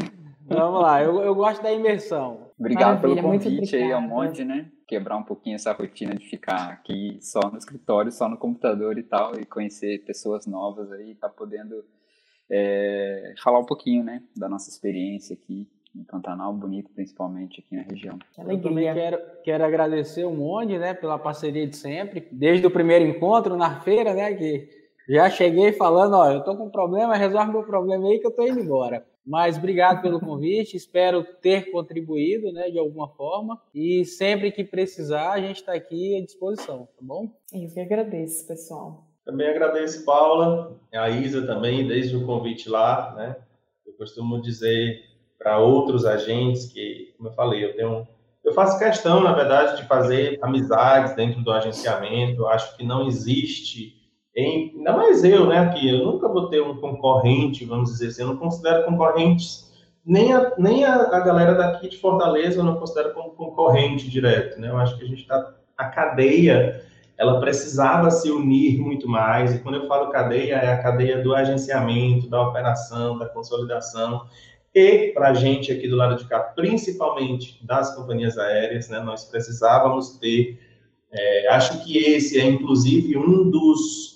Vamos 0.47 0.83
lá, 0.83 1.03
eu, 1.03 1.21
eu 1.23 1.35
gosto 1.35 1.63
da 1.63 1.73
imersão. 1.73 2.51
Obrigado 2.59 2.97
Maravilha, 2.97 3.23
pelo 3.23 3.33
convite 3.33 3.77
aí, 3.77 4.01
monte, 4.01 4.45
né? 4.45 4.71
Quebrar 4.87 5.17
um 5.17 5.23
pouquinho 5.23 5.55
essa 5.55 5.73
rotina 5.73 6.15
de 6.15 6.29
ficar 6.29 6.71
aqui 6.71 7.19
só 7.21 7.41
no 7.51 7.57
escritório, 7.57 8.13
só 8.13 8.29
no 8.29 8.37
computador 8.37 8.99
e 8.99 9.03
tal, 9.03 9.39
e 9.39 9.45
conhecer 9.47 10.05
pessoas 10.05 10.47
novas 10.47 10.93
aí, 10.93 11.15
tá 11.15 11.29
podendo 11.29 11.85
é, 12.51 13.35
falar 13.43 13.59
um 13.59 13.65
pouquinho, 13.65 14.05
né, 14.05 14.23
da 14.37 14.49
nossa 14.49 14.69
experiência 14.69 15.35
aqui 15.35 15.67
em 15.97 16.05
Pantanal, 16.05 16.53
bonito 16.53 16.91
principalmente 16.93 17.61
aqui 17.61 17.77
na 17.77 17.83
região. 17.83 18.19
Eu 18.39 18.61
também 18.61 18.93
quero, 18.93 19.19
quero 19.45 19.65
agradecer 19.65 20.25
o 20.25 20.35
Monde, 20.35 20.77
né, 20.77 20.93
pela 20.93 21.19
parceria 21.19 21.67
de 21.67 21.77
sempre, 21.77 22.29
desde 22.33 22.67
o 22.67 22.71
primeiro 22.71 23.07
encontro 23.07 23.57
na 23.57 23.81
feira, 23.81 24.13
né, 24.13 24.35
que 24.35 24.69
já 25.09 25.31
cheguei 25.31 25.73
falando, 25.73 26.15
ó, 26.15 26.31
eu 26.31 26.43
tô 26.43 26.57
com 26.57 26.67
um 26.67 26.71
problema, 26.71 27.15
resolve 27.15 27.53
meu 27.53 27.63
problema 27.63 28.09
aí 28.09 28.19
que 28.19 28.27
eu 28.27 28.35
tô 28.35 28.47
indo 28.47 28.61
embora. 28.61 29.07
Mas 29.27 29.57
obrigado 29.57 30.03
pelo 30.03 30.21
convite, 30.21 30.77
espero 30.77 31.25
ter 31.41 31.71
contribuído 31.71 32.53
né, 32.53 32.71
de 32.71 32.79
alguma 32.79 33.09
forma. 33.09 33.61
E 33.75 34.05
sempre 34.05 34.53
que 34.53 34.63
precisar, 34.63 35.33
a 35.33 35.41
gente 35.41 35.57
está 35.57 35.73
aqui 35.73 36.17
à 36.17 36.25
disposição, 36.25 36.87
tá 36.97 37.01
bom? 37.01 37.31
Eu 37.53 37.71
que 37.71 37.81
agradeço, 37.81 38.47
pessoal. 38.47 39.07
Também 39.25 39.49
agradeço, 39.49 40.05
Paula, 40.05 40.79
a 40.93 41.09
Isa 41.09 41.47
também, 41.47 41.89
desde 41.89 42.15
o 42.15 42.27
convite 42.27 42.69
lá. 42.69 43.15
Né? 43.17 43.37
Eu 43.87 43.95
costumo 43.95 44.41
dizer 44.43 45.03
para 45.39 45.59
outros 45.59 46.05
agentes 46.05 46.67
que, 46.67 47.15
como 47.17 47.31
eu 47.31 47.33
falei, 47.33 47.65
eu 47.65 47.75
tenho. 47.75 48.07
Eu 48.45 48.53
faço 48.53 48.79
questão, 48.79 49.23
na 49.23 49.33
verdade, 49.33 49.81
de 49.81 49.89
fazer 49.89 50.39
amizades 50.43 51.17
dentro 51.17 51.43
do 51.43 51.51
agenciamento. 51.51 52.43
Eu 52.43 52.49
acho 52.49 52.77
que 52.77 52.85
não 52.85 53.07
existe 53.07 54.04
em, 54.37 54.75
ainda 54.77 54.93
mais 54.93 55.23
eu, 55.23 55.47
né, 55.47 55.73
que 55.73 55.89
eu 55.89 56.05
nunca 56.05 56.29
vou 56.29 56.49
ter 56.49 56.61
um 56.61 56.77
concorrente, 56.77 57.65
vamos 57.65 57.91
dizer 57.91 58.09
assim, 58.09 58.23
eu 58.23 58.29
não 58.29 58.37
considero 58.37 58.85
concorrentes, 58.85 59.73
nem 60.05 60.33
a, 60.33 60.53
nem 60.59 60.85
a, 60.85 60.95
a 60.95 61.21
galera 61.21 61.55
daqui 61.55 61.89
de 61.89 61.99
Fortaleza 61.99 62.61
eu 62.61 62.65
não 62.65 62.77
considero 62.77 63.15
como 63.15 63.31
concorrente 63.31 64.11
direto, 64.11 64.61
né, 64.61 64.69
eu 64.71 64.77
acho 64.77 64.99
que 64.99 65.05
a 65.05 65.07
gente 65.07 65.23
está, 65.23 65.55
a 65.79 65.85
cadeia, 65.87 66.83
ela 67.17 67.39
precisava 67.39 68.11
se 68.11 68.29
unir 68.29 68.79
muito 68.79 69.09
mais, 69.09 69.55
e 69.55 69.61
quando 69.61 69.77
eu 69.77 69.87
falo 69.87 70.11
cadeia, 70.11 70.57
é 70.57 70.73
a 70.73 70.83
cadeia 70.83 71.23
do 71.23 71.33
agenciamento, 71.33 72.29
da 72.29 72.43
operação, 72.43 73.17
da 73.17 73.27
consolidação, 73.27 74.27
e 74.75 75.13
para 75.15 75.29
a 75.29 75.35
gente 75.35 75.71
aqui 75.71 75.87
do 75.87 75.95
lado 75.95 76.17
de 76.17 76.25
cá, 76.29 76.41
principalmente 76.41 77.65
das 77.65 77.95
companhias 77.95 78.37
aéreas, 78.37 78.89
né, 78.89 78.99
nós 78.99 79.25
precisávamos 79.25 80.19
ter, 80.19 80.59
é, 81.13 81.49
acho 81.51 81.85
que 81.85 81.97
esse 81.99 82.41
é 82.41 82.45
inclusive 82.45 83.17
um 83.17 83.49
dos 83.49 84.14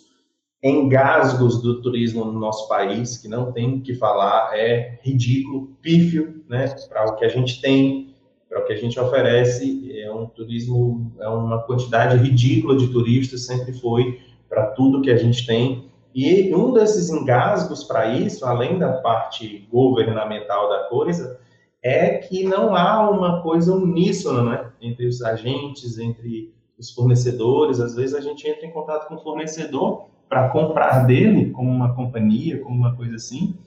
engasgos 0.63 1.63
do 1.63 1.81
turismo 1.81 2.25
no 2.25 2.39
nosso 2.39 2.69
país, 2.69 3.17
que 3.17 3.29
não 3.29 3.53
tem 3.53 3.77
o 3.77 3.81
que 3.81 3.95
falar, 3.95 4.51
é 4.59 4.99
ridículo, 5.03 5.77
pífio, 5.81 6.43
né, 6.49 6.75
para 6.89 7.07
o 7.07 7.17
que 7.17 7.25
a 7.25 7.29
gente 7.29 7.61
tem, 7.61 8.15
para 8.49 8.61
o 8.61 8.65
que 8.65 8.73
a 8.73 8.77
gente 8.77 8.99
oferece, 8.99 10.01
é 10.01 10.13
um 10.13 10.27
turismo, 10.27 11.13
é 11.21 11.29
uma 11.29 11.63
quantidade 11.63 12.17
ridícula 12.17 12.77
de 12.77 12.89
turistas, 12.89 13.47
sempre 13.47 13.73
foi, 13.73 14.21
para 14.49 14.67
tudo 14.69 15.03
que 15.03 15.11
a 15.11 15.17
gente 15.17 15.47
tem, 15.47 15.89
e 16.15 16.53
um 16.55 16.73
desses 16.73 17.11
engasgos 17.11 17.85
para 17.85 18.13
isso, 18.15 18.45
além 18.45 18.79
da 18.79 18.95
parte 18.95 19.69
governamental 19.71 20.69
da 20.69 20.85
coisa, 20.89 21.39
é 21.83 22.17
que 22.17 22.43
não 22.43 22.75
há 22.75 23.09
uma 23.09 23.43
coisa 23.43 23.73
uníssona, 23.73 24.43
né, 24.43 24.73
entre 24.81 25.07
os 25.07 25.23
agentes, 25.23 25.99
entre 25.99 26.53
os 26.77 26.91
fornecedores, 26.91 27.79
às 27.79 27.95
vezes 27.95 28.15
a 28.15 28.21
gente 28.21 28.49
entra 28.49 28.67
em 28.67 28.73
contato 28.73 29.07
com 29.07 29.15
o 29.15 29.23
fornecedor 29.23 30.09
para 30.29 30.49
comprar 30.51 31.07
dele, 31.07 31.51
como 31.51 31.71
uma 31.71 31.95
companhia, 31.95 32.61
como 32.61 32.77
uma 32.77 32.95
coisa 32.97 33.17
assim, 33.17 33.59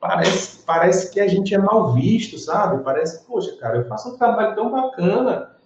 parece, 0.00 0.64
parece 0.64 1.12
que 1.12 1.20
a 1.20 1.28
gente 1.28 1.54
é 1.54 1.58
mal 1.58 1.92
visto, 1.94 2.36
sabe? 2.38 2.82
Parece, 2.82 3.24
poxa, 3.24 3.56
cara, 3.56 3.78
eu 3.78 3.84
faço 3.86 4.12
um 4.12 4.18
trabalho 4.18 4.54
tão 4.54 4.70
bacana. 4.70 5.56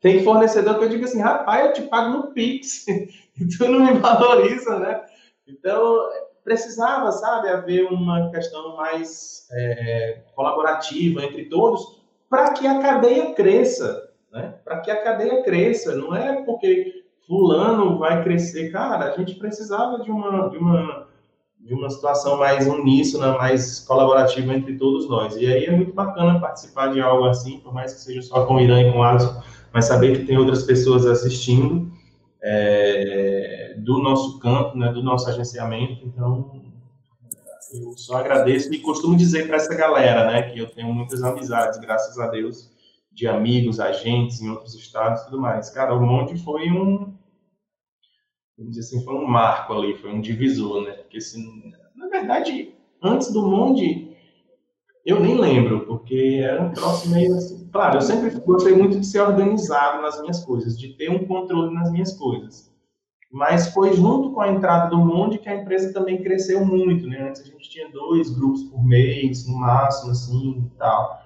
Tem 0.00 0.24
fornecedor 0.24 0.78
que 0.78 0.84
eu 0.84 0.88
digo 0.88 1.04
assim, 1.04 1.20
rapaz, 1.20 1.66
eu 1.66 1.72
te 1.72 1.82
pago 1.82 2.10
no 2.10 2.32
Pix, 2.32 2.84
tu 3.56 3.68
não 3.68 3.80
me 3.86 3.92
valoriza, 3.98 4.78
né? 4.78 5.02
Então, 5.46 6.08
precisava, 6.42 7.10
sabe, 7.12 7.48
haver 7.48 7.84
uma 7.86 8.30
questão 8.30 8.76
mais 8.76 9.46
é, 9.52 10.22
colaborativa 10.34 11.24
entre 11.24 11.46
todos 11.46 12.02
para 12.28 12.52
que 12.52 12.66
a 12.66 12.80
cadeia 12.80 13.32
cresça, 13.32 14.10
né? 14.32 14.56
Para 14.64 14.80
que 14.80 14.90
a 14.90 15.02
cadeia 15.02 15.42
cresça. 15.42 15.94
Não 15.94 16.14
é 16.14 16.42
porque 16.42 17.03
fulano 17.26 17.98
vai 17.98 18.22
crescer. 18.22 18.70
Cara, 18.70 19.12
a 19.12 19.16
gente 19.16 19.34
precisava 19.34 19.98
de 20.00 20.10
uma, 20.10 20.48
de 20.48 20.56
uma, 20.56 21.06
de 21.60 21.74
uma 21.74 21.90
situação 21.90 22.36
mais 22.36 22.66
uníssona, 22.66 23.32
mais 23.38 23.80
colaborativa 23.80 24.52
entre 24.52 24.76
todos 24.76 25.08
nós. 25.08 25.36
E 25.36 25.46
aí 25.46 25.64
é 25.64 25.70
muito 25.70 25.92
bacana 25.92 26.40
participar 26.40 26.92
de 26.92 27.00
algo 27.00 27.24
assim, 27.26 27.58
por 27.60 27.72
mais 27.72 27.94
que 27.94 28.00
seja 28.00 28.22
só 28.22 28.44
com 28.46 28.56
o 28.56 28.60
Irã 28.60 28.80
e 28.80 28.92
com 28.92 28.98
o 28.98 29.02
Alisson, 29.02 29.42
mas 29.72 29.86
saber 29.86 30.18
que 30.18 30.26
tem 30.26 30.36
outras 30.36 30.62
pessoas 30.62 31.06
assistindo 31.06 31.90
é, 32.42 33.74
do 33.78 33.98
nosso 33.98 34.38
campo, 34.38 34.76
né, 34.76 34.92
do 34.92 35.02
nosso 35.02 35.28
agenciamento. 35.28 36.06
Então, 36.06 36.62
eu 37.72 37.96
só 37.96 38.18
agradeço 38.18 38.72
e 38.72 38.78
costumo 38.78 39.16
dizer 39.16 39.46
para 39.46 39.56
essa 39.56 39.74
galera, 39.74 40.26
né, 40.26 40.42
que 40.42 40.58
eu 40.58 40.68
tenho 40.68 40.92
muitas 40.92 41.22
amizades, 41.22 41.80
graças 41.80 42.18
a 42.18 42.28
Deus, 42.28 42.70
de 43.14 43.28
amigos, 43.28 43.78
agentes 43.78 44.40
em 44.40 44.50
outros 44.50 44.74
estados 44.74 45.22
e 45.22 45.24
tudo 45.26 45.40
mais. 45.40 45.70
Cara, 45.70 45.94
o 45.94 46.04
Monte 46.04 46.36
foi 46.36 46.70
um, 46.70 47.14
vamos 48.58 48.74
dizer 48.74 48.80
assim, 48.80 49.04
foi 49.04 49.14
um 49.14 49.26
marco 49.26 49.72
ali, 49.72 49.94
foi 49.94 50.12
um 50.12 50.20
divisor, 50.20 50.82
né? 50.82 50.92
Porque, 50.92 51.18
assim, 51.18 51.72
na 51.94 52.08
verdade, 52.08 52.74
antes 53.02 53.32
do 53.32 53.46
Monte, 53.46 54.16
eu 55.06 55.20
nem 55.20 55.38
lembro, 55.38 55.86
porque 55.86 56.40
era 56.42 56.62
um 56.62 56.72
troço 56.72 57.08
meio 57.10 57.34
assim. 57.36 57.68
Claro, 57.70 57.98
eu 57.98 58.02
sempre 58.02 58.30
gostei 58.40 58.74
muito 58.74 58.98
de 58.98 59.06
ser 59.06 59.20
organizado 59.20 60.02
nas 60.02 60.20
minhas 60.20 60.44
coisas, 60.44 60.78
de 60.78 60.94
ter 60.94 61.10
um 61.10 61.24
controle 61.26 61.72
nas 61.72 61.92
minhas 61.92 62.12
coisas. 62.16 62.72
Mas 63.30 63.68
foi 63.68 63.92
junto 63.94 64.32
com 64.32 64.40
a 64.40 64.48
entrada 64.48 64.90
do 64.90 64.96
Monde 64.96 65.38
que 65.38 65.48
a 65.48 65.56
empresa 65.56 65.92
também 65.92 66.22
cresceu 66.22 66.64
muito, 66.64 67.06
né? 67.06 67.28
Antes 67.28 67.42
a 67.42 67.44
gente 67.44 67.68
tinha 67.68 67.90
dois 67.90 68.30
grupos 68.30 68.62
por 68.64 68.84
mês, 68.84 69.46
no 69.46 69.58
máximo, 69.58 70.12
assim, 70.12 70.70
e 70.72 70.78
tal. 70.78 71.23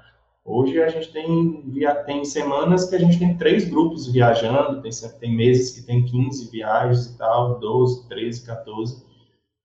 Hoje 0.51 0.83
a 0.83 0.89
gente 0.89 1.13
tem, 1.13 1.63
tem 2.07 2.25
semanas 2.25 2.89
que 2.89 2.97
a 2.97 2.99
gente 2.99 3.19
tem 3.19 3.37
três 3.37 3.69
grupos 3.69 4.11
viajando, 4.11 4.81
tem, 4.81 4.91
tem 5.21 5.37
meses 5.37 5.73
que 5.73 5.87
tem 5.87 6.07
15 6.07 6.51
viagens 6.51 7.05
e 7.05 7.19
tal, 7.19 7.59
12, 7.61 8.09
13, 8.09 8.47
14. 8.47 9.05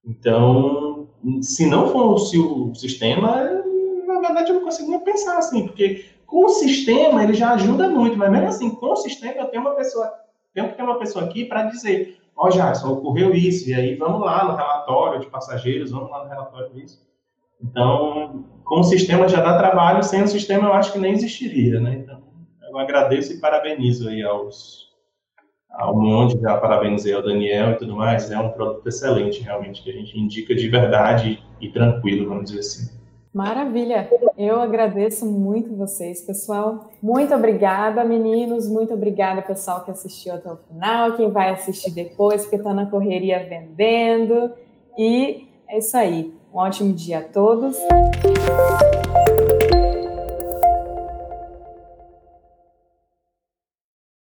Então, 0.06 1.08
se 1.42 1.66
não 1.66 1.88
fosse 1.88 2.38
o 2.38 2.76
sistema, 2.76 3.64
na 4.06 4.20
verdade 4.20 4.50
eu 4.50 4.56
não 4.56 4.66
consigo 4.66 4.92
nem 4.92 5.00
pensar 5.00 5.38
assim, 5.38 5.66
porque 5.68 6.04
com 6.26 6.48
o 6.48 6.50
sistema 6.50 7.24
ele 7.24 7.34
já 7.34 7.54
ajuda 7.54 7.88
muito, 7.88 8.18
mas 8.18 8.30
mesmo 8.30 8.48
assim, 8.50 8.70
com 8.70 8.92
o 8.92 8.98
sistema 8.98 9.36
eu 9.36 9.46
tenho 9.46 9.64
uma 9.64 9.76
pessoa, 9.76 10.12
tenho 10.54 10.68
que 10.68 10.76
ter 10.76 10.84
uma 10.84 11.00
pessoa 11.00 11.24
aqui 11.24 11.46
para 11.46 11.64
dizer, 11.64 12.18
ó, 12.36 12.48
oh, 12.48 12.50
Jackson, 12.50 12.92
ocorreu 12.92 13.34
isso, 13.34 13.70
e 13.70 13.74
aí 13.74 13.96
vamos 13.96 14.20
lá 14.20 14.44
no 14.44 14.58
relatório 14.58 15.22
de 15.22 15.28
passageiros, 15.28 15.92
vamos 15.92 16.12
lá 16.12 16.26
no 16.26 16.30
relatório 16.30 16.74
disso. 16.74 17.02
Então, 17.64 18.46
com 18.64 18.80
o 18.80 18.84
sistema 18.84 19.28
já 19.28 19.42
dá 19.42 19.58
trabalho, 19.58 20.04
sem 20.04 20.22
o 20.22 20.28
sistema 20.28 20.68
eu 20.68 20.74
acho 20.74 20.92
que 20.92 21.00
nem 21.00 21.14
existiria, 21.14 21.80
né? 21.80 22.02
Então, 22.04 22.22
eu 22.70 22.78
agradeço 22.78 23.34
e 23.34 23.40
parabenizo 23.40 24.10
aí 24.10 24.22
aos 24.24 24.84
ao 25.70 25.96
Monte, 25.96 26.40
já 26.40 26.56
parabenizei 26.58 27.14
ao 27.14 27.24
Daniel 27.24 27.72
e 27.72 27.76
tudo 27.78 27.96
mais. 27.96 28.30
É 28.30 28.38
um 28.38 28.52
produto 28.52 28.88
excelente, 28.88 29.42
realmente, 29.42 29.82
que 29.82 29.90
a 29.90 29.94
gente 29.94 30.18
indica 30.20 30.54
de 30.54 30.70
verdade 30.70 31.44
e 31.60 31.70
tranquilo, 31.70 32.30
vamos 32.30 32.46
dizer 32.46 32.60
assim. 32.60 33.04
Maravilha! 33.34 34.08
Eu 34.38 34.62
agradeço 34.62 35.26
muito 35.26 35.76
vocês, 35.76 36.22
pessoal. 36.22 36.92
Muito 37.02 37.34
obrigada, 37.34 38.04
meninos. 38.04 38.70
Muito 38.70 38.94
obrigada, 38.94 39.42
pessoal, 39.42 39.84
que 39.84 39.90
assistiu 39.90 40.36
até 40.36 40.52
o 40.52 40.58
final, 40.58 41.14
quem 41.14 41.32
vai 41.32 41.50
assistir 41.50 41.90
depois, 41.90 42.44
porque 42.44 42.58
está 42.58 42.72
na 42.72 42.86
correria 42.86 43.44
vendendo. 43.50 44.52
E 44.96 45.48
é 45.68 45.80
isso 45.80 45.98
aí. 45.98 46.32
Um 46.54 46.60
ótimo 46.60 46.94
dia 46.94 47.18
a 47.18 47.22
todos. 47.24 47.76